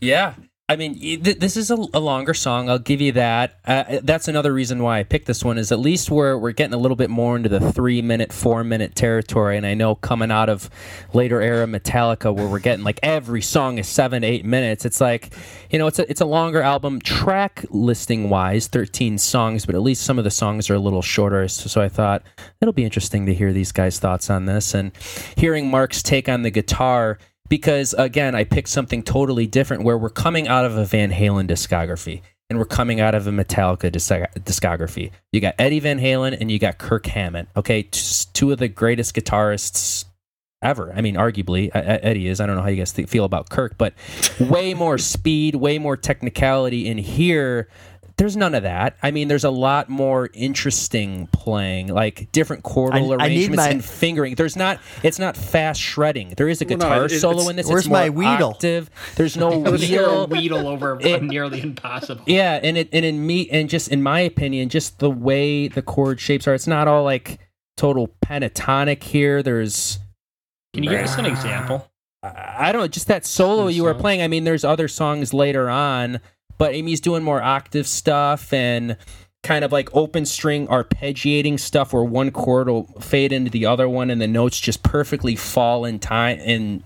[0.00, 0.34] Yeah,
[0.66, 2.70] I mean, this is a, longer song.
[2.70, 3.58] I'll give you that.
[3.66, 5.58] Uh, that's another reason why I picked this one.
[5.58, 8.64] Is at least we're we're getting a little bit more into the three minute, four
[8.64, 9.58] minute territory.
[9.58, 10.70] And I know coming out of
[11.12, 14.86] later era Metallica, where we're getting like every song is seven, eight minutes.
[14.86, 15.34] It's like,
[15.68, 19.82] you know, it's a it's a longer album track listing wise, thirteen songs, but at
[19.82, 21.46] least some of the songs are a little shorter.
[21.46, 22.22] So, so I thought
[22.62, 24.92] it'll be interesting to hear these guys' thoughts on this and
[25.36, 27.18] hearing Mark's take on the guitar
[27.48, 31.48] because again, I picked something totally different where we're coming out of a Van Halen
[31.48, 35.10] discography and we're coming out of a Metallica discography.
[35.32, 37.48] You got Eddie Van Halen and you got Kirk Hammett.
[37.56, 40.04] Okay, two of the greatest guitarists
[40.62, 40.92] ever.
[40.94, 42.40] I mean, arguably Eddie is.
[42.40, 43.94] I don't know how you guys feel about Kirk, but
[44.40, 47.68] way more speed, way more technicality in here
[48.16, 48.96] there's none of that.
[49.02, 53.72] I mean, there's a lot more interesting playing, like different chordal I, arrangements I my,
[53.72, 54.36] and fingering.
[54.36, 54.78] There's not.
[55.02, 56.34] It's not fast shredding.
[56.36, 57.68] There is a guitar well, no, it, solo in this.
[57.68, 58.50] Where's it's my Weedle?
[58.50, 58.88] Octave.
[59.16, 60.28] There's no Weedle.
[60.28, 62.22] Weedle over it, nearly impossible.
[62.26, 65.82] Yeah, and it and in me and just in my opinion, just the way the
[65.82, 67.40] chord shapes are, it's not all like
[67.76, 69.42] total pentatonic here.
[69.42, 69.98] There's.
[70.72, 71.90] Can you give us an example?
[72.22, 74.22] I don't know, just that solo you were playing.
[74.22, 76.20] I mean, there's other songs later on
[76.58, 78.96] but Amy's doing more octave stuff and
[79.42, 83.88] kind of like open string arpeggiating stuff where one chord will fade into the other
[83.88, 86.82] one and the notes just perfectly fall in time in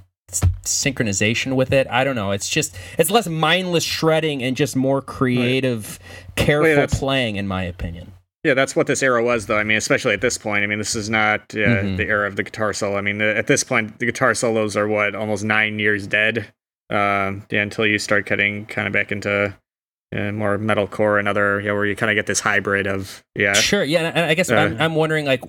[0.62, 1.86] synchronization with it.
[1.88, 2.32] I don't know.
[2.32, 6.36] It's just it's less mindless shredding and just more creative, right.
[6.36, 8.12] careful Wait, playing, in my opinion.
[8.44, 9.56] Yeah, that's what this era was, though.
[9.56, 10.62] I mean, especially at this point.
[10.62, 11.96] I mean, this is not uh, mm-hmm.
[11.96, 12.96] the era of the guitar solo.
[12.96, 16.52] I mean, at this point, the guitar solos are what almost nine years dead
[16.90, 19.54] uh, yeah, until you start getting kind of back into
[20.14, 23.22] uh, more metalcore and other, you know, where you kind of get this hybrid of
[23.34, 23.54] yeah.
[23.54, 25.42] Sure, yeah, and I guess uh, I'm, I'm wondering like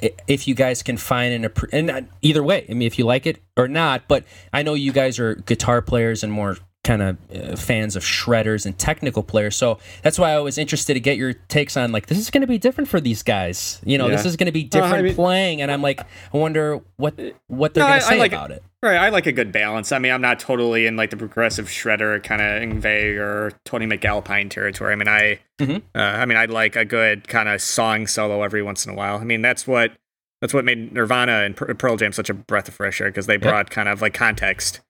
[0.00, 3.40] if you guys can find an and either way, I mean, if you like it
[3.56, 4.06] or not.
[4.08, 8.02] But I know you guys are guitar players and more kind of uh, fans of
[8.02, 9.56] shredders and technical players.
[9.56, 12.40] So that's why I was interested to get your takes on like this is going
[12.40, 13.80] to be different for these guys.
[13.84, 14.16] You know, yeah.
[14.16, 16.80] this is going to be different uh, I mean, playing, and I'm like, I wonder
[16.96, 17.18] what
[17.48, 18.62] what they're no, going to say like about it.
[18.80, 19.90] Right, I like a good balance.
[19.90, 23.86] I mean, I'm not totally in like the progressive shredder kind of Yngwie or Tony
[23.86, 24.92] MacAlpine territory.
[24.92, 25.78] I mean, I, mm-hmm.
[25.96, 28.94] uh, I mean, I'd like a good kind of song solo every once in a
[28.94, 29.18] while.
[29.18, 29.92] I mean, that's what
[30.40, 33.36] that's what made Nirvana and Pearl Jam such a breath of fresh air because they
[33.36, 33.70] brought yep.
[33.70, 34.80] kind of like context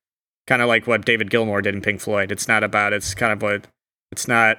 [0.48, 2.32] kind of like what David Gilmour did in Pink Floyd.
[2.32, 3.66] It's not about it's kind of what
[4.10, 4.58] it's not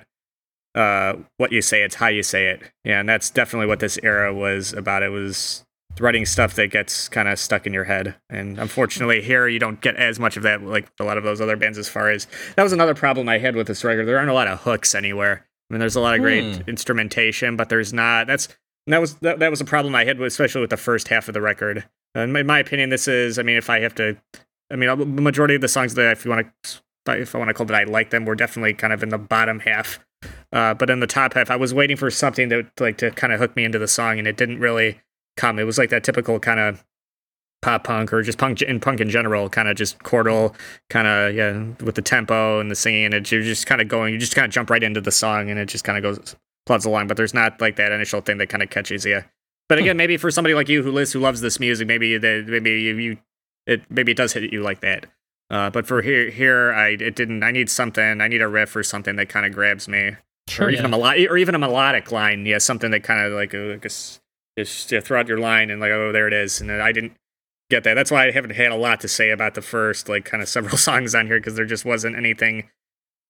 [0.76, 2.62] uh, what you say, it's how you say it.
[2.86, 5.02] Yeah, and that's definitely what this era was about.
[5.02, 5.66] It was
[6.00, 8.16] writing stuff that gets kind of stuck in your head.
[8.30, 11.42] And unfortunately, here you don't get as much of that like a lot of those
[11.42, 11.80] other bands.
[11.80, 14.06] As far as that was another problem I had with this record.
[14.06, 15.48] There aren't a lot of hooks anywhere.
[15.70, 16.70] I mean, there's a lot of great hmm.
[16.70, 18.28] instrumentation, but there's not.
[18.28, 18.48] That's
[18.86, 21.28] that was that, that was a problem I had, with, especially with the first half
[21.28, 21.86] of the record.
[22.14, 23.40] And in my opinion, this is.
[23.40, 24.18] I mean, if I have to
[24.72, 27.50] I mean, the majority of the songs that if you want to, if I want
[27.50, 30.00] to call it, I like them, were definitely kind of in the bottom half.
[30.52, 33.34] Uh, but in the top half, I was waiting for something that like to kind
[33.34, 35.00] of hook me into the song, and it didn't really
[35.38, 35.60] come.
[35.60, 36.84] It was like that typical kind of
[37.62, 40.54] pop punk or just punk in punk in general, kind of just chordal,
[40.90, 43.14] kind of yeah, with the tempo and the singing.
[43.14, 45.50] And you're just kind of going, you just kind of jump right into the song,
[45.50, 46.36] and it just kind of goes
[46.66, 47.08] plods along.
[47.08, 49.24] But there's not like that initial thing that kind of catches you.
[49.68, 52.46] but again, maybe for somebody like you who lives who loves this music, maybe that
[52.48, 53.18] maybe you, you
[53.70, 55.06] it maybe it does hit you like that.
[55.52, 57.44] Uh, but for here, here, I it didn't.
[57.44, 58.22] I need something.
[58.22, 60.16] I need a riff or something that kind of grabs me,
[60.48, 60.68] Sure.
[60.68, 62.46] or even a melodic, or even a melodic line.
[62.46, 64.20] Yeah, something that kind of like, uh, s-
[64.58, 66.62] just yeah, throughout your line and like, oh, there it is.
[66.62, 67.14] And then I didn't
[67.72, 67.96] get that.
[67.96, 70.50] That's why I haven't had a lot to say about the first like kind of
[70.50, 72.70] several songs on here because there just wasn't anything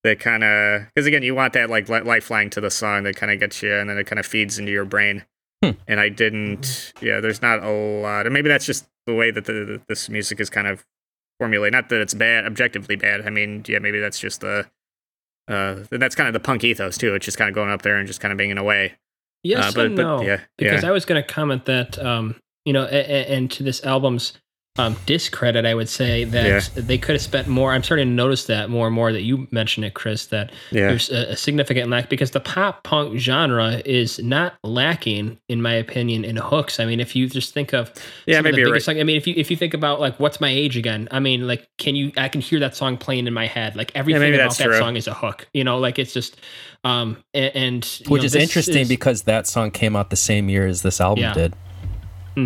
[0.03, 3.15] that kind of because again, you want that like li- lifeline to the song that
[3.15, 5.23] kind of gets you, and then it kind of feeds into your brain.
[5.63, 5.71] Hmm.
[5.87, 6.93] And I didn't.
[7.01, 10.39] Yeah, there's not a lot, and maybe that's just the way that the, this music
[10.39, 10.85] is kind of
[11.39, 11.73] formulated.
[11.73, 13.25] Not that it's bad, objectively bad.
[13.25, 14.67] I mean, yeah, maybe that's just the.
[15.47, 17.15] Uh, that's kind of the punk ethos too.
[17.15, 18.93] It's just kind of going up there and just kind of banging away.
[19.43, 20.21] Yes Uh, but- and but, no.
[20.21, 20.89] yeah, because yeah.
[20.89, 24.33] I was going to comment that, um, you know, a, a- and to this album's
[24.79, 27.73] um, discredit, I would say that they could have spent more.
[27.73, 30.87] I'm starting to notice that more and more that you mentioned it, Chris, that Yeah.
[30.87, 35.73] there's a, a significant lack because the pop punk genre is not lacking, in my
[35.73, 36.79] opinion, in hooks.
[36.79, 37.91] I mean, if you just think of
[38.25, 39.73] Yeah, some of maybe the you're biggest, like, I mean, if you if you think
[39.73, 41.07] about like what's my age again?
[41.11, 42.11] I mean, like, can you?
[42.17, 43.75] I can hear that song playing in my head.
[43.75, 44.77] Like everything maybe about that's that true.
[44.77, 45.47] song is a hook.
[45.53, 46.37] You know, like it's just,
[46.83, 50.49] um, and, and Which know, is interesting is- because that song came out the same
[50.49, 51.33] year as this album Yeah.
[51.33, 51.53] did.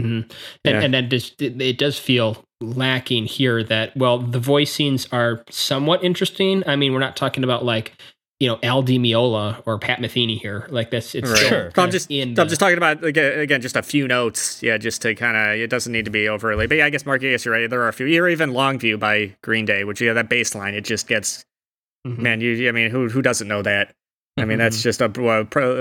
[0.01, 0.81] Hmm And Yeah.
[0.81, 6.03] and then just, it, it does feel lacking here that well the voicings are somewhat
[6.03, 6.63] interesting.
[6.67, 7.93] I mean we're not talking about like
[8.39, 10.67] you know Al Di Meola or Pat Metheny here.
[10.69, 11.37] Like that's it's Right.
[11.37, 11.71] still Sure.
[11.77, 14.61] I'm just, in I'm the- just talking about again, again, just a few notes.
[14.63, 16.67] Yeah, just to kind of, it doesn't need to be overly.
[16.67, 17.69] But yeah, I guess Mark, I guess you're right.
[17.69, 18.05] There are a few.
[18.21, 21.45] Or even Longview by Green Day, which yeah, that bass line, it just gets
[22.05, 22.17] Mhm.
[22.19, 22.41] man.
[22.41, 23.93] You, I mean, who who doesn't know that?
[24.37, 25.07] I mean, that's just a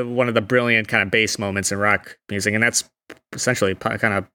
[0.07, 2.89] one of the brilliant kind of bass moments in rock music, and that's
[3.33, 4.29] essentially po- kind of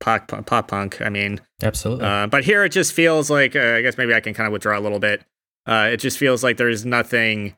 [0.00, 1.00] pop pop punk.
[1.00, 2.04] I mean, Absolutely.
[2.04, 4.52] uh, but here it just feels like uh, I guess maybe I can kind of
[4.52, 5.24] withdraw a little bit.
[5.66, 7.56] Uh, it just feels like there's nothing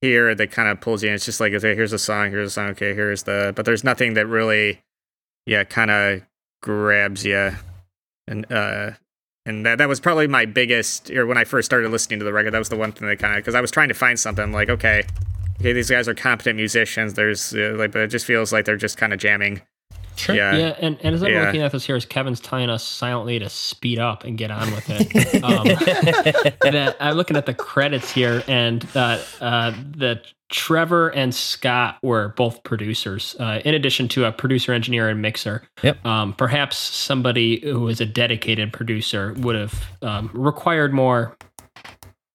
[0.00, 1.14] here that kind of pulls you in.
[1.14, 3.84] It's just like okay, here's a song, here's a song, okay, here's the but there's
[3.84, 4.82] nothing that really
[5.44, 6.22] yeah, kind of
[6.62, 7.52] grabs you.
[8.26, 8.92] And uh
[9.46, 12.32] and that that was probably my biggest or when I first started listening to the
[12.32, 14.18] record, that was the one thing that kind of cuz I was trying to find
[14.18, 15.04] something like okay,
[15.60, 17.14] okay, these guys are competent musicians.
[17.14, 19.62] There's uh, like but it just feels like they're just kind of jamming.
[20.16, 20.34] Sure.
[20.34, 20.56] Yeah.
[20.56, 21.44] yeah, and, and as I'm Yeah.
[21.46, 24.70] looking at this here, as Kevin's telling us silently to speed up and get on
[24.72, 25.64] with it, um,
[26.62, 32.28] that I'm looking at the credits here, and uh, uh, the Trevor and Scott were
[32.36, 35.62] both producers, uh, in addition to a producer, engineer, and mixer.
[35.82, 36.04] Yep.
[36.06, 41.36] Um, perhaps somebody who is a dedicated producer would have um, required more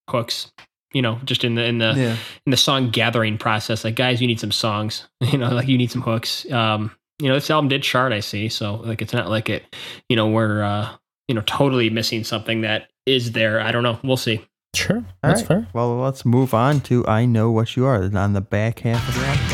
[0.09, 0.51] hooks.
[0.93, 2.17] You know, just in the in the Yeah.
[2.45, 3.85] in the song gathering process.
[3.85, 5.07] Like, guys, you need some songs.
[5.21, 6.49] You know, like you need some hooks.
[6.51, 6.91] Um,
[7.21, 8.49] you know, this album did chart, I see.
[8.49, 9.75] So like it's not like it,
[10.09, 10.89] you know, we're uh,
[11.27, 13.61] you know, totally missing something that is there.
[13.61, 13.99] I don't know.
[14.03, 14.45] We'll see.
[14.73, 14.97] Sure.
[14.97, 15.47] All That's right.
[15.47, 15.67] fair.
[15.73, 19.15] Well, let's move on to I Know What You Are on the back half of
[19.15, 19.50] the album.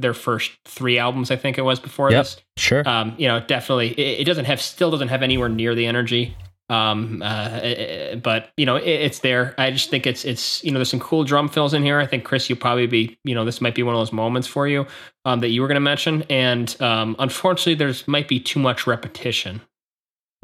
[0.00, 1.30] Their first three albums.
[1.30, 2.24] I think it was before Yep.
[2.24, 2.36] this.
[2.56, 2.88] Sure.
[2.88, 6.36] um, you know, definitely, it, it doesn't have, still doesn't have anywhere near the energy.
[6.68, 9.54] Um, uh, eh, but you know, it, it's there.
[9.58, 11.98] I just think it's, it's, you know, there's some cool drum fills in here.
[11.98, 14.46] I think Chris, you probably be, you know, this might be one of those moments
[14.46, 14.86] for you,
[15.24, 16.22] um, that you were going to mention.
[16.30, 19.62] And, um, unfortunately there's might be too much repetition.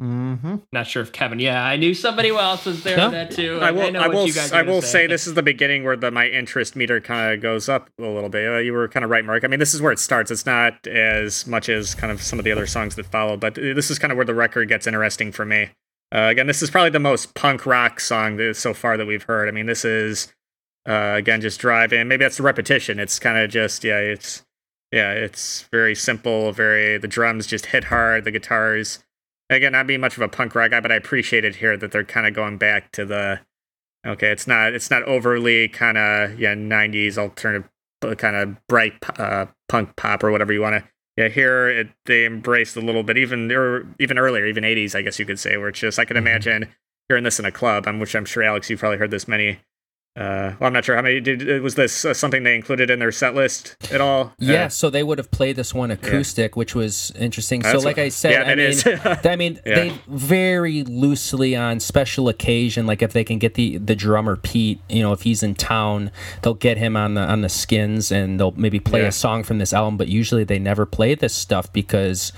[0.01, 0.56] Mm-hmm.
[0.73, 3.06] Not sure if Kevin, yeah, I knew somebody else was there No.
[3.06, 3.59] for that too.
[3.62, 3.90] I will.
[3.90, 4.28] know I, will.
[4.52, 5.06] I will say.
[5.06, 8.28] this is the beginning where the my interest meter kind of goes up a little
[8.28, 8.47] bit.
[8.47, 9.43] Uh, you were kind of right, Mark.
[9.43, 10.31] I mean, this is where it starts.
[10.31, 13.59] It's not as much as kind of some of the other songs that follow, but
[13.59, 15.70] uh, this is kind of where the record gets interesting for me.
[16.14, 19.23] Uh, again, this is probably the most punk rock song that, so far that we've
[19.24, 19.48] heard.
[19.48, 20.31] I mean, this is
[20.86, 22.06] uh, again just driving.
[22.06, 22.98] Maybe that's the repetition.
[23.01, 23.98] It's kind of just yeah.
[23.98, 24.44] It's
[24.93, 25.12] yeah.
[25.12, 26.52] It's very simple.
[26.52, 28.24] Very the drums just hit hard.
[28.24, 28.98] The guitars.
[29.48, 31.93] Again, not being much of a punk rock guy, but I appreciate it here that
[31.93, 33.40] they're kind of going back to the
[34.06, 37.68] Okay, it's not it's not overly kind of yeah '90s alternative
[38.16, 40.89] kind of bright uh, punk pop or whatever you want to.
[41.16, 45.02] Yeah, here it, they embraced a little bit even or even earlier, even '80s, I
[45.02, 46.68] guess you could say, where it's just I can imagine
[47.09, 49.59] hearing this in a club, um, which I'm sure Alex you've probably heard this many
[50.16, 51.20] Uh, well, I'm not sure how many.
[51.20, 54.32] Did was this uh, something they included in their set list at all?
[54.38, 57.62] Yeah, Uh, so they would have played this one acoustic, which was interesting.
[57.62, 59.18] so, like what- I said, yeah, I mean.
[59.24, 59.74] I mean, Yeah.
[59.74, 64.80] they very loosely on special occasion, like if they can get the the drummer Pete,
[64.88, 66.10] you know, if he's in town,
[66.40, 69.09] they'll get him on the on the skins and they'll maybe play Yeah.
[69.09, 69.98] a song from this album.
[69.98, 72.32] But usually they never play this stuff because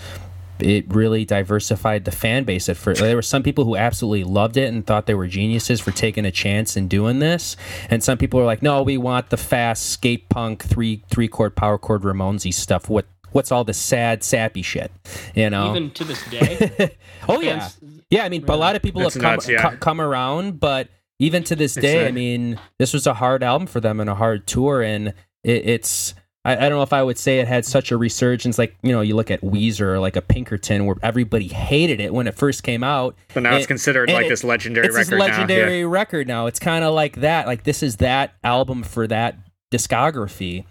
[0.61, 3.01] it really diversified the fan base at first.
[3.01, 6.25] There were some people who absolutely loved it and thought they were geniuses for taking
[6.25, 7.57] a chance and doing this,
[7.91, 11.57] and some people were like, "No, we want the fast skate punk three three chord
[11.57, 12.89] power chord Ramonesy stuff.
[12.89, 14.91] What what's all the sad sappy shit?"
[15.35, 15.71] You know.
[15.71, 16.97] Even to this day,
[17.29, 17.69] oh yeah,
[18.11, 18.25] yeah.
[18.25, 19.71] I mean, a lot of people That's have come nuts, yeah.
[19.71, 23.43] co- come around, but even to this day, I uh, mean, this was a hard
[23.43, 25.09] album for them and a hard tour, and
[25.43, 26.15] it, it's.
[26.44, 28.93] I, I don't know if I would say it had such a resurgence, like you
[28.93, 32.35] know, you look at Weezer or like a Pinkerton, where everybody hated it when it
[32.35, 33.16] first came out.
[33.35, 35.89] But now it's considered like it- this legendary it's this record legendary now.
[35.89, 36.47] record now.
[36.47, 37.47] It's kind of like that.
[37.47, 39.36] Like this is that album for that
[39.73, 40.65] discography.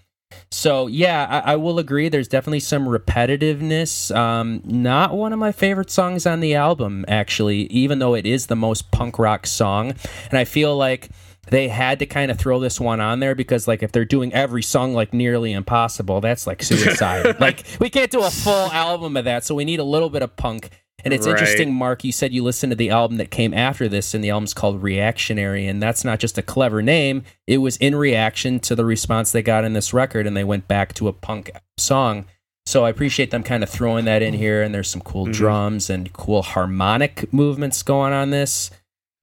[0.51, 2.09] So yeah, I, I will agree.
[2.09, 4.13] There's definitely some repetitiveness.
[4.15, 8.47] Um, not one of my favorite songs on the album, actually, even though it is
[8.47, 9.93] the most punk rock song.
[10.29, 11.09] And I feel like
[11.49, 14.33] they had to kind of throw this one on there because, like, if they're doing
[14.33, 17.39] every song like nearly impossible, that's like suicide.
[17.39, 20.21] like, we can't do a full album of that, so we need a little bit
[20.21, 20.69] of punk.
[21.05, 21.33] And it's Right.
[21.33, 22.03] interesting, Mark.
[22.03, 24.81] You said you listened to the album that came after this, and the album's called
[24.81, 25.67] Reactionary.
[25.67, 29.43] And that's not just a clever name, it was in reaction to the response they
[29.43, 32.25] got in this record, and they went back to a punk song.
[32.65, 34.61] So I appreciate them kind of throwing that in here.
[34.63, 35.31] And there's some cool Mm-hmm.
[35.33, 38.71] drums and cool harmonic movements going on this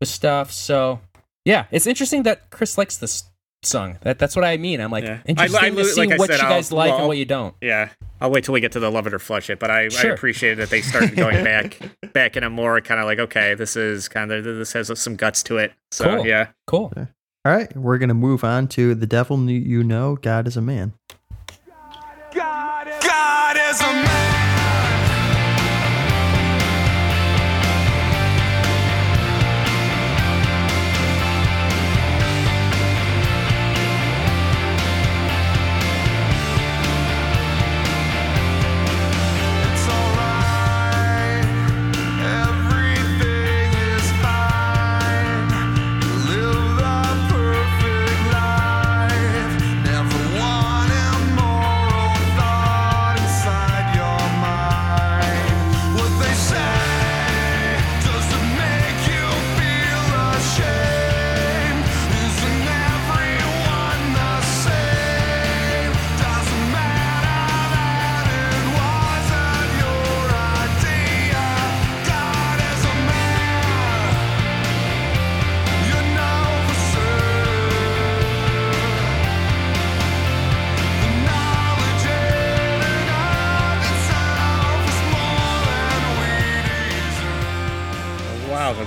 [0.00, 0.50] with stuff.
[0.52, 1.00] So
[1.44, 3.24] yeah, it's interesting that Chris likes this
[3.62, 3.98] song.
[4.02, 4.80] That, that's what I mean.
[4.80, 5.20] I'm like, Yeah.
[5.26, 7.24] Interesting I to see like what said, you guys I'll- like well, and what you
[7.24, 7.54] don't.
[7.60, 7.88] Yeah,
[8.20, 9.58] I'll wait till we get to the love it or flush it.
[9.58, 10.12] But I, I Sure.
[10.12, 11.78] appreciate that they started going back,
[12.12, 15.16] back in a more kind of like, okay, this is kind of this has some
[15.16, 15.72] guts to it.
[15.90, 16.26] So Cool.
[16.26, 16.92] yeah, Cool.
[16.96, 20.94] All right, we're gonna move on to the devil you know God is a man.
[22.34, 24.33] God is a man.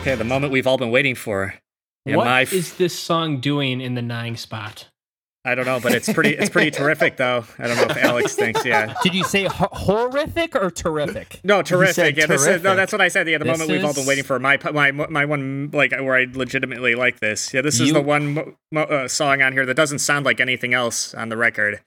[0.07, 1.53] Okay, the moment we've all been waiting for.
[2.05, 4.87] Yeah, what my is this song doing in the nine spot?
[5.43, 7.45] I don't know, but it's pretty, it's pretty terrific though.
[7.57, 8.93] I don't know if Alex thinks, yeah.
[9.03, 11.39] Did you say ho- horrific or terrific?
[11.43, 11.95] No, terrific.
[11.95, 12.75] said Yeah, this is no.
[12.75, 13.27] That's what I said.
[13.27, 14.39] Yeah, the This moment we've all been waiting for.
[14.39, 17.53] My my my one like where I legitimately like this.
[17.53, 20.25] Yeah, this is You- the one mo- mo- uh, song on here that doesn't sound
[20.25, 21.81] like anything else on the record.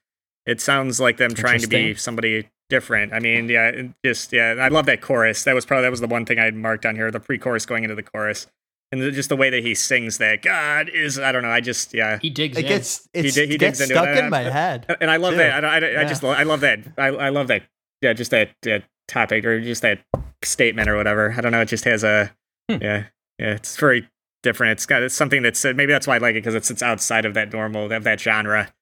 [0.51, 3.13] It sounds like them trying to be somebody different.
[3.13, 3.71] I mean, yeah,
[4.05, 4.57] just yeah.
[4.61, 5.45] I love that chorus.
[5.45, 7.11] That was probably that was the one thing I had marked on here.
[7.11, 8.47] The pre-chorus going into the chorus,
[8.93, 10.43] and the, just the way that he sings that.
[10.43, 11.19] God is.
[11.19, 11.51] I don't know.
[11.51, 12.19] I just yeah.
[12.21, 12.69] He digs It in.
[12.69, 14.25] gets it did- he gets digs into stuck it.
[14.25, 14.87] in my head.
[15.01, 15.39] and I love too.
[15.39, 15.65] that.
[15.65, 16.05] I, I, I Yeah.
[16.05, 16.81] just I love that.
[16.99, 17.63] I, I love that.
[18.03, 20.01] Yeah, just that, that topic or just that
[20.43, 21.33] statement or whatever.
[21.37, 21.61] I don't know.
[21.61, 22.33] It just has a
[22.71, 22.79] Hmm.
[22.83, 23.05] yeah
[23.39, 23.53] yeah.
[23.55, 24.09] It's very
[24.43, 24.73] different.
[24.73, 26.83] It's got it's something that's uh, maybe that's why I like it because it's it's
[26.83, 28.73] outside of that normal of that genre.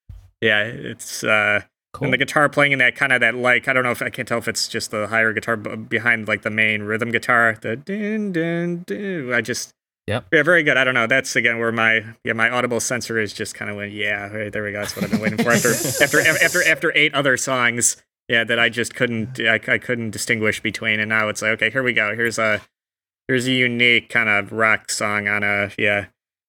[0.40, 1.62] Yeah, it's uh
[1.94, 2.04] Cool.
[2.06, 4.10] and the guitar playing in that kind of that like I don't know if I
[4.10, 7.56] can't tell if it's just the higher guitar behind like the main rhythm guitar.
[7.60, 9.32] The din din din.
[9.32, 9.72] I just
[10.06, 10.26] Yep.
[10.32, 10.78] yeah, very good.
[10.78, 11.06] I don't know.
[11.06, 13.92] That's again where my yeah my audible sensor is just kind of went.
[13.92, 14.80] Yeah, right, there we go.
[14.80, 15.68] That's what I've been waiting for after
[16.02, 17.96] after after after eight other songs.
[18.28, 21.70] Yeah, that I just couldn't I, I couldn't distinguish between, and now it's like okay,
[21.70, 22.14] here we go.
[22.14, 22.60] Here's a
[23.28, 26.06] here's a unique kind of rock song on a yeah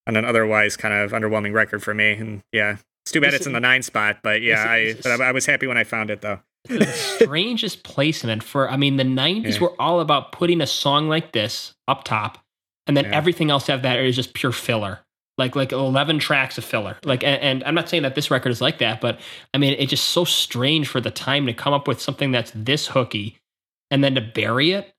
[0.07, 2.77] on an otherwise kind of underwhelming record for me, and yeah,
[3.09, 5.45] it's too bad it's in the nine spot, but yeah, I but I, I was
[5.45, 6.39] happy when I found it though.
[6.65, 9.59] the strangest placement for I mean the 90s Yeah.
[9.61, 12.37] were all about putting a song like this up top
[12.85, 13.15] and then Yeah.
[13.15, 14.99] everything else after that is just pure filler.
[15.37, 16.97] Like like 11 tracks of filler.
[17.05, 19.19] Like and, and I'm not saying that this record is like that, but
[19.53, 22.51] I mean it's just so strange for the time to come up with something that's
[22.53, 23.37] this hooky
[23.89, 24.93] and then to bury it.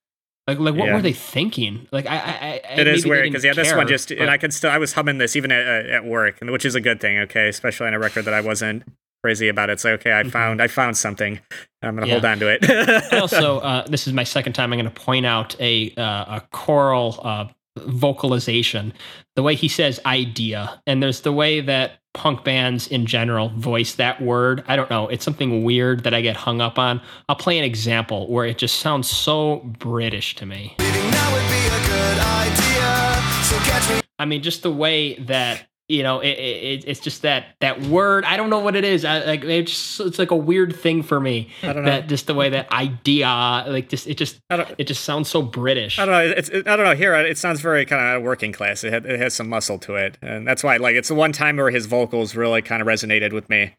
[0.46, 0.94] Like, like what Yeah.
[0.94, 1.86] were they thinking?
[1.92, 4.38] Like, I, I, I It is weird because yeah, this one just but- and I
[4.38, 6.80] could still I was humming this even at, uh, at work, and which is a
[6.80, 7.18] good thing.
[7.20, 8.82] Okay, especially on a record that I wasn't
[9.22, 9.68] crazy about.
[9.70, 11.38] It's like okay, I found I found something.
[11.82, 12.64] I'm gonna hold on to it.
[13.12, 14.72] Also, uh, this is my second time.
[14.72, 17.46] I'm going to point out a uh, a choral uh,
[17.78, 18.92] vocalization.
[19.36, 23.94] The way he says "idea," and there's the way that punk bands in general voice
[23.94, 24.64] that word.
[24.66, 25.08] I don't know.
[25.08, 27.00] It's something weird that I get hung up on.
[27.28, 30.74] I'll play an example where it just sounds so British to me.
[30.78, 33.22] Leaving now would be a good idea.
[33.44, 37.46] So me I mean, just the way that you know, it, it, it's just that
[37.60, 38.24] that word.
[38.24, 39.04] I don't know what it is.
[39.04, 41.50] I, like it's just, it's like a weird thing for me.
[41.64, 41.90] I don't know.
[41.90, 43.26] That just the way that idea,
[43.66, 45.98] like just it just I don't, it just sounds so British.
[45.98, 46.34] I don't know.
[46.36, 46.94] It's it, I don't know.
[46.94, 48.84] Here it sounds very kind of working class.
[48.84, 51.32] It, had, it has some muscle to it, and that's why like it's the one
[51.32, 53.74] time where his vocals really kind of resonated with me.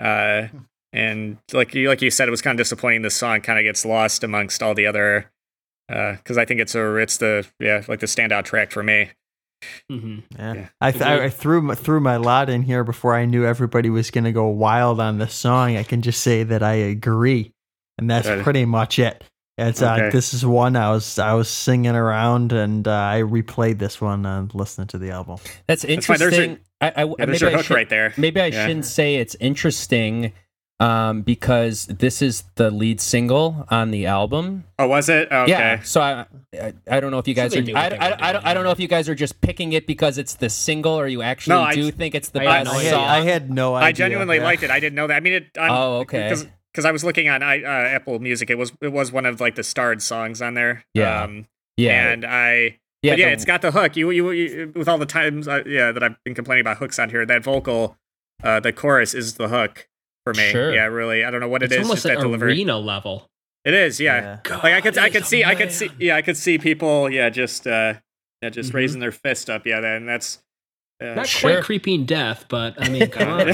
[0.00, 0.48] Uh,
[0.92, 3.02] and like you like you said, it was kind of disappointing.
[3.02, 5.30] This song kind of gets lost amongst all the other.
[5.88, 9.10] Because I think it's a it's the yeah like the standout track for me.
[9.88, 10.54] Hmm Yeah.
[10.54, 10.68] Yeah.
[10.80, 13.90] I, th- I, I threw my, threw my lot in here before I knew everybody
[13.90, 15.76] was going to go wild on this song.
[15.76, 17.52] I can just say that I agree,
[17.98, 18.42] and that's Good.
[18.44, 19.24] pretty much it.
[19.58, 23.78] It's uh, this is one I was I was singing around, and uh, I replayed
[23.78, 25.38] this one and listening to the album.
[25.66, 26.18] That's That's fine.
[26.18, 26.66] There's your- interesting.
[26.80, 28.14] I, I, Yeah, there's maybe your I hook should, right there.
[28.16, 28.66] Maybe I Yeah.
[28.66, 30.32] shouldn't say it's interesting
[30.82, 34.64] um, because this is the lead single on the album.
[34.78, 35.28] Oh, was it?
[35.30, 35.50] Oh, okay.
[35.52, 35.82] Yeah.
[35.82, 36.26] So I,
[36.60, 37.62] I, I don't know if you guys they are.
[37.62, 39.72] knew what I, I, I, don't, I don't know if you guys are just picking
[39.74, 42.58] it because it's the single, or you actually No, I- do think it's the I
[42.58, 43.08] had best no I, had, song.
[43.08, 43.86] I had no idea.
[43.86, 44.44] I genuinely Yeah.
[44.44, 44.70] liked it.
[44.70, 45.16] I didn't know that.
[45.16, 45.50] I mean, it.
[45.58, 46.24] I'm, Oh, okay.
[46.28, 49.26] Because because I was looking on I, uh, Apple Music, it was it was one
[49.26, 50.84] of like the starred songs on there.
[50.94, 51.22] Yeah.
[51.22, 51.46] Um,
[51.76, 52.10] yeah.
[52.10, 53.12] And I yeah.
[53.12, 53.94] but yeah, the- it's got the hook.
[53.96, 56.98] You, you, you with all the times, uh, yeah, that I've been complaining about hooks
[56.98, 57.24] on here.
[57.26, 57.96] That vocal,
[58.42, 59.86] uh, the chorus is the hook
[60.24, 60.50] for me.
[60.50, 60.72] Sure.
[60.74, 61.24] Yeah, really.
[61.24, 61.84] I don't know what It's it is.
[61.84, 62.52] almost just like that delivery.
[62.52, 63.26] arena level.
[63.64, 64.00] It is.
[64.00, 64.38] Yeah.
[64.48, 64.56] Yeah.
[64.56, 67.10] Like I could, I could is see, I could see, yeah, I could see people,
[67.10, 67.94] yeah, just, uh,
[68.42, 68.74] yeah, just Mhm.
[68.74, 69.66] raising their fist up.
[69.66, 70.38] Yeah, then that's.
[71.00, 71.52] Uh, Not Sure.
[71.54, 73.48] quite creeping death, but I mean, come on.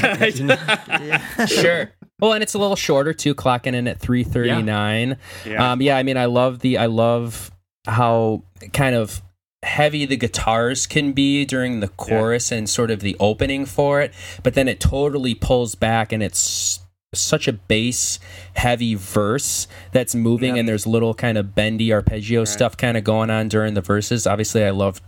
[1.02, 1.18] Yeah.
[1.46, 1.92] sure.
[2.20, 5.16] Well, and it's a little shorter too, clocking in at three thirty nine.
[5.46, 5.72] yeah.
[5.72, 7.50] Um, yeah, I mean, I love the, I love
[7.86, 8.42] how
[8.72, 9.22] kind of
[9.62, 14.12] heavy the guitars can be during the chorus and sort of the opening for it,
[14.42, 16.80] but then it totally pulls back and it's
[17.14, 18.18] such a bass
[18.54, 20.58] heavy verse that's moving Yep.
[20.58, 24.26] and there's little kind of bendy arpeggio stuff kind of going on during the verses.
[24.26, 25.00] Obviously, I love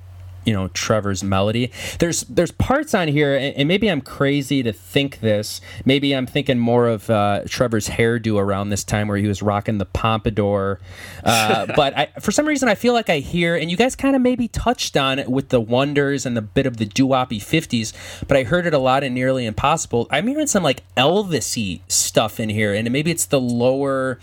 [0.44, 1.70] you know Trevor's melody.
[1.98, 5.60] There's there's parts on here, and, and maybe I'm crazy to think this.
[5.84, 9.78] Maybe I'm thinking more of uh, Trevor's hairdo around this time, where he was rocking
[9.78, 10.80] the pompadour.
[11.24, 14.16] Uh, but I, for some reason, I feel like I hear, and you guys kind
[14.16, 18.26] of maybe touched on it with the wonders and the bit of the doo-woppy 50s.
[18.26, 20.06] But I heard it a lot in Nearly Impossible.
[20.10, 24.18] I'm hearing some like Elvis-y stuff in here, and maybe it's the lower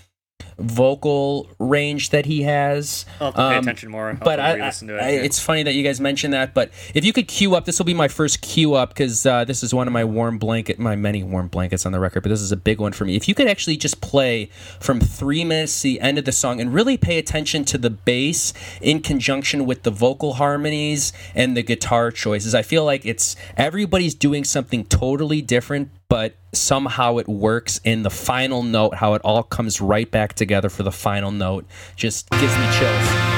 [0.60, 3.06] vocal range that he has.
[3.20, 4.18] I'll have to pay Um, attention more.
[4.24, 5.02] But I, to it.
[5.02, 6.54] I- it's funny that you guys mentioned that.
[6.54, 9.44] But if you could queue up, this will be my first queue up because uh,
[9.46, 12.24] this is one of my warm blanket, my many warm blankets on the record.
[12.24, 13.16] But this is a big one for me.
[13.16, 16.60] If you could actually just play from three minutes to the end of the song
[16.60, 21.62] and really pay attention to the bass in conjunction with the vocal harmonies and the
[21.64, 25.90] guitar choices, I feel like it's everybody's doing something totally different.
[26.10, 30.47] But somehow it works in the final note, how it all comes right back together
[30.70, 31.66] for the final note,
[31.96, 33.37] just gives me chills.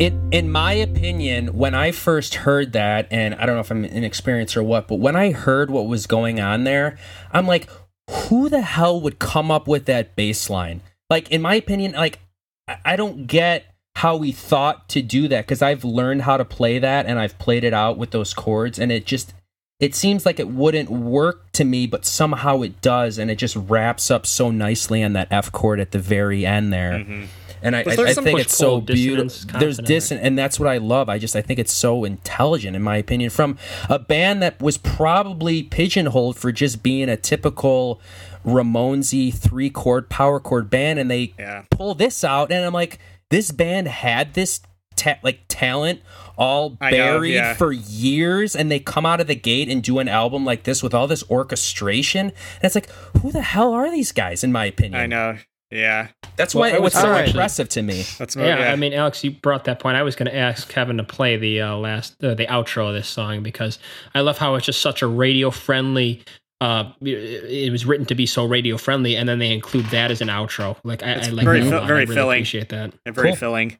[0.00, 3.84] It in my opinion when i first heard that and i don't know if i'm
[3.84, 6.96] inexperienced or what but when i heard what was going on there
[7.32, 7.68] i'm like
[8.10, 10.80] who the hell would come up with that bass line
[11.10, 12.20] like in my opinion like
[12.68, 16.44] i, I don't get how we thought to do that because i've learned how to
[16.44, 19.34] play that and i've played it out with those chords and it just
[19.80, 23.56] it seems like it wouldn't work to me but somehow it does and it just
[23.56, 27.24] wraps up so nicely on that f chord at the very end there Mm-hmm.
[27.62, 29.58] And I, I, I think it's so beautiful.
[29.58, 31.08] There's dissonance, and that's what I love.
[31.08, 33.58] I just I think it's so intelligent, in my opinion, from
[33.88, 38.00] a band that was probably pigeonholed for just being a typical
[38.44, 41.64] Ramonesy three chord power chord band, and they Yeah.
[41.70, 42.98] pull this out, and I'm like,
[43.30, 44.60] this band had this
[44.96, 46.00] ta- like talent
[46.36, 47.54] all I know, buried yeah.
[47.54, 50.82] for years, and they come out of the gate and do an album like this
[50.84, 52.88] with all this orchestration, and it's like,
[53.20, 54.44] who the hell are these guys?
[54.44, 55.38] In my opinion, I know.
[55.70, 58.04] Yeah, That's Well, why it was so say- impressive to me.
[58.18, 58.72] that's Yeah, yeah.
[58.72, 59.96] I mean, Alex, you brought that point.
[59.96, 62.94] I was going to ask Kevin to play the uh, last, uh, the outro of
[62.94, 63.78] this song because
[64.14, 66.22] I love how it's just such a radio friendly.
[66.60, 70.10] Uh, it- it was written to be so radio friendly, and then they include that
[70.10, 70.76] as an outro.
[70.84, 71.86] Like I, I like very that a fill- lot.
[71.86, 72.36] very I really filling.
[72.38, 72.94] Appreciate that.
[73.04, 73.36] and very Cool.
[73.36, 73.78] filling.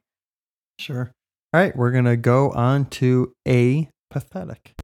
[0.79, 1.11] Sure.
[1.55, 4.75] All right, we're gonna go on to a pathetic.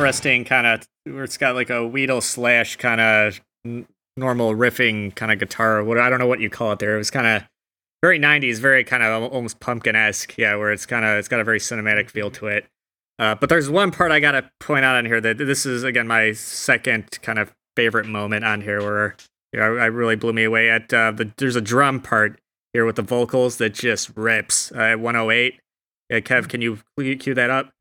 [0.00, 3.86] Interesting kind of where it's got like a Weedle slash kind of n-
[4.16, 5.84] normal riffing kind of guitar.
[5.84, 6.94] What I don't know what you call it there.
[6.94, 7.48] It was kind of
[8.02, 10.36] very 90s, very kind of almost pumpkin esque.
[10.38, 12.66] Yeah, where it's kind of it's got a very cinematic feel to it.
[13.18, 16.06] Uh, but there's one part I gotta point out on here that this is again
[16.06, 19.16] my second kind of favorite moment on here where
[19.52, 22.40] you know, I really blew me away at uh, the there's a drum part
[22.72, 25.60] here with the vocals that just rips uh, at 108.
[26.08, 27.72] Yeah, Kev, can you cue that up?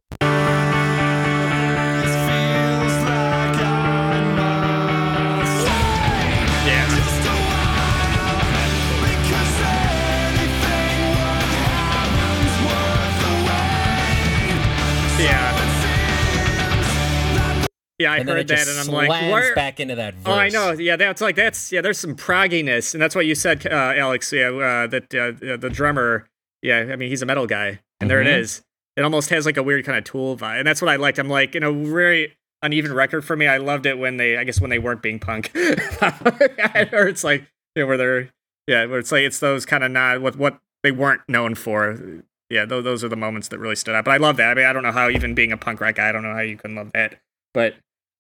[18.00, 19.54] Yeah, I and heard that, and I'm like, where?
[19.56, 20.24] back into that verse.
[20.26, 20.72] Oh, I know.
[20.72, 21.82] Yeah, that's like that's yeah.
[21.82, 24.32] There's some progginess, and that's what you said, uh, Alex.
[24.32, 26.26] Yeah, uh, that uh, the drummer.
[26.62, 28.40] Yeah, I mean he's a metal guy, and there it Mhm.
[28.40, 28.62] is.
[28.96, 31.20] It almost has like a weird kind of tool vibe, and that's what I liked.
[31.20, 33.48] I'm like, in a very uneven record for me.
[33.48, 37.46] I loved it when they, I guess, when they weren't being punk, or it's like
[37.76, 38.30] you know, where they're
[38.68, 42.24] yeah, where it's like it's those kind of not what what they weren't known for.
[42.50, 44.06] Yeah, those those are the moments that really stood out.
[44.06, 44.52] But I love that.
[44.52, 46.34] I mean, I don't know how even being a punk rock guy, I don't know
[46.34, 47.20] how you can love that,
[47.54, 47.76] but.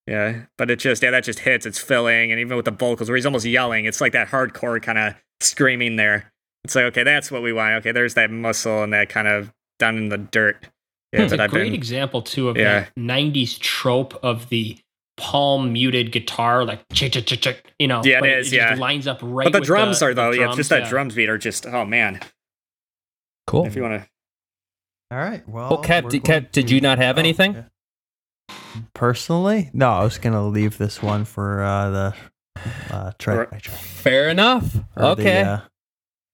[0.09, 1.65] Yeah, but it just yeah that just hits.
[1.65, 4.81] It's filling, and even with the vocals, where he's almost yelling, it's like that hardcore
[4.81, 6.31] kind of screaming there.
[6.63, 7.75] It's like okay, that's what we want.
[7.75, 10.67] Okay, there's that muscle and that kind of down in the dirt.
[11.13, 11.23] Yeah, hmm.
[11.25, 11.73] It's that a I've great been.
[11.75, 12.81] example too of Yeah.
[12.81, 14.77] that '90s trope of the
[15.17, 17.71] palm muted guitar, like chick chick chick chick.
[17.77, 18.73] You know, Yeah, it just yeah.
[18.75, 19.43] lines up right.
[19.45, 21.65] but the with drums are the though, yeah, drums, just that drums beat are just
[21.67, 22.19] oh man.
[23.47, 23.65] Cool.
[23.65, 24.07] If you want to,
[25.11, 25.47] All right.
[25.47, 27.53] Well, Oh, Kev, did- going Kev, did you not have oh, anything?
[27.53, 27.63] yeah.
[28.93, 29.89] Personally, no.
[29.91, 32.13] I was gonna leave this one for uh, the
[32.91, 33.49] uh, track Right.
[33.51, 33.77] by track.
[33.79, 34.75] Fair enough.
[34.95, 35.41] Or the, okay.
[35.41, 35.59] uh,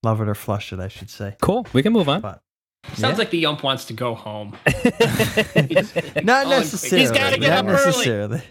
[0.02, 1.36] love it or flush it, I should say.
[1.40, 1.66] cool.
[1.72, 2.20] We can move on.
[2.20, 2.40] But
[2.94, 3.18] Sounds Yeah.
[3.18, 4.56] like the ump wants to go home.
[4.66, 7.00] not necessarily.
[7.00, 8.42] He's got to get not up early.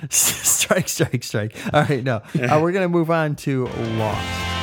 [0.10, 1.56] strike, strike, strike.
[1.72, 2.22] All right, no.
[2.34, 4.57] Uh, we're gonna move on to Lost.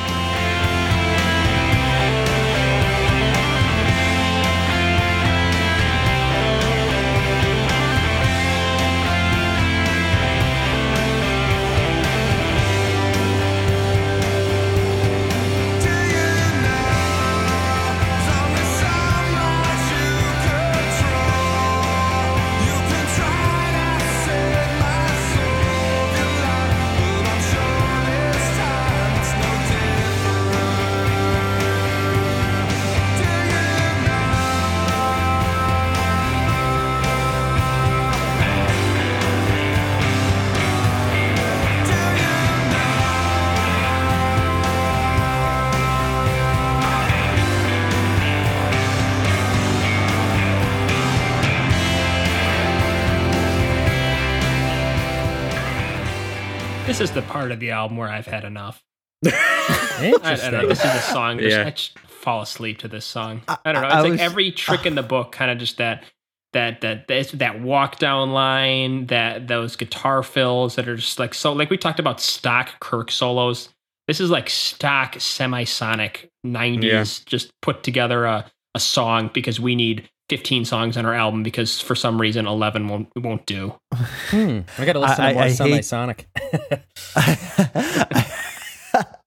[57.86, 58.82] Album where I've had enough.
[59.24, 60.68] I, I don't know.
[60.68, 61.38] This is a song.
[61.40, 61.66] Just, Yeah.
[61.66, 63.42] I just fall asleep to this song.
[63.48, 63.88] I- I, don't know.
[63.88, 66.04] I It's like was- every trick in the book, kind of just that,
[66.52, 71.34] that, that, that, that walk down line, that those guitar fills that are just like
[71.34, 71.52] so.
[71.52, 73.68] Like we talked about stock Kirk solos.
[74.08, 80.08] This is like stock semisonic '90s, just put together a, a song because we need
[80.28, 83.74] 15 songs on our album because for some reason 11 won't won't do.
[83.94, 84.60] Hmm.
[84.78, 86.24] I got to listen I- to more I hate- semisonic.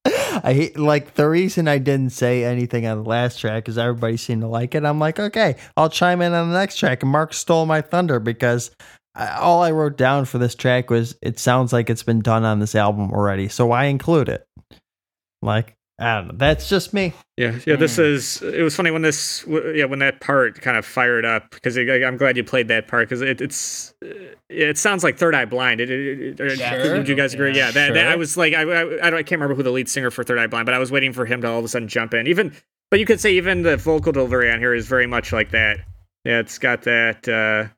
[0.42, 4.18] I hate- like the reason I didn't say anything on the last track is everybody
[4.18, 4.86] seemed to like it.
[4.86, 7.04] I'm like, okay, I'll chime in on the next track.
[7.04, 8.72] And Mark stole my thunder because
[9.16, 12.44] I, all I wrote down for this track was it sounds like it's been done
[12.46, 14.46] on this album already, so why include it?
[15.42, 16.34] Like, I don't know.
[16.38, 17.14] That's just me.
[17.36, 17.76] Yeah, yeah.
[17.76, 18.42] This is.
[18.42, 19.46] It was funny when this.
[19.48, 23.08] Yeah, when that part kind of fired up because I'm glad you played that part
[23.10, 23.94] because it, it's.
[24.50, 25.82] It sounds like Third Eye Blind.
[25.82, 26.98] It, it, it, Sure.
[26.98, 27.56] Would you guys agree?
[27.56, 29.72] Yeah, that, that- I was like, I, I, I, don't, I can't remember who the
[29.72, 31.66] lead singer for Third Eye Blind, but I was waiting for him to all of
[31.66, 32.28] a sudden jump in.
[32.28, 32.56] Even,
[32.90, 35.80] but you could say even the vocal delivery on here is very much like that.
[36.26, 37.28] Yeah, it's got that.
[37.28, 37.70] uh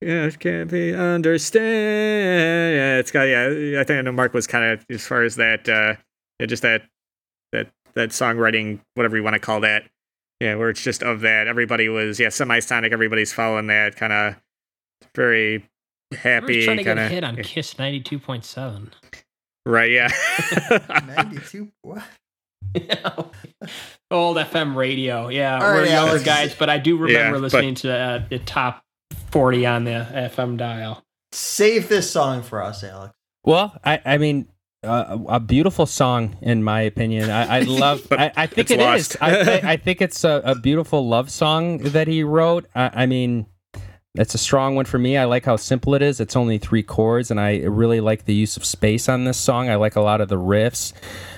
[0.00, 2.74] yeah, it can't be understand.
[2.76, 3.22] Yeah, it's got.
[3.24, 5.68] Yeah, I think I know Mark was kind of as far as that.
[5.68, 5.94] uh
[6.40, 6.82] yeah, just that
[7.94, 9.84] that that songwriting, whatever you want to call that.
[10.40, 11.46] Yeah, where it's just of that.
[11.46, 12.92] Everybody was yeah, semisonic.
[12.92, 14.34] Everybody's following that kind of
[15.14, 15.62] very I
[16.10, 18.90] was happy trying to get a hit on of Kiss ninety two point seven.
[19.64, 19.90] right.
[19.90, 20.08] Yeah.
[21.16, 21.70] 92.
[21.82, 22.02] What?
[24.10, 25.28] Old FM radio.
[25.28, 26.24] Yeah, All we're right, younger Alex.
[26.24, 28.82] guys, but I do remember Yeah, listening to uh, the top
[29.30, 31.02] forty on the FM dial.
[31.32, 33.14] Save this song for us, Alex.
[33.44, 34.48] Well, I, I mean,
[34.84, 37.30] uh, a beautiful song, in my opinion.
[37.30, 38.06] I, I love.
[38.12, 39.16] I, I think it is.
[39.20, 42.66] I, I, I think it's a, a beautiful love song that he wrote.
[42.74, 43.46] I, I mean,
[44.14, 45.16] it's a strong one for me.
[45.16, 46.20] I like how simple it is.
[46.20, 49.68] It's only three chords, and I really like the use of space on this song.
[49.68, 50.92] I like a lot of the riffs.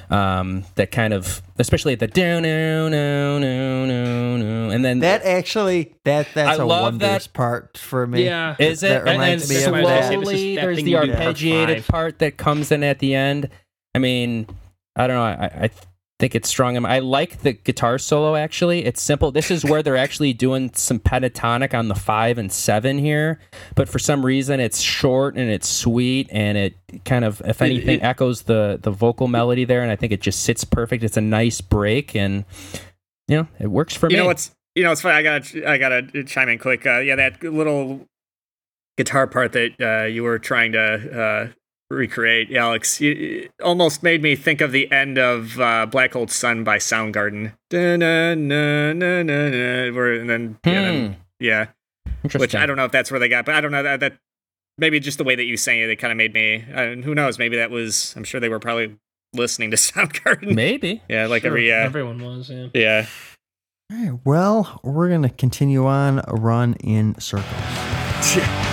[0.08, 5.00] Um, that kind of, especially at the do no no no no no, and then
[5.00, 8.24] That actually, that that's I a love wonders that- part for me.
[8.24, 8.88] Yeah, Is it?
[9.04, 10.82] That And then me of That's why I say this is- slowly, that there's the
[10.90, 13.48] you do part arpeggiated part that comes in at the end.
[13.94, 14.46] I mean,
[14.94, 15.22] I don't know.
[15.24, 15.70] I, I
[16.18, 16.82] think it's strong.
[16.86, 18.36] I like the guitar solo.
[18.36, 19.30] Actually, it's simple.
[19.32, 23.38] This is where they're actually doing some pentatonic on the five and seven here,
[23.74, 26.74] but for some reason it's short and it's sweet and it
[27.04, 29.82] kind of, if anything, it- echoes the the vocal melody there.
[29.82, 31.04] And I think it just sits perfect.
[31.04, 32.44] It's a nice break, and
[33.28, 34.22] you know, it works for you me.
[34.22, 35.16] know what's you know it's funny.
[35.16, 36.86] I gotta I gotta chime in quick.
[36.86, 38.06] Uh, yeah, that little
[38.96, 40.80] guitar part that uh, you were trying to
[41.20, 41.48] uh,
[41.90, 43.12] recreate, Alex, you,
[43.44, 47.52] it almost made me think of the end of uh, Black Hole Sun by Soundgarden.
[47.70, 47.94] Where
[50.14, 51.12] and then yeah, then, Hmm.
[51.40, 51.66] yeah,
[52.24, 52.40] Interesting.
[52.40, 54.18] which I don't know if that's where they got, but I don't know that that
[54.78, 56.64] maybe just the way that you sang it, it kind of made me.
[56.70, 57.38] And who knows?
[57.38, 58.14] Maybe that was.
[58.16, 58.96] I'm sure they were probably
[59.32, 60.54] listening to Soundgarden.
[60.54, 61.02] Maybe.
[61.08, 62.50] Yeah, like Sure, every yeah, everyone was.
[62.50, 62.68] Yeah.
[62.74, 63.06] yeah.
[63.92, 67.46] All right, well, we're gonna continue on a run in circles.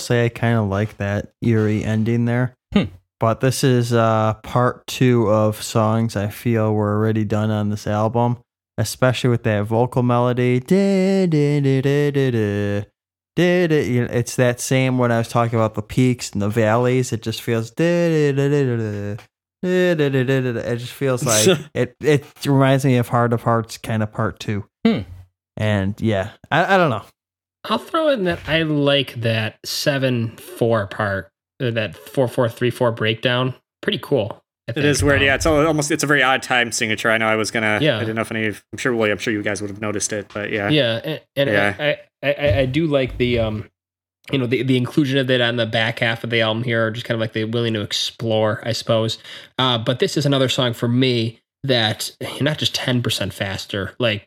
[0.00, 2.54] say I kind of like that eerie ending there.
[2.72, 2.84] Hmm.
[3.18, 7.86] But this is uh, part two of songs I feel were already done on this
[7.86, 8.38] album,
[8.78, 10.62] especially with that vocal melody.
[13.36, 17.12] It's that same when I was talking about the peaks and the valleys.
[17.12, 17.72] It just feels.
[17.76, 18.36] It
[20.78, 21.96] just feels like it.
[22.00, 24.64] It reminds me of Heart of Hearts, kind of part two.
[24.86, 25.00] Hmm.
[25.58, 27.04] And yeah, I, I don't know.
[27.64, 31.30] I'll throw in that I like that seven four part,
[31.62, 33.54] uh, that four four three four breakdown.
[33.82, 34.42] Pretty cool.
[34.68, 34.86] I It think.
[34.86, 35.18] is weird.
[35.20, 37.10] Um, Yeah, it's almost it's a very odd time signature.
[37.10, 37.78] I know I was gonna.
[37.82, 37.96] Yeah.
[37.96, 38.46] I didn't know if any.
[38.46, 38.94] of- I'm sure.
[38.94, 40.68] Well, I'm sure you guys would have noticed it, but yeah.
[40.70, 41.74] yeah, and, and Yeah.
[41.78, 43.68] I, I, I, I do like the um,
[44.32, 46.90] you know, the the inclusion of it on the back half of the album here,
[46.90, 49.18] just kind of like they're willing to explore, I suppose.
[49.58, 52.10] Uh, but this is another song for me that
[52.40, 54.26] not just ten percent faster, like.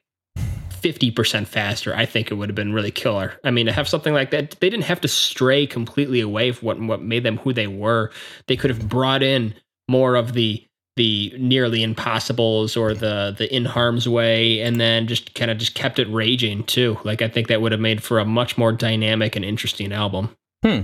[0.84, 3.34] 50% faster, I think it would have been really killer.
[3.44, 6.68] I mean, to have something like that, they didn't have to stray completely away from
[6.68, 8.12] what, what made them who they were.
[8.48, 9.56] They could have brought in
[9.88, 10.66] more of the
[10.96, 15.74] the nearly impossibles or the the in harm's way and then just kind of just
[15.74, 18.72] kept it raging too like i think that would have made for a much more
[18.72, 20.30] dynamic and interesting album
[20.64, 20.82] hmm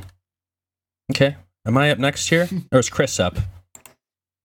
[1.11, 1.38] Okay.
[1.65, 2.47] Am I up next here?
[2.71, 3.38] Or is Chris up?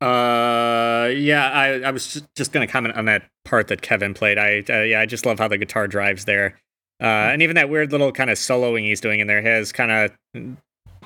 [0.05, 4.13] Uh, yeah, I, I was just, just going to comment on that part that Kevin
[4.13, 4.37] played.
[4.37, 6.61] I uh, yeah, I just love how the guitar drives there,
[7.01, 9.91] uh, and even that weird little kind of soloing he's doing in there has kind
[9.91, 10.57] of,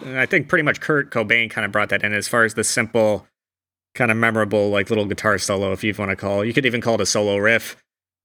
[0.05, 2.65] I think pretty much Kurt Cobain kind of brought that in as far as the
[2.65, 3.25] simple,
[3.95, 6.45] kind of memorable like little guitar solo, if you want to call.
[6.45, 7.77] You could even call it a solo riff.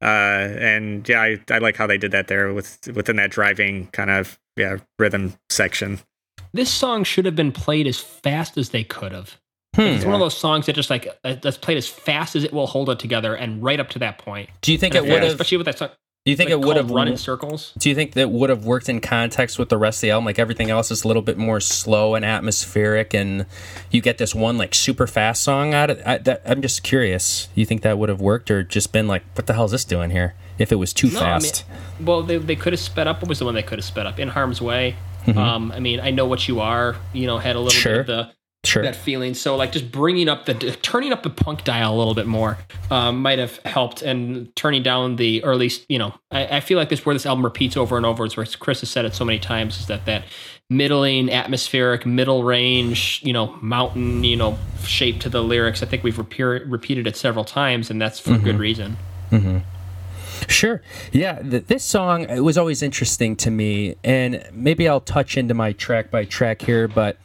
[0.01, 3.89] Uh, and yeah, I, I like how they did that there with within that driving
[3.93, 5.99] kind of yeah rhythm section.
[6.51, 9.37] This song should have been played as fast as they could have.
[9.75, 9.81] Hmm.
[9.81, 12.53] It's one of those songs that just like uh, that's played as fast as it
[12.53, 14.49] will hold it together, and right up to that point.
[14.61, 15.31] Do you think And it would have?
[15.31, 15.89] especially with that song.
[16.25, 17.73] Do you think like, it would have run in circles?
[17.77, 20.23] Do you think that would have worked in context with the rest of the album?
[20.25, 23.45] Like everything else is a little bit more slow and atmospheric, and
[23.91, 26.43] you get this one like super fast song out of I, that.
[26.45, 27.49] I'm just curious.
[27.55, 29.83] You think that would have worked, or just been like, what the hell is this
[29.85, 30.35] doing here?
[30.59, 31.65] If it was too No, I mean, fast,
[31.99, 33.21] well, they, they could have sped up.
[33.23, 34.19] What was the one they could have sped up?
[34.19, 34.95] In Harm's Way.
[35.25, 35.35] Mhm.
[35.35, 36.95] Um, I mean, I know what you are.
[37.11, 38.03] You know, had a little Sure.
[38.03, 38.33] bit of the
[38.63, 38.83] sure.
[38.83, 39.33] that feeling.
[39.33, 42.57] So like just bringing up the turning up the punk dial a little bit more
[42.89, 46.59] um, might have helped, and turning down the or at least you know I, I
[46.59, 48.25] feel like this where this album repeats over and over.
[48.25, 50.25] It's where Chris has said it so many times is that that
[50.69, 55.83] middling atmospheric middle range you know mountain you know shape to the lyrics.
[55.83, 58.97] I think we've repeat, repeated it several times, and that's for good reason.
[59.31, 59.59] Mm-hmm.
[60.49, 60.81] Sure.
[61.11, 65.53] Yeah, th- this song it was always interesting to me, and maybe I'll touch into
[65.53, 66.87] my track by track here.
[66.87, 67.17] But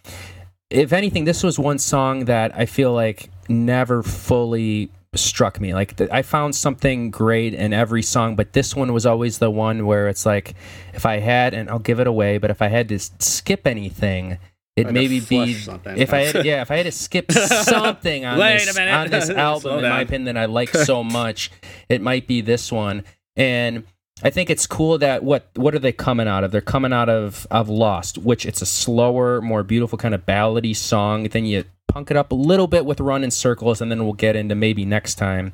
[0.70, 5.72] if anything, this was one song that I feel like never fully struck me.
[5.72, 9.50] Like th- I found something great in every song, but this one was always the
[9.50, 10.54] one where it's like,
[10.92, 14.38] if I had, and I'll give it away, but if I had to skip anything.
[14.76, 15.98] It maybe be something.
[15.98, 19.78] if I had yeah if I had to skip something on this on this album
[19.82, 21.50] in my opinion that I like so much
[21.88, 23.02] it might be this one
[23.34, 23.82] and
[24.22, 26.50] I think it's cool that what what are they coming out of?
[26.50, 30.74] They're coming out of of Lost, which it's a slower, more beautiful kind of ballady
[30.74, 31.24] song.
[31.24, 34.14] Then you punk it up a little bit with Run in Circles, and then we'll
[34.14, 35.52] get into maybe next time.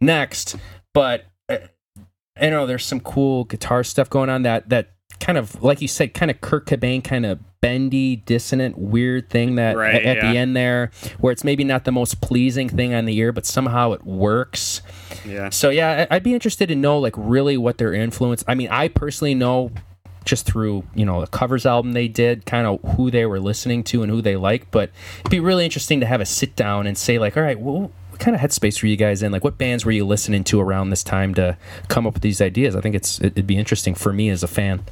[0.00, 0.56] Next,
[0.94, 1.58] but uh,
[2.40, 5.88] I know there's some cool guitar stuff going on that that kind of like you
[5.88, 10.20] said, kind of Kurt Cobain, kind of bendy, dissonant, weird thing that Right, at, at
[10.20, 13.44] the end there, where it's maybe not the most pleasing thing on the ear, but
[13.44, 14.82] somehow it works.
[15.24, 15.50] Yeah.
[15.50, 18.44] So yeah, I'd be interested to know like really what their influence.
[18.46, 19.72] I mean, I personally know
[20.24, 23.82] just through you know the covers album they did, kind of who they were listening
[23.84, 24.70] to and who they like.
[24.70, 24.90] But
[25.22, 27.90] it'd be really interesting to have a sit down and say like, all right, well,
[28.10, 29.32] what kind of headspace were you guys in?
[29.32, 32.40] Like, what bands were you listening to around this time to come up with these
[32.40, 32.76] ideas?
[32.76, 34.84] I think it's it'd be interesting for me as a fan.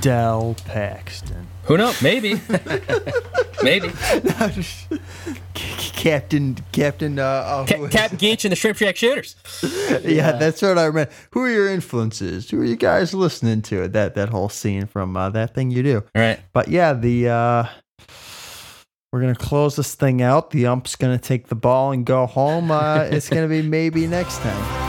[0.00, 1.46] Del Paxton.
[1.64, 2.02] Who knows?
[2.02, 2.34] Maybe,
[3.62, 3.90] maybe.
[5.54, 9.36] Captain, Captain, uh, uh, who Ca- Captain Geech and the Shrimp Shack Shooters.
[10.04, 11.12] yeah, that's what I remember.
[11.32, 12.50] Who are your influences?
[12.50, 13.86] Who are you guys listening to?
[13.86, 15.98] That that whole scene from uh, that thing you do.
[16.14, 16.40] All right.
[16.52, 17.64] But yeah, the uh,
[19.12, 20.50] we're gonna close this thing out.
[20.50, 22.72] The ump's gonna take the ball and go home.
[22.72, 24.81] Uh, it's gonna be maybe next time.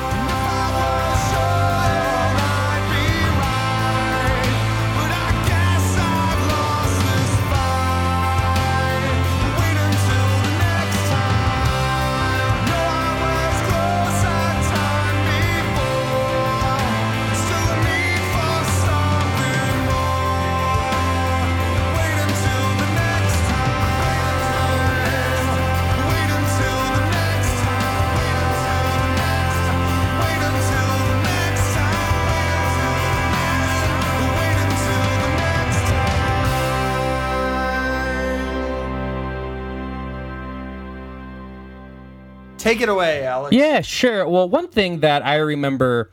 [42.74, 43.56] Take it away, Alex.
[43.56, 44.28] Yeah, sure.
[44.28, 46.12] Well, one thing that I remember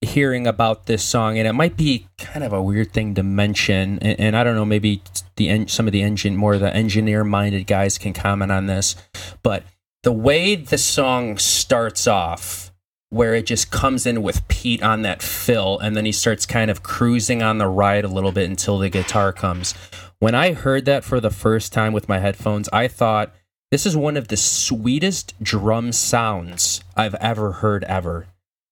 [0.00, 3.98] hearing about this song, and it might be kind of a weird thing to mention,
[3.98, 5.02] and, and I don't know, maybe
[5.36, 8.96] the en- some of the engine more the engineer-minded guys can comment on this,
[9.42, 9.64] but
[10.02, 12.72] the way the song starts off,
[13.10, 16.70] where it just comes in with Pete on that fill, and then he starts kind
[16.70, 19.74] of cruising on the ride a little bit until the guitar comes.
[20.20, 23.34] When I heard that for the first time with my headphones, I thought
[23.70, 28.26] this is one of the sweetest drum sounds I've ever heard ever.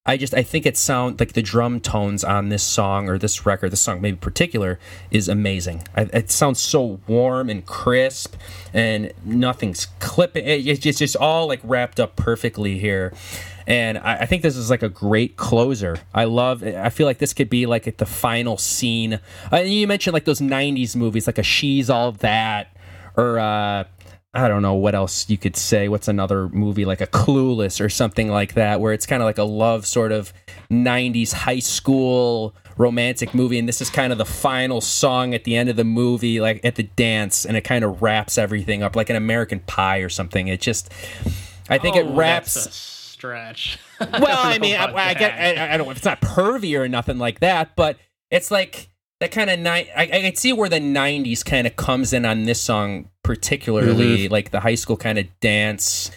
[0.06, 3.46] I just I think it sound like the drum tones on this song or this
[3.46, 4.78] record, this song maybe particular,
[5.10, 5.88] is amazing.
[5.96, 8.36] I, it sounds so warm and crisp,
[8.74, 10.44] and nothing's clipping.
[10.44, 13.14] It, it's just all like wrapped up perfectly here.
[13.66, 15.96] And I, I think this is like a great closer.
[16.12, 16.62] I love.
[16.62, 19.20] I feel like this could be like the final scene.
[19.50, 22.76] Uh, you mentioned like those '90s movies, like a She's All That,
[23.16, 23.84] or uh,
[24.34, 25.88] I don't know what else you could say.
[25.88, 29.38] What's another movie like a Clueless or something like that, where it's kind of like
[29.38, 30.32] a love sort of
[30.70, 35.56] 90s high school romantic movie, and this is kind of the final song at the
[35.56, 38.96] end of the movie, like at the dance, and it kind of wraps everything up
[38.96, 40.48] like an American Pie or something.
[40.48, 40.90] It just,
[41.68, 42.54] I think it Oh, wraps.
[42.54, 43.78] That's a stretch.
[44.00, 45.32] well, I mean, I, I get.
[45.32, 47.98] I, I don't, know if it's not pervy or nothing like that, but
[48.30, 48.88] it's like
[49.20, 49.88] that kind of night.
[49.96, 54.28] I, I can see where the '90s kind of comes in on this song, particularly
[54.28, 56.10] like the high school kind of dance,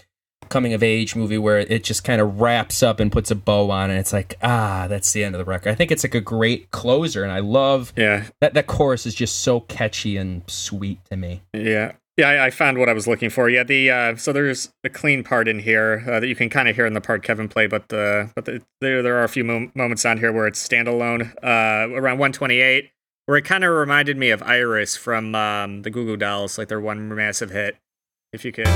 [0.49, 3.69] coming of age movie where it just kind of wraps up and puts a bow
[3.69, 3.97] on it.
[3.97, 5.69] It's like, ah, that's the end of the record.
[5.69, 8.53] I think it's like a great closer, and I love Yeah, that.
[8.53, 11.41] That chorus is just so catchy and sweet to me.
[11.53, 12.29] yeah, yeah.
[12.29, 13.49] I, I found what I was looking for.
[13.49, 16.67] Yeah, the uh, so there's a clean part in here uh, that you can kind
[16.67, 19.29] of hear in the part Kevin played, but the but the, there there are a
[19.29, 21.31] few mo- moments on here where it's standalone.
[21.43, 22.91] Uh, around 128,
[23.27, 26.67] where it kind of reminded me of Iris from um, the Goo Goo Dolls, like
[26.67, 27.77] their one massive hit.
[28.33, 28.67] If you could.
[28.67, 28.71] Uh,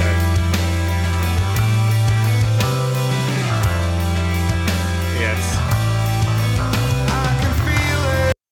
[5.19, 5.57] yes.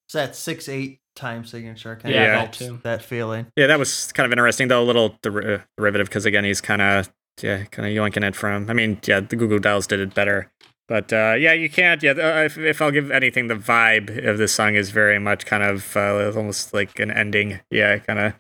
[0.06, 1.96] It's that six eight time signature.
[1.96, 2.80] Kind Yeah, of that helps too.
[2.84, 3.48] that feeling.
[3.56, 4.82] Yeah, that was kind of interesting, though.
[4.82, 8.36] A little der- uh, derivative because again, he's kind of yeah, kind of yoinking it
[8.36, 8.70] from.
[8.70, 10.52] I mean, yeah, the Goo Goo Dolls did it better,
[10.88, 12.02] but uh, yeah, you can't.
[12.02, 15.46] Yeah, uh, if, if I'll give anything, the vibe of this song is very much
[15.46, 17.60] kind of uh, almost like an ending.
[17.72, 18.34] Yeah, kind of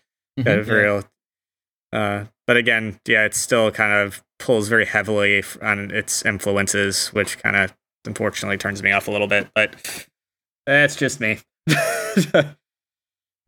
[0.43, 1.03] kind of real.
[1.91, 7.41] Uh, but again, yeah, it still kind of pulls very heavily on its influences, which
[7.41, 7.73] kind of
[8.05, 9.49] unfortunately turns me off a little bit.
[9.55, 10.07] But
[10.65, 11.39] that's just me.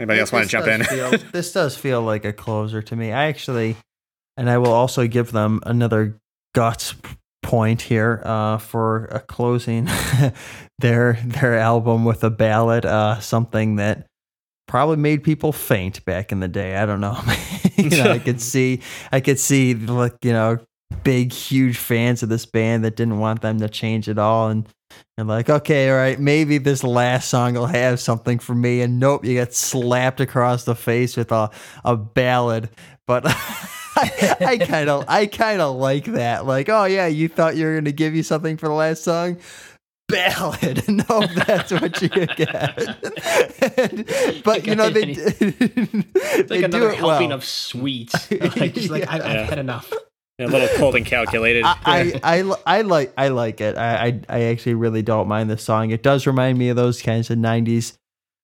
[0.01, 0.83] Anybody else want to jump in?
[0.83, 3.11] feel- this does feel like a closer to me.
[3.11, 3.75] I actually,
[4.35, 6.19] and I will also give them another
[6.55, 6.95] guts
[7.43, 9.87] point here uh, for a closing
[10.79, 14.07] their their album with a ballad, uh, something that
[14.67, 16.77] probably made people faint back in the day.
[16.77, 17.19] I don't know.
[17.75, 20.57] you know, I could see, I could see like you know,
[21.03, 24.67] big huge fans of this band that didn't want them to change at all, and
[25.17, 28.81] and like, okay, all right, maybe this last song will have something for me.
[28.81, 31.49] And nope, you get slapped across the face with a,
[31.85, 32.69] a ballad.
[33.07, 33.23] But
[33.95, 36.45] I kind of, I kind of like that.
[36.45, 39.37] Like, oh yeah, you thought you were gonna give you something for the last song.
[40.07, 42.77] Ballad, no, that's what you get.
[42.77, 47.37] And- but you know they, It's they like do another it helping well.
[47.37, 48.29] of sweets.
[48.31, 49.45] like, just like I, I've Yeah.
[49.45, 49.91] had enough.
[50.41, 51.63] A little cold and calculated.
[51.65, 53.77] I, I, I, I like I like it.
[53.77, 55.91] I, I I actually really don't mind this song.
[55.91, 57.97] It does remind me of those kinds of '90s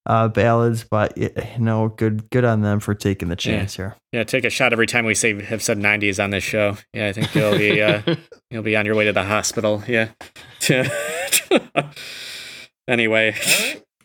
[0.08, 3.96] uh, ballads, but it, you know, good good on them for taking the chance here.
[4.14, 6.78] Yeah, take a shot every time we say have said 90s on this show.
[6.94, 8.02] Yeah, I think you'll be uh,
[8.50, 9.84] you'll be on your way to the hospital.
[9.88, 10.10] Yeah.
[12.88, 13.36] anyway,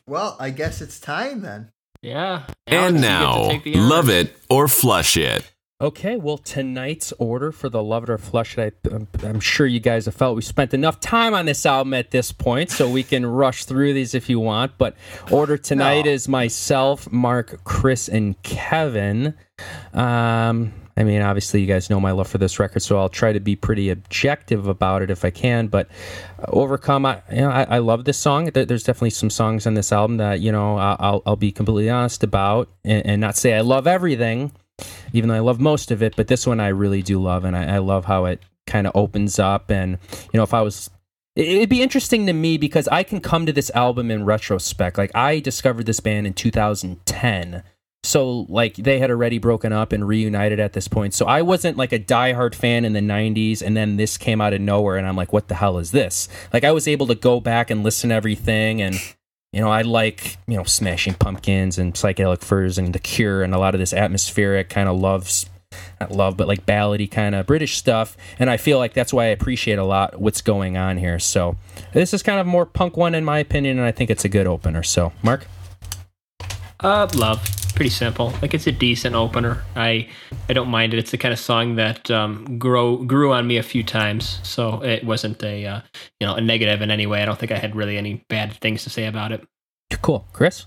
[0.07, 1.71] Well, I guess it's time then.
[2.03, 2.43] Yeah.
[2.67, 5.51] And now, love it or flush it.
[5.83, 9.67] Okay, well, tonight's order for the Love It or Flush It, I, I'm, I'm sure
[9.67, 12.89] you guys have felt we spent enough time on this album at this point, so
[12.89, 14.79] we can rush through these if you want.
[14.79, 14.95] But
[15.33, 19.35] order tonight is myself, Mark, Chris, and Kevin.
[19.93, 23.33] Um, I mean, obviously, you guys know my love for this record, so I'll try
[23.33, 25.67] to be pretty objective about it if I can.
[25.67, 25.89] But
[26.39, 28.45] uh, Overcome, I, you know, I, I love this song.
[28.45, 31.91] There's definitely some songs on this album that you know I- I'll, I'll be completely
[31.91, 34.53] honest about, and, and not say I love everything
[35.13, 37.57] even though I love most of it, but this one I really do love, and
[37.57, 39.71] I, I love how it kind of opens up.
[39.71, 39.99] And
[40.33, 40.89] you know, if I was,
[41.37, 44.99] it- it'd be interesting to me because I can come to this album in retrospect.
[44.99, 47.63] Like I discovered this band in 2010.
[48.05, 51.15] So like they had already broken up and reunited at this point.
[51.15, 54.53] So I wasn't like a diehard fan in the 90s and then this came out
[54.53, 56.29] of nowhere and I'm like what the hell is this?
[56.53, 58.97] Like I was able to go back and listen to everything and
[59.53, 63.55] you know, I like, you know, Smashing Pumpkins and Psychedelic Furs and The Cure and
[63.55, 65.45] a lot of this atmospheric kind of loves,
[66.01, 68.17] not love, but like ballady kind of British stuff.
[68.39, 71.19] And I feel like that's why I appreciate a lot what's going on here.
[71.19, 71.57] So
[71.93, 74.29] this is kind of more punk one in my opinion, and I think it's a
[74.31, 74.83] good opener.
[74.83, 75.47] So, Mark?
[76.81, 77.62] Uh, love.
[77.75, 78.33] Pretty simple.
[78.43, 79.65] Like it's a decent opener.
[79.75, 80.09] I
[80.49, 80.99] I don't mind it.
[80.99, 84.83] It's the kind of song that um, grow grew on me a few times, so
[84.83, 85.81] it wasn't a uh,
[86.21, 87.23] you know a negative in any way.
[87.23, 89.47] I don't think I had really any bad things to say about it.
[90.03, 90.27] Cool.
[90.33, 90.67] Chris?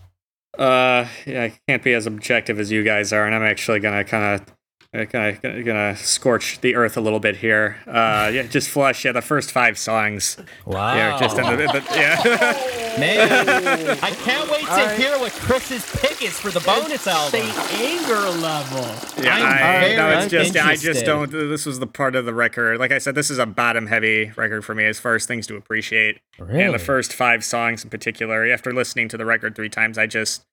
[0.58, 4.04] uh, yeah, I can't be as objective as you guys are, and I'm actually gonna
[4.04, 4.55] kind of.
[5.04, 7.78] Gonna, gonna, gonna scorch the earth a little bit here.
[7.86, 9.04] Uh, yeah, just flush.
[9.04, 10.38] Yeah, the first five songs.
[10.66, 10.96] Wow.
[10.96, 12.82] Yeah, just in the, the yeah.
[13.00, 14.98] Man, I can't wait to right.
[14.98, 17.42] hear what Chris's pick is for the bonus album.
[17.42, 18.86] The anger level.
[19.22, 21.30] Yeah, I'm I, very no, it's just I just don't.
[21.30, 22.80] This was the part of the record.
[22.80, 25.46] Like I said, this is a bottom heavy record for me as far as things
[25.48, 26.22] to appreciate.
[26.40, 26.64] Really?
[26.64, 30.08] And the first five songs in particular, after listening to the record three times, I
[30.08, 30.46] just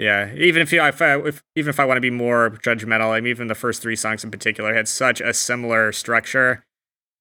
[0.00, 0.32] yeah.
[0.34, 3.20] Even if you if, I, if even if I want to be more judgmental, I
[3.20, 6.64] mean, even the first three songs in particular had such a similar structure.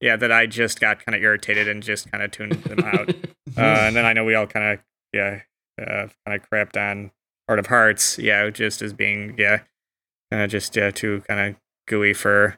[0.01, 3.09] Yeah, that I just got kind of irritated and just kind of tuned them out.
[3.57, 4.79] uh, and then I know we all kind of
[5.13, 5.41] yeah
[5.79, 7.11] uh, kind of crapped on
[7.49, 8.17] Heart of Hearts.
[8.17, 9.59] Yeah, just as being yeah,
[10.31, 12.57] kind of just yeah too kind of gooey for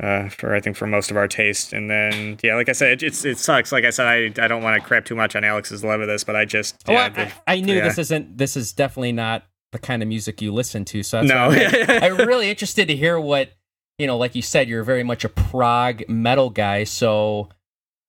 [0.00, 1.72] uh for I think for most of our taste.
[1.72, 3.72] And then yeah, like I said, it, it's it sucks.
[3.72, 6.06] Like I said, I I don't want to crap too much on Alex's love of
[6.06, 7.84] this, but I just Oh, yeah, I, the- I, knew yeah.
[7.84, 8.38] this isn't.
[8.38, 11.02] This is definitely not the kind of music you listen to.
[11.02, 11.50] So that's No.
[11.50, 13.50] I'm, I'm really interested to hear what
[13.98, 14.16] you know.
[14.16, 16.84] Like you said, you're very much a prog metal guy.
[16.84, 17.48] So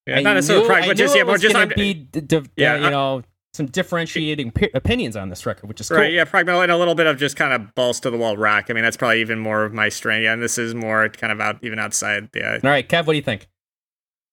[0.05, 2.41] yeah, I not necessarily I but just yeah, more just gonna I'm, be d- d-
[2.55, 3.23] yeah, you know
[3.59, 5.97] some differentiating pi opinions on this record, which is cool.
[5.97, 8.17] Right, yeah, prog metal and a little bit of just kind of balls to the
[8.17, 8.67] wall rock.
[8.69, 10.23] I mean, that's probably even more of my strength.
[10.23, 12.29] Yeah, and this is more kind of out even outside.
[12.33, 13.49] Yeah, All right, Kev, what do you think?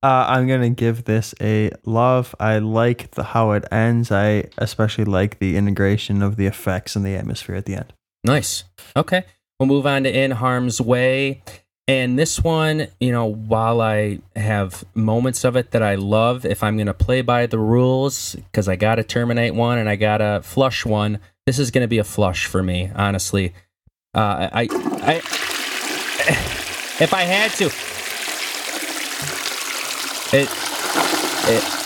[0.01, 2.37] Uh, I'm gonna give this a love.
[2.39, 4.13] I like the how it ends.
[4.13, 7.93] I especially like the integration of the effects and the atmosphere at the end.
[8.23, 8.63] Nice.
[8.95, 9.25] Okay.
[9.59, 11.43] We'll move on to In Harm's Way.
[11.89, 16.65] And this one, you know, while I have moments of it that I love, if
[16.65, 19.95] I'm going to play by the rules, because I got to terminate one and I
[19.95, 23.55] got to flush one, this is going to be a flush for me, honestly.
[24.15, 25.17] Uh, I, I,
[27.01, 27.67] if I had to,
[30.37, 30.51] it,
[31.47, 31.77] it,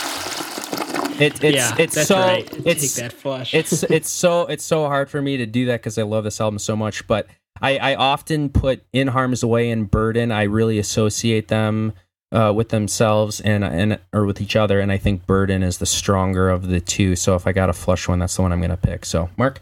[1.21, 2.49] it, it's, yeah, it's so, right.
[2.65, 3.53] it's, Take that flush.
[3.53, 6.41] it's it's so it's so hard for me to do that because I love this
[6.41, 7.05] album so much.
[7.05, 7.27] But
[7.61, 10.31] I, I often put In Harm's Way and Burden.
[10.31, 11.93] I really associate them
[12.31, 14.79] uh, with themselves and and or with each other.
[14.79, 17.15] And I think Burden is the stronger of the two.
[17.15, 19.05] So if I got a flush one, that's the one I'm gonna pick.
[19.05, 19.61] So Mark,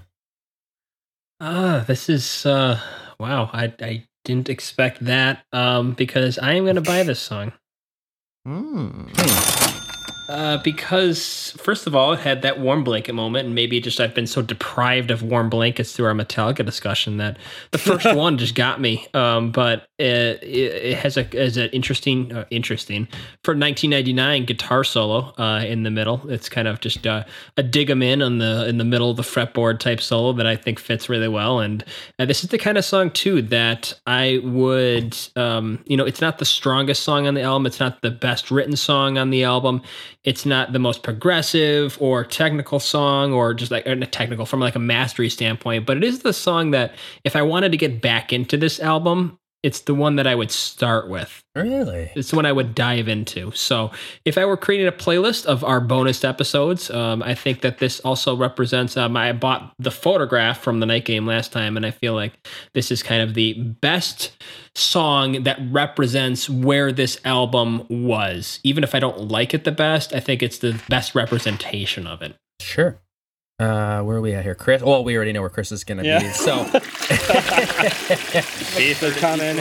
[1.41, 2.79] Ah, this is uh
[3.19, 3.49] wow.
[3.53, 7.53] I I didn't expect that um because I am going to buy this song.
[8.47, 9.78] Mm.
[10.29, 14.13] Uh, because first of all, it had that warm blanket moment, and maybe just I've
[14.13, 17.37] been so deprived of warm blankets through our Metallica discussion that
[17.71, 19.07] the first one just got me.
[19.15, 23.07] Um, but it, it, it has a as an interesting, uh, interesting
[23.43, 26.21] for 1999 guitar solo uh, in the middle.
[26.29, 27.23] It's kind of just uh,
[27.57, 30.45] a dig 'em in on the in the middle of the fretboard type solo that
[30.45, 31.59] I think fits really well.
[31.59, 31.83] And
[32.19, 36.21] uh, this is the kind of song too that I would, um, you know, it's
[36.21, 37.65] not the strongest song on the album.
[37.65, 39.81] It's not the best written song on the album
[40.23, 44.59] it's not the most progressive or technical song or just like or not technical from
[44.59, 46.93] like a mastery standpoint but it is the song that
[47.23, 50.51] if i wanted to get back into this album it's the one that i would
[50.51, 52.11] start with really?
[52.15, 53.91] it's the one i would dive into so
[54.25, 57.99] if i were creating a playlist of our bonus episodes um, i think that this
[58.01, 61.91] also represents um, i bought the photograph from the night game last time and i
[61.91, 62.33] feel like
[62.73, 64.31] this is kind of the best
[64.75, 70.13] song that represents where this album was even if i don't like it the best
[70.13, 72.99] i think it's the best representation of it Sure.
[73.59, 74.81] Uh, where are we at here, Chris?
[74.81, 76.19] Well, we already know where Chris is gonna Yeah.
[76.19, 76.29] be.
[76.29, 76.63] So,
[78.77, 79.57] beef is coming.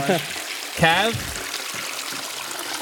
[0.77, 1.35] Kev,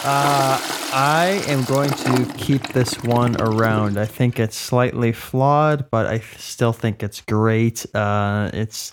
[0.05, 0.59] Uh,
[0.93, 3.98] I am going to keep this one around.
[3.98, 7.84] I think it's slightly flawed, but I still think it's great.
[7.94, 8.93] Uh, it's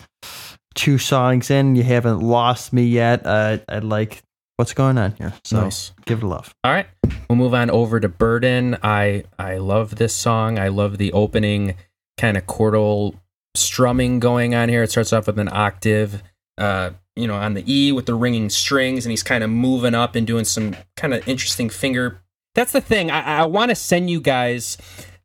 [0.73, 1.75] two songs in.
[1.75, 3.25] You haven't lost me yet.
[3.27, 4.23] Uh, I like
[4.57, 5.33] what's going on here.
[5.43, 5.91] So Nice.
[6.05, 6.55] give it a love.
[6.63, 6.87] All right,
[7.29, 8.77] we'll move on over to Burden.
[8.81, 10.57] I I love this song.
[10.57, 11.75] I love the opening
[12.18, 13.19] kind of chordal
[13.56, 14.84] strumming going on here.
[14.84, 16.23] It starts off with an octave,
[16.57, 19.95] uh, you know, on the E with the ringing strings, and he's kind of moving
[19.95, 22.22] up and doing some kind of interesting finger.
[22.56, 23.11] That's the thing.
[23.11, 24.77] I, I want to send you guys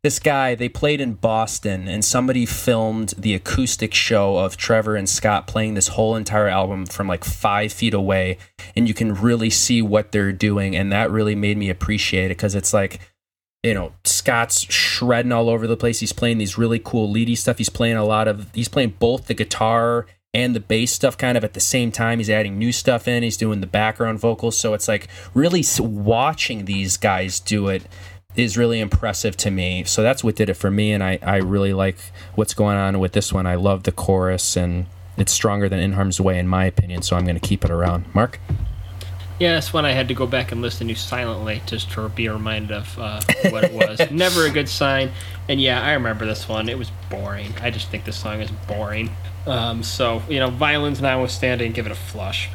[0.03, 0.55] this guy.
[0.55, 5.75] They played in Boston, and somebody filmed the acoustic show of Trevor and Scott playing
[5.75, 8.39] this whole entire album from like five feet away,
[8.77, 12.37] and you can really see what they're doing, and that really made me appreciate it
[12.37, 13.01] because it's like
[13.63, 16.01] you know, Scott's shredding all over the place.
[16.01, 17.59] He's playing these really cool leady stuff.
[17.59, 21.37] He's playing a lot of, he's playing both the guitar and the bass stuff kind
[21.37, 22.19] of at the same time.
[22.19, 23.23] He's adding new stuff in.
[23.23, 24.57] He's doing the background vocals.
[24.57, 27.83] So it's like really watching these guys do it
[28.37, 29.83] is really impressive to me.
[29.85, 30.93] So that's what did it for me.
[30.93, 31.99] And I, I really like
[32.37, 33.47] what's going on with this one.
[33.47, 34.87] I love the chorus and
[35.17, 37.03] it's stronger than In Harm's Way, in my opinion.
[37.03, 38.05] So I'm going to keep it around.
[38.15, 38.39] Mark?
[39.39, 42.29] Yeah, that's one I had to go back and listen to silently just to be
[42.29, 43.21] reminded of uh,
[43.51, 44.11] what it was.
[44.11, 45.13] Never a good sign.
[45.49, 46.69] And yeah, I remember this one.
[46.69, 47.55] It was boring.
[47.63, 49.11] I just think this song is boring.
[49.47, 52.51] Um, so, you know, violins notwithstanding, give it a flush.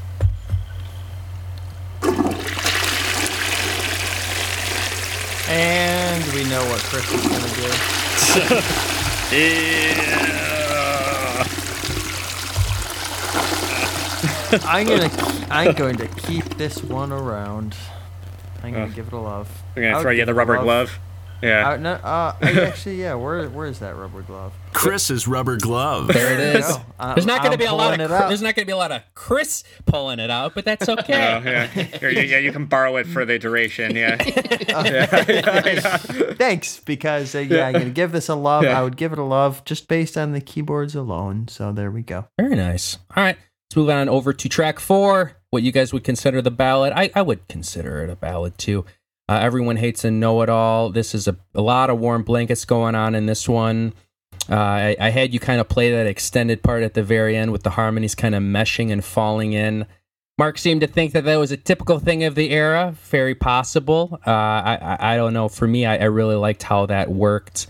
[5.50, 8.56] And we know what Chris is going to do.
[9.36, 10.63] yeah.
[14.66, 15.10] I'm gonna
[15.50, 17.76] I'm going to keep this one around.
[18.64, 18.96] I'm gonna Ugh.
[18.96, 19.50] give it a love.
[19.76, 20.64] We're gonna I throw you the rubber love.
[20.64, 21.00] glove.
[21.42, 21.72] Yeah.
[21.72, 23.16] Uh, no, uh, actually, yeah.
[23.16, 24.54] Where where is that rubber glove?
[24.72, 26.08] Chris's rubber glove.
[26.08, 26.78] There it is.
[26.98, 28.64] Uh, There's not going to I'm be a lot of pulling Chris- there's not going
[28.64, 31.12] to be a lot of Chris pulling it out, but that's Oh, okay.
[31.14, 31.68] yeah.
[31.68, 33.94] Here, you- yeah, you can borrow it for the duration.
[33.94, 34.16] Yeah.
[36.36, 38.64] Thanks, because uh, yeah, I'm gonna give this a love.
[38.64, 38.80] Yeah.
[38.80, 41.48] I would give it a love just based on the keyboards alone.
[41.50, 42.26] So there we go.
[42.40, 42.98] Very nice.
[43.16, 43.38] All right,
[43.74, 45.32] let's move on over to track four.
[45.50, 46.94] What you guys would consider the ballad?
[46.96, 48.86] I, I would consider it a ballad too.
[49.28, 50.92] Uh, Everyone hates a know-it-all.
[50.92, 53.96] This is a, a lot of warm blankets going on in this one.
[54.48, 57.52] Uh, I, I had you kind of play that extended part at the very end
[57.52, 59.88] with the harmonies kind of meshing and falling in.
[60.38, 62.94] Mark seemed to think that that was a typical thing of the era.
[63.06, 64.20] Very possible.
[64.28, 65.50] Uh, I, I I don't know.
[65.50, 67.66] For me, I, I really liked how that worked.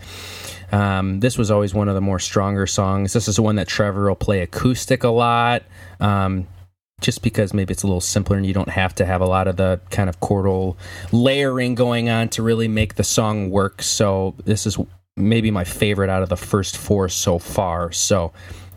[0.70, 3.14] Um, this was always one of the more stronger songs.
[3.14, 5.62] This is one that Trevor will play acoustic a lot,
[6.00, 6.46] um,
[7.00, 9.46] just because maybe it's a little simpler and you don't have to have a lot
[9.46, 10.76] of the kind of chordal
[11.12, 13.82] layering going on to really make the song work.
[13.82, 14.78] So this is
[15.16, 17.92] maybe my favorite out of the first four so far.
[17.92, 18.32] So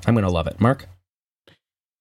[0.05, 0.59] I'm gonna love it.
[0.59, 0.87] Mark.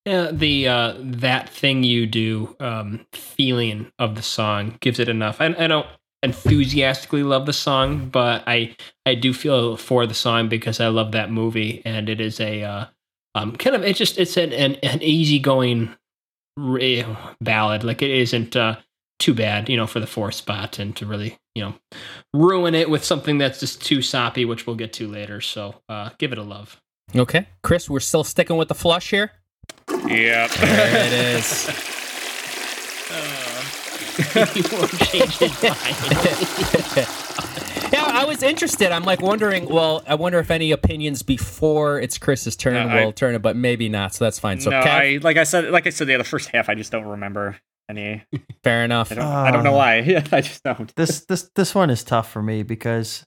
[0.05, 5.41] Yeah, the uh, that thing you do um, feeling of the song gives it enough.
[5.41, 5.87] I, I don't
[6.23, 11.13] enthusiastically love the song, but I I do feel for the song because I love
[11.13, 12.87] that movie, and it is a uh,
[13.37, 15.95] um, kind of it's just it's an an, an easygoing
[16.59, 17.07] r-
[17.41, 17.85] ballad.
[17.85, 18.77] Like it isn't uh,
[19.19, 21.75] too bad, you know, for the fourth spot, and to really you know
[22.33, 25.41] ruin it with something that's just too soppy, which we'll get to later.
[25.41, 26.81] So uh, give it a love.
[27.15, 29.33] Okay, Chris, we're still sticking with the flush here.
[29.89, 30.51] Yep.
[30.51, 31.93] There it is.
[34.35, 35.63] you won't change his
[37.67, 37.76] mind.
[37.93, 38.93] Yeah, I was interested.
[38.93, 39.69] I'm like wondering.
[39.69, 43.43] Well, I wonder if any opinions before it's Chris's turn No, I- will turn it,
[43.43, 44.15] but maybe not.
[44.15, 44.61] So that's fine.
[44.61, 46.75] So no, Kev, I like I said, like I said, yeah, the first half I
[46.75, 47.57] just don't remember
[47.89, 48.25] any.
[48.65, 49.13] fair enough.
[49.13, 49.79] I don't, I don't know Ah.
[49.79, 49.97] why.
[50.07, 50.95] Yeah, I just don't.
[50.97, 53.25] This this this one is tough for me because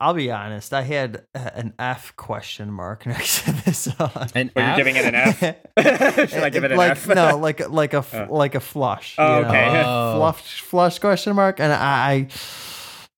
[0.00, 0.72] I'll be honest.
[0.72, 4.10] I had uh, an F question mark next to this song.
[4.34, 5.40] And But you're giving it an F.
[6.30, 7.08] Should I give it an like, F?
[7.08, 8.26] No, like like a f- Oh.
[8.32, 9.16] like a flush.
[9.18, 9.48] Oh, you know?
[9.48, 9.82] okay.
[9.84, 10.14] Oh.
[10.18, 12.28] flush flush question mark and I, I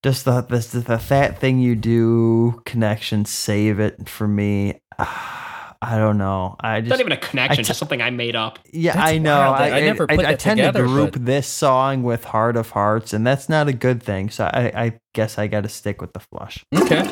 [0.02, 5.98] just the this the that thing you do connection save it for me ah, I
[5.98, 8.58] don't know I just not even a connection, I t- just something I made up.
[8.72, 9.56] yeah That's I know wild.
[9.56, 12.24] I, I never I, put I that tend together, to group but- this song with
[12.24, 15.62] Heart of Hearts and that's not a good thing so I I guess I got
[15.62, 17.02] to stick with the flush Okay.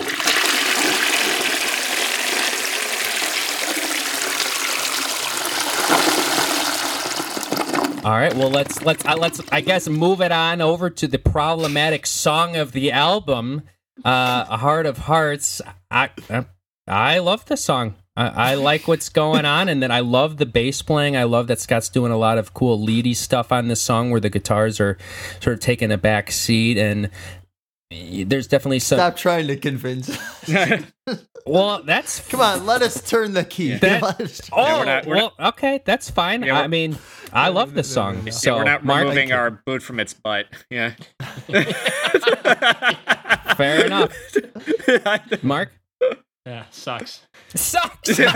[8.04, 8.32] All right.
[8.32, 12.54] Well, let's let's uh, let's I guess move it on over to the problematic song
[12.56, 13.62] of the album,
[14.04, 15.60] uh, "A Heart of Hearts."
[15.90, 16.46] I I,
[16.86, 17.96] I love the song.
[18.16, 21.16] I, I like what's going on, and then I love the bass playing.
[21.16, 24.20] I love that Scott's doing a lot of cool leady stuff on this song, where
[24.20, 24.96] the guitars are
[25.40, 27.10] sort of taking a back seat, and
[27.90, 28.98] there's definitely some.
[28.98, 30.10] stop trying to convince
[30.48, 30.82] us.
[31.46, 35.06] Well, that's come on let us turn the key That- Let us- Oh, we're not-
[35.06, 36.42] we're well, okay, that's fine.
[36.42, 36.98] Yeah, I mean,
[37.32, 38.24] I love this song.
[38.26, 40.44] Yeah, So, we're not Mark, removing our boot from its butt.
[40.68, 40.92] Yeah.
[43.56, 44.12] fair enough.
[45.42, 45.72] Mark
[46.44, 47.22] Yeah, sucks.
[47.54, 48.10] sucks.
[48.10, 48.26] Okay.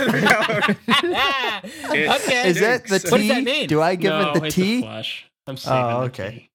[2.48, 3.68] is that the What does T that mean?
[3.68, 5.26] do I give no, it the it's T A flush.
[5.46, 6.48] I'm saving Oh, the okay.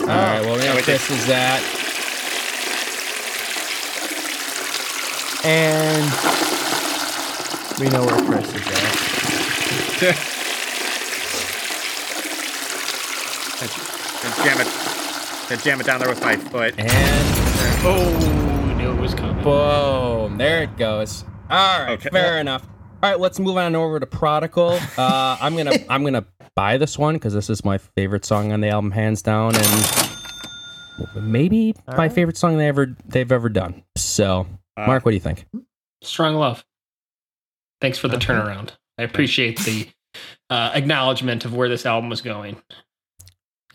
[0.00, 0.40] All right.
[0.42, 1.60] Well, we know No, it is that.
[5.44, 6.04] And
[7.80, 10.18] we know where Chris is at
[13.60, 16.74] and jam it, and jam it down there with my foot.
[16.78, 16.90] And
[17.84, 19.42] Oh, we knew it was coming.
[19.44, 21.24] boom, there it goes.
[21.50, 22.08] All right, Okay.
[22.10, 22.66] fair enough.
[23.02, 24.78] All right, let's move on over to Prodigal.
[24.96, 26.24] Uh, I'm gonna I'm gonna
[26.54, 29.88] buy this one because this is my favorite song on the album, hands down, and
[31.22, 32.12] maybe All my right.
[32.12, 33.82] favorite song they ever they've ever done.
[33.96, 34.46] So,
[34.86, 35.46] Mark, what do you think?
[36.02, 36.64] Strong love.
[37.80, 38.26] Thanks for the Okay.
[38.26, 38.70] turnaround.
[38.98, 39.88] I appreciate the
[40.50, 42.54] uh, acknowledgement of where this album was going.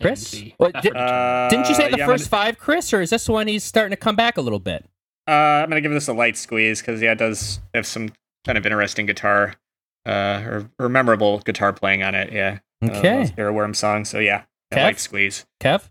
[0.00, 0.30] Chris?
[0.32, 2.58] the What, did- to turn it Uh, Didn't you say the yeah, I'm first five,
[2.58, 4.84] Chris, or is this one he's starting to come back a little bit?
[5.26, 8.10] Uh, I'm gonna give this a light squeeze because yeah, it does have some
[8.44, 9.54] kind of interesting guitar,
[10.04, 12.32] uh, or, or memorable guitar playing on it.
[12.32, 12.58] Yeah.
[12.82, 13.16] Uh, Okay.
[13.18, 14.04] those Earworm song.
[14.04, 14.82] So yeah, a Kev?
[14.82, 15.46] light squeeze.
[15.60, 15.88] Kev?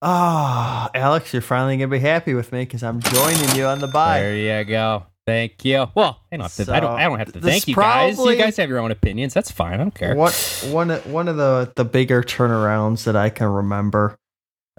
[0.00, 3.88] Ah, Alex, you're finally gonna be happy with me because I'm joining you on the
[3.88, 4.20] buy.
[4.20, 5.04] There you go.
[5.26, 5.86] Thank you.
[5.94, 6.72] Well, I don't have to.
[6.74, 6.92] I don't.
[6.98, 8.14] I don't have to thank you guys.
[8.14, 9.34] probably- You guys have your own opinions.
[9.34, 9.74] That's fine.
[9.74, 10.14] I don't care.
[10.14, 10.32] What
[10.70, 14.16] one of- one of the the bigger turnarounds that I can remember.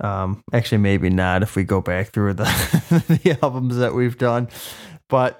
[0.02, 2.46] Um, actually, maybe not if we go back through the
[3.24, 4.48] the albums that we've done,
[5.10, 5.40] but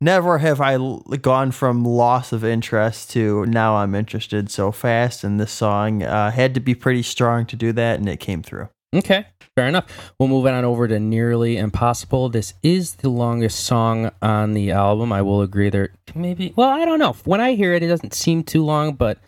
[0.00, 0.76] never have I
[1.20, 5.22] gone from loss of interest to now I'm interested so fast.
[5.22, 8.42] And this song uh, had to be pretty strong to do that, and it came
[8.42, 8.68] through.
[8.94, 9.24] Okay,
[9.56, 10.12] fair enough.
[10.18, 12.28] We'll move on over to Nearly Impossible.
[12.28, 15.12] This is the longest song on the album.
[15.12, 17.14] I will agree there maybe well, I don't know.
[17.24, 19.18] When I hear it it doesn't seem too long, but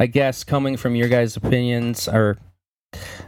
[0.00, 2.38] I guess coming from your guys' opinions or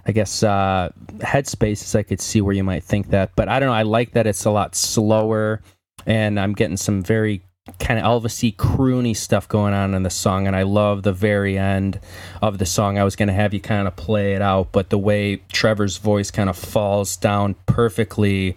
[0.05, 3.31] I guess uh headspaces I could see where you might think that.
[3.37, 5.63] But I don't know, I like that it's a lot slower
[6.05, 7.43] and I'm getting some very
[7.81, 11.59] kind of Elvis-y croony stuff going on in the song and I love the very
[11.59, 11.99] end
[12.41, 12.97] of the song.
[12.99, 15.97] I was going to have you kind of play it out, but the way Trevor's
[15.99, 18.57] voice kind of falls down perfectly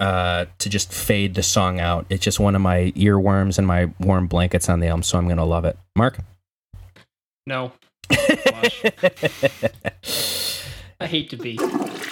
[0.00, 2.06] uh, to just fade the song out.
[2.08, 5.26] It's just one of my earworms and my warm blankets on the elm, so I'm
[5.26, 5.76] going to love it.
[5.94, 6.18] Mark?
[7.46, 7.72] No.
[11.00, 11.58] I hate to be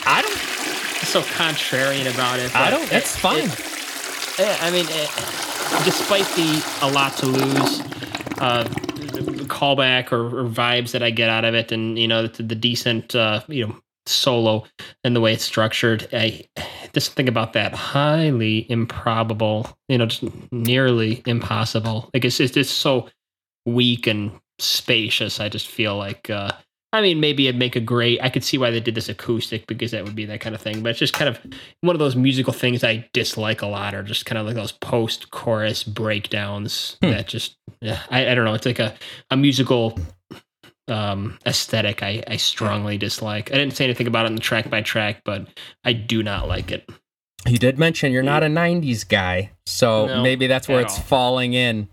[0.06, 0.38] I don't
[1.06, 2.55] so contrarian about it.
[2.55, 3.44] I don't that's it- fine.
[3.44, 5.06] it- I mean, eh,
[5.84, 7.80] despite the a lot to lose
[8.40, 8.64] uh,
[9.48, 12.55] callback or, or vibes that I get out of it, and you know the, the
[12.55, 13.76] decent uh, you know
[14.06, 14.64] solo
[15.05, 16.48] and the way it's structured, I
[16.92, 22.10] just think about that highly improbable, you know, just nearly impossible.
[22.12, 23.09] Like it's it's just so
[23.66, 25.40] weak and spacious.
[25.40, 26.30] I just feel like.
[26.30, 26.52] Uh,
[26.92, 28.20] I mean, maybe it'd make a great.
[28.20, 30.60] I could see why they did this acoustic because that would be that kind of
[30.60, 30.82] thing.
[30.82, 31.38] But it's just kind of
[31.82, 34.72] one of those musical things I dislike a lot, or just kind of like those
[34.72, 37.10] post-chorus breakdowns Hmm.
[37.10, 38.54] that just, yeah, I, I don't know.
[38.54, 38.94] It's like a
[39.30, 39.98] a musical
[40.88, 43.52] um aesthetic I, I strongly dislike.
[43.52, 45.46] I didn't say anything about it in the track by track, but
[45.84, 46.88] I do not like it.
[47.46, 51.04] You did mention you're not a 90s guy, so No, maybe that's where it's all.
[51.04, 51.88] falling in.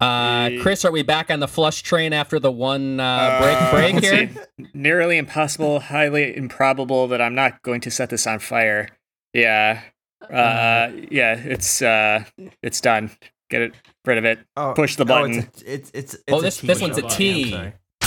[0.00, 3.70] Uh, Chris, are we back on the flush train after the one uh, break Uh,
[3.70, 4.28] break here?
[4.58, 4.66] see.
[4.74, 8.88] Nearly impossible, highly improbable that I'm not going to set this on fire.
[9.32, 9.80] Yeah.
[10.22, 12.24] Uh, yeah, it's uh
[12.62, 13.10] it's done.
[13.48, 13.74] Get it
[14.04, 14.40] rid of it.
[14.56, 15.34] Oh, Push the oh, button.
[15.38, 17.02] it's, a, it's, it's, it's Oh, a this- this one's a T.
[17.02, 17.16] button.
[17.16, 17.44] T.
[17.44, 17.50] I'm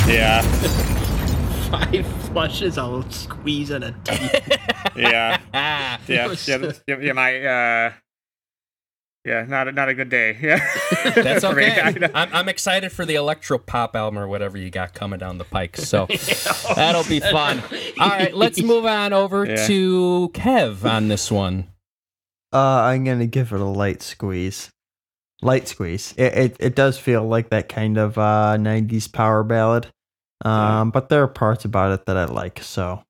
[0.06, 0.16] sorry.
[0.16, 0.42] Yeah.
[1.70, 4.30] Five flushes, I'll squeeze in a T.
[4.96, 5.40] Yeah.
[5.54, 6.28] Ah, Yeah.
[6.28, 7.92] was- Yeah, yeah, yeah my uh
[9.26, 10.38] yeah, not a, not a good day.
[10.42, 10.60] Yeah.
[11.16, 11.82] That's For me, okay.
[11.82, 12.10] I know.
[12.14, 15.44] I'm, I'm excited for the electro pop album or whatever you got coming down the
[15.46, 15.78] pike.
[15.78, 16.06] So
[16.76, 17.62] that'll be fun.
[18.00, 19.68] All right, let's move on over Yeah.
[19.68, 21.68] to Kev on this one.
[22.52, 24.70] Uh, I'm gonna give it a light squeeze.
[25.42, 26.14] Light squeeze.
[26.18, 29.88] It, it it does feel like that kind of uh '90s power ballad,
[30.44, 33.04] um, but there are parts about it that I like, so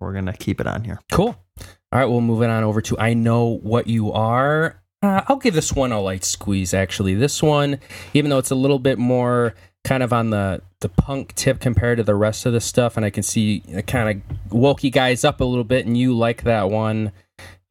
[0.00, 0.98] we're gonna keep it on here.
[1.12, 1.36] Cool.
[1.58, 4.81] All right, we'll move it on over to I Know What You Are.
[5.02, 7.14] Uh, I'll give this one a light squeeze, actually.
[7.14, 7.80] This one,
[8.14, 9.54] even though it's a little bit more
[9.84, 13.04] kind of on the, the punk tip compared to the rest of the stuff, and
[13.04, 16.16] I can see it kind of woke you guys up a little bit, and you
[16.16, 17.10] like that one.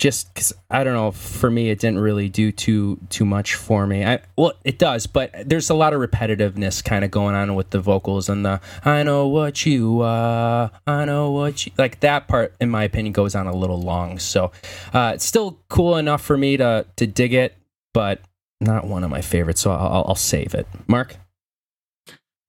[0.01, 3.85] Just because I don't know, for me, it didn't really do too too much for
[3.85, 4.03] me.
[4.03, 7.69] I well, it does, but there's a lot of repetitiveness kind of going on with
[7.69, 12.27] the vocals and the "I know what you are, I know what you like." That
[12.27, 14.17] part, in my opinion, goes on a little long.
[14.17, 14.51] So,
[14.91, 17.55] uh, it's still cool enough for me to to dig it,
[17.93, 18.21] but
[18.59, 19.61] not one of my favorites.
[19.61, 20.65] So I'll, I'll save it.
[20.87, 21.15] Mark,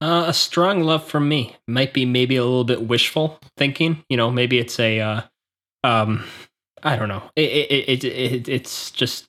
[0.00, 4.04] Uh, a strong love from me might be maybe a little bit wishful thinking.
[4.08, 5.20] You know, maybe it's a, uh,
[5.84, 6.24] um,
[6.82, 7.22] I don't know.
[7.36, 9.26] It, it, it, it, it's just,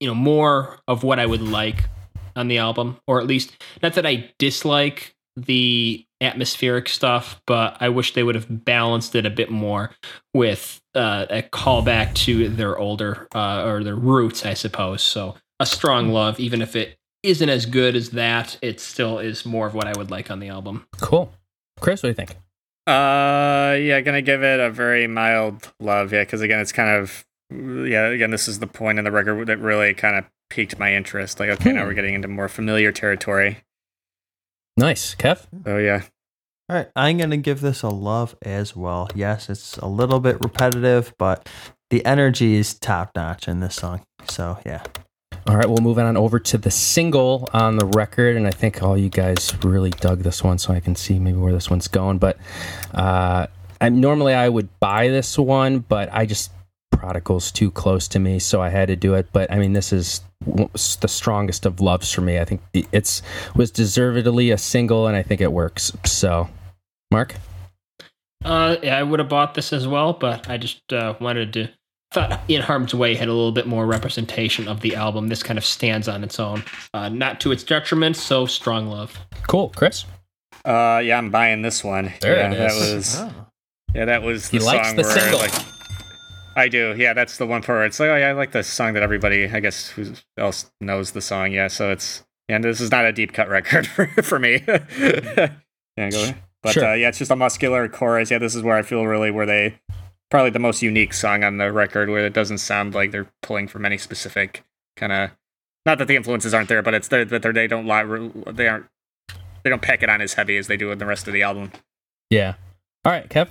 [0.00, 1.88] you know, more of what I would like
[2.34, 7.88] on the album, or at least not that I dislike the atmospheric stuff, but I
[7.88, 9.90] wish they would have balanced it a bit more
[10.32, 15.02] with uh, a callback to their older uh, or their roots, I suppose.
[15.02, 19.44] So a strong love, even if it isn't as good as that, it still is
[19.44, 20.86] more of what I would like on the album.
[21.00, 21.32] cool.
[21.80, 22.36] Chris, what do you think?
[22.86, 26.12] Uh, yeah, gonna give it a very mild love.
[26.12, 28.06] Yeah, because again, it's kind of yeah.
[28.06, 31.40] Again, this is the point in the record that really kind of piqued my interest.
[31.40, 31.88] Like, okay, now Hmm.
[31.88, 33.58] we're getting into more familiar territory.
[34.76, 35.46] Nice, Kev.
[35.64, 36.02] Oh yeah,
[36.68, 39.08] All right, I'm gonna give this a love as well.
[39.14, 41.48] Yes, it's a little bit repetitive, but
[41.90, 44.02] the energy is top notch in this song.
[44.28, 44.82] So yeah,
[45.48, 48.82] All right, we'll move on over to the single on the record, and I think
[48.82, 51.86] all you guys really dug this one, so I can see maybe where this one's
[51.86, 52.18] going.
[52.18, 52.36] But
[52.92, 53.46] uh,
[53.80, 56.50] I normally I would buy this one, but I just
[56.90, 59.28] Prodigal's too close to me, so I had to do it.
[59.32, 62.40] But I mean, this is the strongest of loves for me.
[62.40, 63.22] I think it's
[63.54, 65.92] was deservedly a single, and I think it works.
[66.04, 66.48] So,
[67.12, 67.36] Mark,
[68.44, 71.68] Uh, yeah, I would have bought this as well, but I just uh, wanted to.
[72.12, 75.28] Thought In Harm's Way had a little bit more representation of the album.
[75.28, 76.62] This kind of stands on its own,
[76.94, 78.16] uh, not to its detriment.
[78.16, 79.18] So strong love.
[79.48, 80.04] cool, Chris.
[80.64, 82.12] uh, yeah, I'm buying this one.
[82.20, 82.94] There yeah, it that is.
[82.94, 83.32] was Oh.
[83.94, 85.38] yeah, that was the He likes song the where single.
[85.40, 85.52] like
[86.56, 86.94] I do.
[86.96, 87.78] Yeah, that's the one part.
[87.78, 90.70] Where it's like, oh yeah, I like the song that everybody, I guess, who else
[90.80, 91.52] knows the song.
[91.52, 94.62] Yeah, so it's and this is not a deep cut record for for me.
[94.68, 95.50] yeah,
[95.96, 96.36] go ahead.
[96.62, 96.84] But Sure.
[96.86, 98.30] uh, yeah, it's just a muscular chorus.
[98.30, 99.78] Yeah, this is where I feel really where they
[100.30, 103.68] probably the most unique song on the record, where it doesn't sound like they're pulling
[103.68, 104.64] from any specific
[104.96, 105.30] kind of.
[105.84, 108.04] Not that the influences aren't there, but it's there that they're, they don't lie.
[108.50, 108.86] They aren't.
[109.62, 111.42] They don't pack it on as heavy as they do in the rest of the
[111.42, 111.72] album.
[112.30, 112.54] Yeah.
[113.04, 113.48] All right, Kev.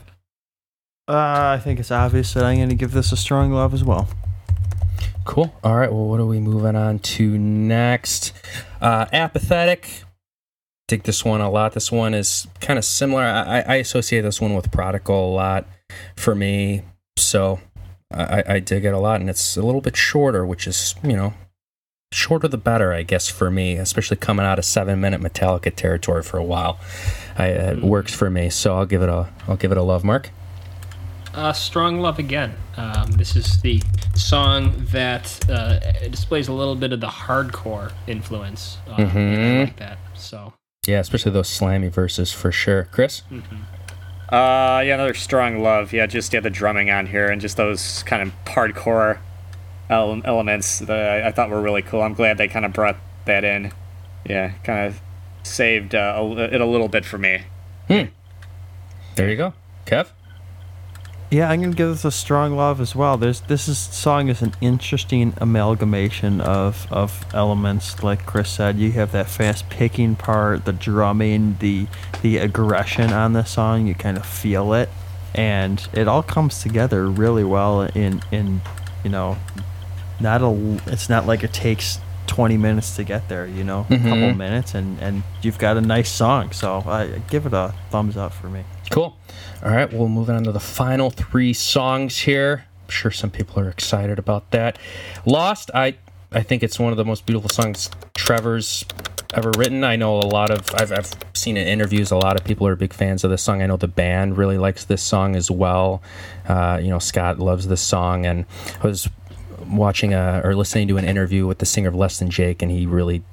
[1.07, 3.83] Uh, I think it's obvious that I'm going to give this a strong love as
[3.83, 4.07] well.
[5.25, 5.53] Cool.
[5.63, 5.91] All right.
[5.91, 8.33] Well, what are we moving on to next?
[8.79, 10.03] Uh, apathetic.
[10.87, 11.73] Dig this one a lot.
[11.73, 13.23] This one is kind of similar.
[13.23, 15.67] I, I associate this one with Prodigal a lot
[16.15, 16.81] for me.
[17.17, 17.59] So
[18.13, 19.21] I, I dig it a lot.
[19.21, 21.33] And it's a little bit shorter, which is, you know,
[22.11, 26.23] shorter the better, I guess, for me, especially coming out of seven minute Metallica territory
[26.23, 26.79] for a while.
[27.37, 28.49] I, it works for me.
[28.49, 30.29] So I'll give it a, I'll give it a love mark.
[31.33, 32.55] Uh, Strong Love Again.
[32.77, 33.81] Um, this is the
[34.13, 38.77] song that uh, displays a little bit of the hardcore influence.
[38.89, 39.59] I Mhm.
[39.65, 39.97] like that.
[40.13, 40.53] So,
[40.87, 42.85] Yeah, especially those slammy verses for sure.
[42.89, 43.23] Chris?
[44.29, 45.93] Uh, yeah, another strong love.
[45.93, 49.19] Yeah, just yeah, the drumming on here and just those kind of hardcore
[49.89, 52.01] ele- elements that I, thought were really cool.
[52.01, 53.71] I'm glad they kind of brought that in.
[54.27, 54.99] Yeah, kind of
[55.43, 57.43] saved uh, a, it a little bit for me.
[57.87, 58.05] Hmm.
[59.15, 59.53] There you go.
[59.85, 60.07] Kev?
[61.31, 63.17] Yeah, I'm gonna give this a strong love as well.
[63.17, 68.03] There's this is song is an interesting amalgamation of of elements.
[68.03, 71.87] Like Chris said, you have that fast picking part, the drumming, the
[72.21, 73.87] the aggression on the song.
[73.87, 74.89] You kind of feel it,
[75.33, 77.81] and it all comes together really well.
[77.81, 78.61] In in
[79.03, 79.37] you know,
[80.19, 80.79] not a.
[80.85, 83.47] It's not like it takes 20 minutes to get there.
[83.47, 86.51] You know, a couple minutes, and and you've got a nice song.
[86.51, 88.63] So I give it a thumbs up for me.
[88.91, 89.15] Cool.
[89.65, 92.65] All right, we'll move on to the final three songs here.
[92.83, 94.77] I'm sure some people are excited about that.
[95.25, 95.95] Lost, I
[96.31, 98.85] I think it's one of the most beautiful songs Trevor's
[99.33, 99.83] ever written.
[99.83, 102.75] I know a lot of I've I've seen in interviews a lot of people are
[102.75, 103.63] big fans of this song.
[103.63, 106.03] I know the band really likes this song as well.
[106.47, 108.45] Uh, you know, Scott loves this song, and
[108.83, 109.09] I was
[109.67, 112.69] watching a, or listening to an interview with the singer of Less Than Jake, and
[112.69, 113.23] he really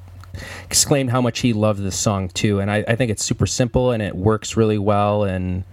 [0.65, 2.59] exclaimed how much he loved this song too.
[2.59, 5.25] And I, I think it's super simple and it works really well.
[5.25, 5.65] And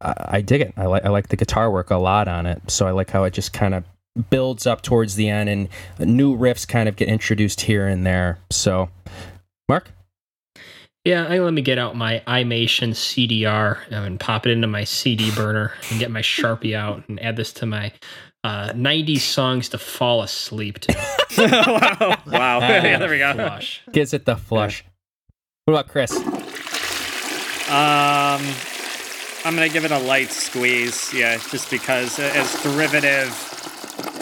[0.00, 0.74] I, I dig it.
[0.76, 2.70] I like I like the guitar work a lot on it.
[2.70, 3.84] So I like how it just kind of
[4.28, 5.68] builds up towards the end and
[6.00, 8.38] new riffs kind of get introduced here and there.
[8.50, 8.90] So,
[9.68, 9.90] Mark.
[11.04, 15.30] yeah, I let me get out my iMation CDR and pop it into my CD
[15.34, 17.92] burner and get my Sharpie out and add this to my
[18.42, 20.92] uh, 90s songs to fall asleep to.
[21.38, 22.16] wow!
[22.26, 22.58] Wow!
[22.60, 23.32] yeah, there we go.
[23.34, 23.82] Flush.
[23.92, 24.84] Gives it the flush.
[25.64, 26.10] What about Chris?
[27.70, 28.42] Um,
[29.44, 31.12] I'm gonna give it a light squeeze.
[31.14, 33.28] Yeah, just because uh, as derivative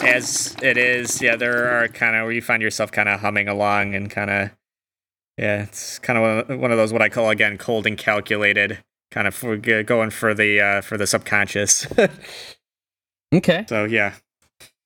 [0.01, 3.47] as it is, yeah, there are kind of where you find yourself kind of humming
[3.49, 4.49] along and kind of,
[5.37, 8.79] yeah, it's kind of one of- those what I call again cold and calculated,
[9.11, 11.85] kind of for, going for the uh, for the subconscious.
[13.31, 13.63] Okay.
[13.69, 14.15] so yeah,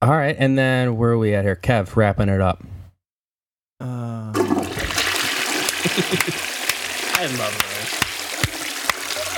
[0.02, 0.36] All right.
[0.38, 1.56] And then where are we at here?
[1.56, 2.62] Kev, wrapping it up.
[3.80, 4.34] Uh,
[7.16, 7.58] I love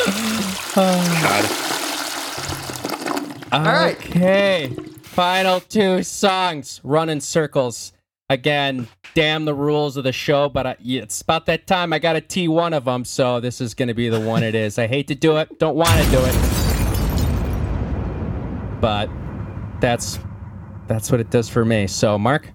[0.07, 0.34] those.
[0.75, 1.51] God.
[3.53, 3.97] All right.
[3.97, 4.75] Okay.
[5.03, 6.81] Final two songs.
[6.83, 7.93] Run in circles.
[8.29, 11.93] Again, damn the rules of the show, but I, it's about that time.
[11.93, 14.43] I got to tee one of them, so this is going to be the one
[14.43, 14.77] it is.
[14.77, 15.59] I hate to do it.
[15.59, 16.35] Don't want to do it.
[18.81, 19.09] But
[19.79, 20.19] that's
[20.87, 21.87] that's what it does for me.
[21.87, 22.51] So, Mark?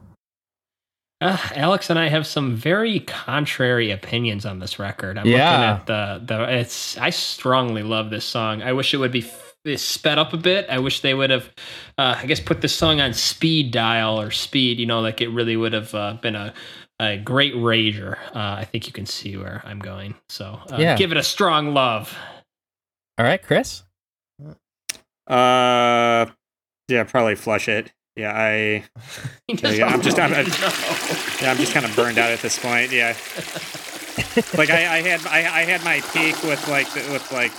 [1.20, 5.18] Uh, Alex and I have some very contrary opinions on this record.
[5.18, 5.50] I'm Yeah.
[5.50, 6.54] looking at the the.
[6.60, 8.62] It's I strongly love this song.
[8.62, 10.66] I wish it would be f- sped up a bit.
[10.70, 11.50] I wish they would have,
[11.98, 14.78] uh, I guess, put this song on speed dial or speed.
[14.80, 16.54] You know, like it really would have uh, been a
[16.98, 18.16] a great rager.
[18.34, 20.14] Uh, I think you can see where I'm going.
[20.30, 20.96] So uh, Yeah.
[20.96, 22.16] give it a strong love.
[23.18, 23.82] All right, Chris?
[25.26, 26.26] Uh,
[26.88, 27.92] yeah, probably flush it.
[28.16, 28.84] Yeah, I
[29.48, 30.46] yeah, I'm just- I'm- I'm-
[31.40, 32.90] yeah, I'm just kind of burned out at this point.
[32.92, 33.16] Yeah.
[34.58, 37.52] like I, I had I, I had my peak with like the, with like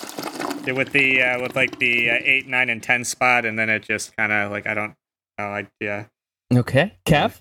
[0.66, 3.70] the- with the uh, with like the uh, eight nine and ten spot and then
[3.70, 4.94] it just kind of like I don't
[5.40, 6.06] know I yeah
[6.54, 6.98] Okay.
[7.06, 7.40] Kev?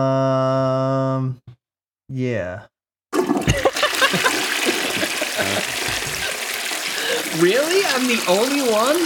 [0.00, 1.40] Um.
[2.08, 2.66] Yeah.
[7.38, 7.82] Really?
[7.86, 8.96] I'm the only one?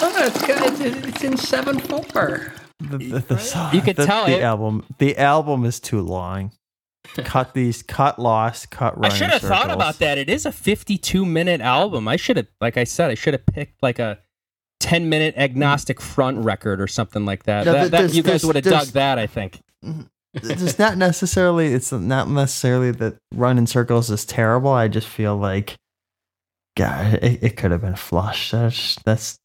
[0.00, 0.80] Oh, it's, good.
[0.80, 2.52] it's, it's in 7 4.
[2.80, 4.84] The, the, the song, You could the, tell the it- album.
[4.98, 6.52] The album is too long.
[7.16, 7.82] cut these.
[7.82, 8.70] Cut lost.
[8.70, 9.10] Cut run.
[9.10, 10.18] I should have thought about that.
[10.18, 12.08] It is a 52 minute album.
[12.08, 14.18] I should have, like I said, I should have picked like a
[14.80, 16.12] 10 minute agnostic mm-hmm.
[16.12, 17.66] front record or something like that.
[17.66, 19.60] Yeah, that, that- you guys would have dug that, I think.
[19.84, 20.02] Mm-hmm.
[20.34, 25.36] it's not necessarily it's not necessarily that run in circles is terrible i just feel
[25.36, 25.76] like
[26.76, 29.38] god it, it could have been flush that's that's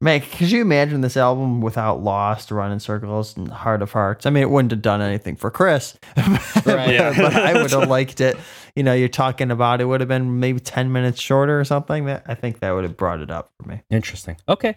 [0.00, 4.26] man could you imagine this album without lost run in circles and heart of hearts
[4.26, 7.12] i mean it wouldn't have done anything for chris but, Yeah.
[7.16, 8.36] but i would have liked it
[8.74, 12.06] you know you're talking about it would have been maybe 10 minutes shorter or something
[12.06, 14.36] that i think that would have brought it up for me Interesting.
[14.48, 14.76] Okay.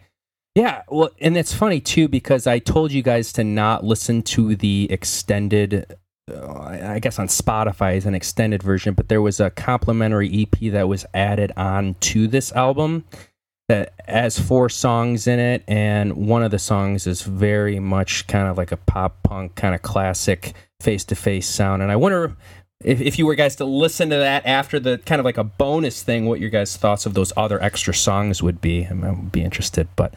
[0.56, 0.84] Yeah.
[0.88, 4.86] Well, and it's funny too because I told you guys to not listen to the
[4.92, 5.96] extended.
[6.32, 10.72] Uh, I guess on Spotify is an extended version, but there was a complimentary EP
[10.72, 13.04] that was added on to this album
[13.74, 18.48] that has four songs in it, and one of the songs is very much kind
[18.48, 21.82] of like a pop punk kind of classic face to face sound.
[21.82, 22.36] And I wonder
[22.84, 25.44] if, if you were guys to listen to that after the kind of like a
[25.44, 28.86] bonus thing, what your guys' thoughts of those other extra songs would be.
[28.86, 29.88] I, mean, I would be interested.
[29.96, 30.14] But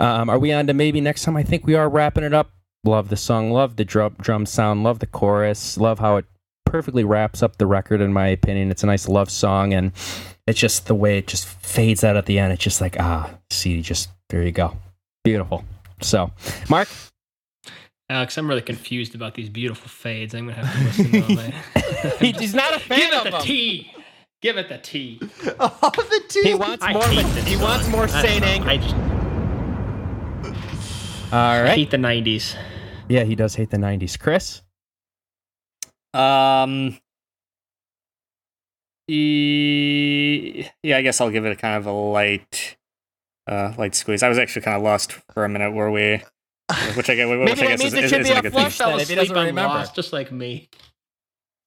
[0.00, 1.36] um, are we on to maybe next time?
[1.36, 2.50] I think we are wrapping it up.
[2.82, 6.24] Love the song, love the drum, drum sound, love the chorus, love how it
[6.64, 8.72] perfectly wraps up the record, in my opinion.
[8.72, 9.92] It's a nice love song, and
[10.46, 12.52] it's just the way it just fades out at the end.
[12.52, 14.76] It's just like, ah, see, just there you go.
[15.24, 15.64] Beautiful.
[16.02, 16.30] So,
[16.68, 16.88] Mark,
[18.08, 20.34] Alex, I'm really confused about these beautiful fades.
[20.34, 21.52] I'm gonna have to listen to them.
[22.20, 23.40] he- he's not a fan Give it the them.
[23.42, 23.92] T.
[24.42, 25.18] Give it the T.
[25.58, 27.02] oh the two He wants I more.
[27.04, 27.62] hate ma- this He song.
[27.62, 28.48] wants more I don't Saint know.
[28.48, 28.68] Anger.
[28.68, 28.94] I, just,
[31.32, 31.74] All I right.
[31.74, 32.54] hate the '90s.
[33.08, 34.18] Yeah, he does hate the '90s.
[34.18, 34.62] Chris.
[36.14, 36.98] Um.
[39.08, 42.76] E- Yeah, I guess I'll give it a kind of a light,
[43.46, 44.22] uh, light squeeze.
[44.22, 46.22] I was actually kind of lost for a minute where we,
[46.94, 48.32] which I get, which Maybe I that guess means is, it is, should is be
[48.34, 48.86] a a good flush thing.
[48.86, 49.62] Fell then if he doesn't remember.
[49.62, 50.68] Lost, just like me.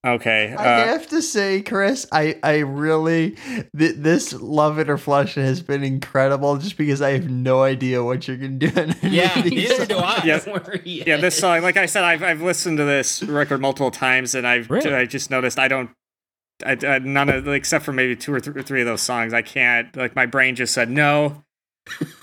[0.07, 0.55] Okay.
[0.57, 3.31] I Uh, have to say, Chris, I, I really
[3.77, 6.55] th- this love it or flush It has been incredible.
[6.57, 8.67] Just because I have no idea what you're gonna do.
[8.79, 10.21] in any Yeah, of these neither do I.
[10.23, 10.39] Yeah.
[10.85, 14.47] Yeah, this song, like I said, I've I've listened to this record multiple times, and
[14.47, 14.93] I've Really?
[14.93, 15.89] I just noticed I don't.
[16.65, 19.41] I, I none of except for maybe two or th- three of those songs, I
[19.41, 21.43] can't like my brain just said no.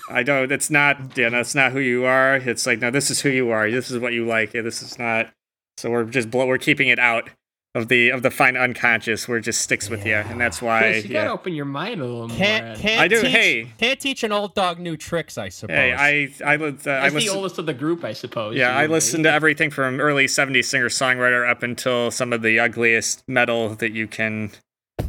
[0.09, 0.51] I don't.
[0.51, 1.17] It's not.
[1.17, 2.35] Yeah, that's not who you are.
[2.37, 3.69] It's like no, this is who you are.
[3.69, 4.51] This is what you like.
[4.51, 5.33] This is not.
[5.77, 7.29] So we're just we're keeping it out
[7.75, 9.27] of the of the fine unconscious.
[9.27, 10.81] Where it just sticks with you, and that's why.
[10.81, 12.37] Chris, you gotta open your mind a little more.
[12.37, 12.77] Can't Ed.
[12.79, 13.71] can't I do- Teach, hey.
[13.77, 15.37] can't teach an old dog new tricks.
[15.37, 15.75] I suppose.
[15.75, 18.55] Hey, I I li- uh, I As the oldest of the group, I suppose.
[18.55, 22.41] Yeah, I would listened to everything from early '70s singer songwriter up until some of
[22.41, 24.51] the ugliest metal that you can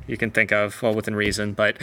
[0.06, 1.52] you can think of, well within reason.
[1.54, 1.78] But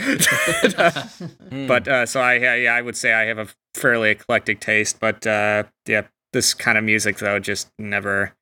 [1.50, 1.66] Hmm.
[1.66, 5.00] but uh, so I yeah I would say I have a fairly eclectic taste.
[5.00, 8.34] But uh, yeah, this kind of music though just never.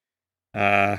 [0.53, 0.99] Uh,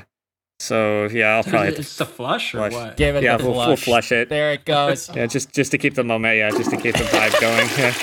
[0.58, 2.72] so yeah, I'll probably is have to, it's the flush or flush.
[2.72, 2.96] what?
[2.96, 3.68] give it yeah the we'll, flush.
[3.68, 4.28] we'll flush it.
[4.28, 5.08] There it goes.
[5.14, 6.36] Yeah, just just to keep the moment.
[6.36, 7.68] Yeah, just to keep the vibe going.
[7.78, 7.94] Yeah.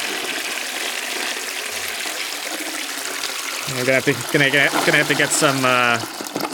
[3.76, 6.00] We're gonna have to gonna get, gonna have to get some uh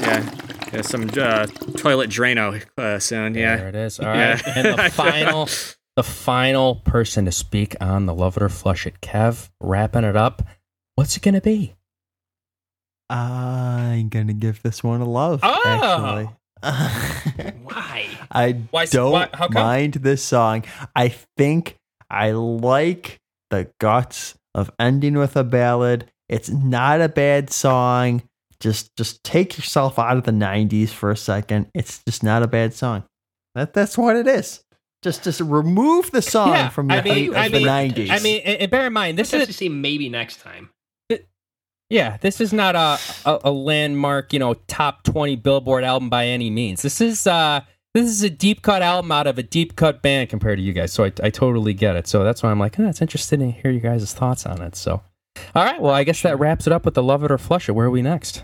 [0.01, 0.35] yeah,
[0.73, 1.47] yeah some uh,
[1.77, 3.35] toilet Drano uh, soon.
[3.35, 3.99] Yeah, there it is.
[3.99, 4.53] All right, Yeah.
[4.55, 5.49] And the final,
[5.97, 10.15] the final person to speak on the Love It or Flush It, Kev, wrapping it
[10.15, 10.43] up.
[10.95, 11.75] What's it gonna be?
[13.09, 15.39] I'm gonna give this one a love.
[15.43, 15.61] Oh.
[15.65, 16.29] Actually,
[17.63, 18.07] Why?
[18.31, 19.53] I Why don't why- how come?
[19.53, 20.65] mind this song.
[20.95, 21.77] I think
[22.09, 23.19] I like
[23.49, 26.11] the guts of ending with a ballad.
[26.27, 28.23] It's not a bad song.
[28.59, 31.67] Just just take yourself out of the '90s for a second.
[31.73, 33.03] It's just not a bad song.
[33.55, 34.63] That that's what it is.
[35.01, 37.67] Just just remove the song Yeah, from your I mean- hate of I the mean-
[37.67, 38.09] '90s.
[38.11, 40.69] I mean, and, and bear in mind, This this is is see maybe next time.
[41.89, 46.27] Yeah, this is not a, a a landmark, you know, top twenty Billboard album by
[46.27, 46.81] any means.
[46.81, 47.61] This is uh
[47.93, 50.73] this is a deep cut album out of a deep cut band compared to you
[50.73, 50.93] guys.
[50.93, 52.07] So I, I totally get it.
[52.07, 54.75] So that's why I'm like, oh, it's interesting to hear you guys' thoughts on it.
[54.75, 55.01] So,
[55.55, 57.67] all right, well, I guess that wraps it up with the Love It or Flush
[57.67, 57.71] It.
[57.71, 58.43] Where are we next?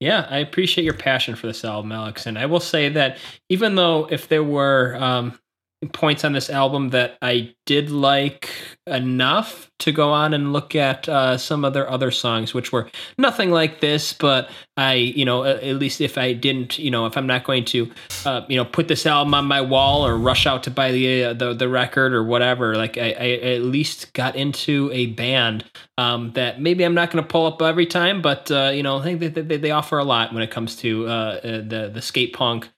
[0.00, 2.26] Yeah, I appreciate your passion for this album, Alex.
[2.26, 3.18] And I will say that
[3.48, 5.38] even though if there were um,
[5.92, 8.50] points on this album that I did like
[8.86, 12.88] enough to go on and look at uh, some of their other songs, which were
[13.18, 17.16] nothing like this, but I, you know, at, least if I didn't, you know, if
[17.18, 17.90] I'm not going to,
[18.24, 21.24] uh, you know, put this album on my wall or rush out to buy the
[21.24, 25.64] uh, the, the record or whatever, like I, I at least got into a band
[25.98, 28.98] um, that maybe I'm not going to pull up every time, but uh, you know,
[28.98, 32.32] I think they, they offer a lot when it comes to uh, the the skate
[32.32, 32.70] punk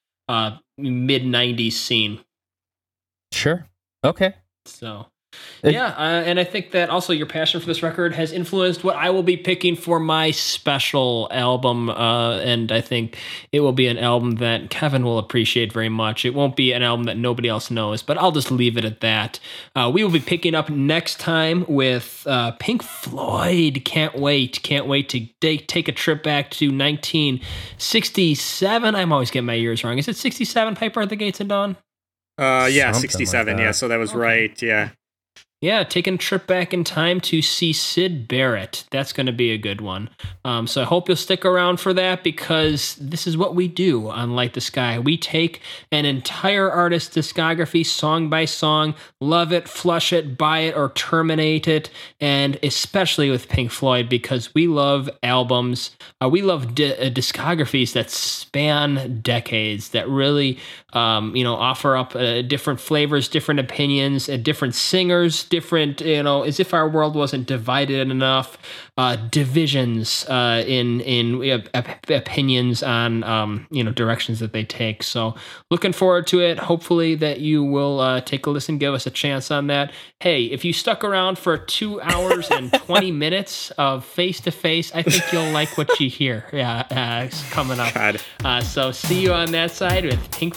[0.79, 2.21] mid '90s scene.
[3.33, 3.67] Sure.
[4.05, 4.35] Okay.
[4.65, 5.07] So
[5.63, 8.97] yeah, uh, and I think that also your passion for this record has influenced what
[8.97, 11.91] I will be picking for my special album.
[11.91, 13.19] Uh, and I think
[13.53, 16.25] it will be an album that Kevin will appreciate very much.
[16.25, 19.01] It won't be an album that nobody else knows, but I'll just leave it at
[19.01, 19.41] that.
[19.75, 23.83] Uh, we will be picking up next time with uh, Pink Floyd.
[23.85, 24.63] Can't wait.
[24.63, 28.95] Can't wait to da- take a trip back to 1967.
[28.95, 29.99] I'm always getting my years wrong.
[29.99, 31.77] Is it 67 Piper at the Gates of Dawn?
[32.39, 33.59] Uh, yeah, Something like 67.
[33.59, 34.19] yeah, so that was Okay.
[34.19, 34.63] right.
[34.63, 34.91] Yeah.
[35.61, 38.85] Yeah, taking a trip back in time to see Syd Barrett.
[38.93, 40.09] That's going to be a good one.
[40.45, 44.09] Um, so I hope you'll stick around for that because this is what we do
[44.09, 45.01] on Light the Sky.
[45.01, 45.61] We take
[45.91, 51.67] an entire artist's discography, song by song, love it, flush it, buy it, or terminate
[51.67, 51.91] it.
[52.21, 55.91] And especially with Pink Floyd because we love albums.
[56.23, 60.61] Uh, we love di- uh, discographies that span decades, that really,
[60.95, 66.23] um, you know, offer up uh, different flavors, different opinions, uh, different singers, different, you
[66.23, 68.57] know, as if our world wasn't divided enough,
[68.97, 75.03] uh, divisions uh, in in uh, opinions on, um, you know, directions that they take.
[75.03, 75.35] So
[75.71, 76.59] looking forward to it.
[76.59, 79.93] Hopefully that you will uh, take a listen, give us a chance on that.
[80.21, 84.91] Hey, if you stuck around for two hours and 20 minutes of face to face,
[84.95, 86.47] I think you'll like what you hear.
[86.53, 87.95] Yeah, uh, it's coming up.
[88.43, 90.55] Uh, so see you on that side with Pink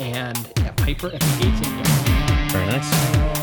[0.00, 2.52] And yeah, Piper at the Gates.
[2.52, 3.41] Very nice.